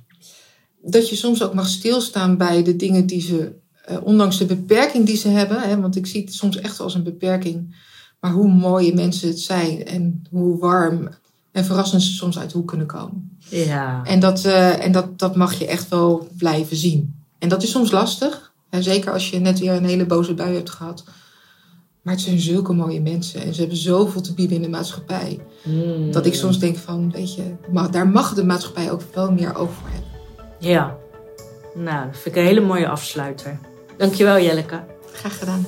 Dat 0.81 1.09
je 1.09 1.17
soms 1.17 1.43
ook 1.43 1.55
mag 1.55 1.69
stilstaan 1.69 2.37
bij 2.37 2.63
de 2.63 2.77
dingen 2.77 3.07
die 3.07 3.21
ze, 3.21 3.53
uh, 3.91 3.97
ondanks 4.03 4.39
de 4.39 4.47
beperking 4.47 5.07
die 5.07 5.17
ze 5.17 5.29
hebben. 5.29 5.61
Hè, 5.61 5.81
want 5.81 5.97
ik 5.97 6.07
zie 6.07 6.21
het 6.25 6.35
soms 6.35 6.61
echt 6.61 6.81
als 6.81 6.95
een 6.95 7.03
beperking. 7.03 7.75
Maar 8.21 8.33
hoe 8.33 8.49
mooie 8.49 8.95
mensen 8.95 9.29
het 9.29 9.41
zijn 9.41 9.85
en 9.85 10.25
hoe 10.31 10.59
warm 10.59 11.09
en 11.53 11.65
verrassend 11.65 12.03
ze 12.03 12.13
soms 12.13 12.39
uit 12.39 12.51
de 12.51 12.59
hoek 12.59 12.69
kunnen 12.69 12.87
komen. 12.87 13.39
Ja. 13.49 14.05
En, 14.05 14.21
dat, 14.21 14.45
uh, 14.45 14.85
en 14.85 14.93
dat, 14.93 15.19
dat 15.19 15.37
mag 15.37 15.59
je 15.59 15.67
echt 15.67 15.89
wel 15.89 16.29
blijven 16.37 16.77
zien. 16.77 17.15
En 17.39 17.49
dat 17.49 17.63
is 17.63 17.71
soms 17.71 17.91
lastig. 17.91 18.53
Hè, 18.71 18.83
zeker 18.83 19.13
als 19.13 19.31
je 19.31 19.39
net 19.39 19.59
weer 19.59 19.73
een 19.73 19.85
hele 19.85 20.07
boze 20.07 20.35
bui 20.35 20.55
hebt 20.55 20.71
gehad. 20.71 21.05
Maar 22.03 22.15
het 22.15 22.23
zijn 22.23 22.41
zulke 22.41 22.73
mooie 22.73 23.01
mensen. 23.01 23.43
En 23.43 23.55
ze 23.55 23.61
hebben 23.61 23.79
zoveel 23.79 24.21
te 24.21 24.35
bieden 24.35 24.57
in 24.57 24.63
de 24.63 24.69
maatschappij. 24.69 25.41
Mm. 25.65 26.13
Dat 26.13 26.27
ik 26.27 26.35
soms 26.35 26.59
denk 26.59 26.77
van, 26.77 27.11
weet 27.11 27.35
je, 27.35 27.55
maar 27.73 27.91
daar 27.91 28.09
mag 28.09 28.35
de 28.35 28.45
maatschappij 28.45 28.91
ook 28.91 29.03
wel 29.15 29.33
meer 29.33 29.57
over 29.57 29.83
hebben. 29.83 30.11
Ja. 30.59 30.97
Nou, 31.75 32.07
dat 32.07 32.19
vind 32.19 32.37
ik 32.37 32.43
een 32.43 32.49
hele 32.49 32.61
mooie 32.61 32.89
afsluiter. 32.89 33.59
Dankjewel 34.03 34.41
Jelleke. 34.41 34.85
Graag 35.13 35.39
gedaan. 35.39 35.67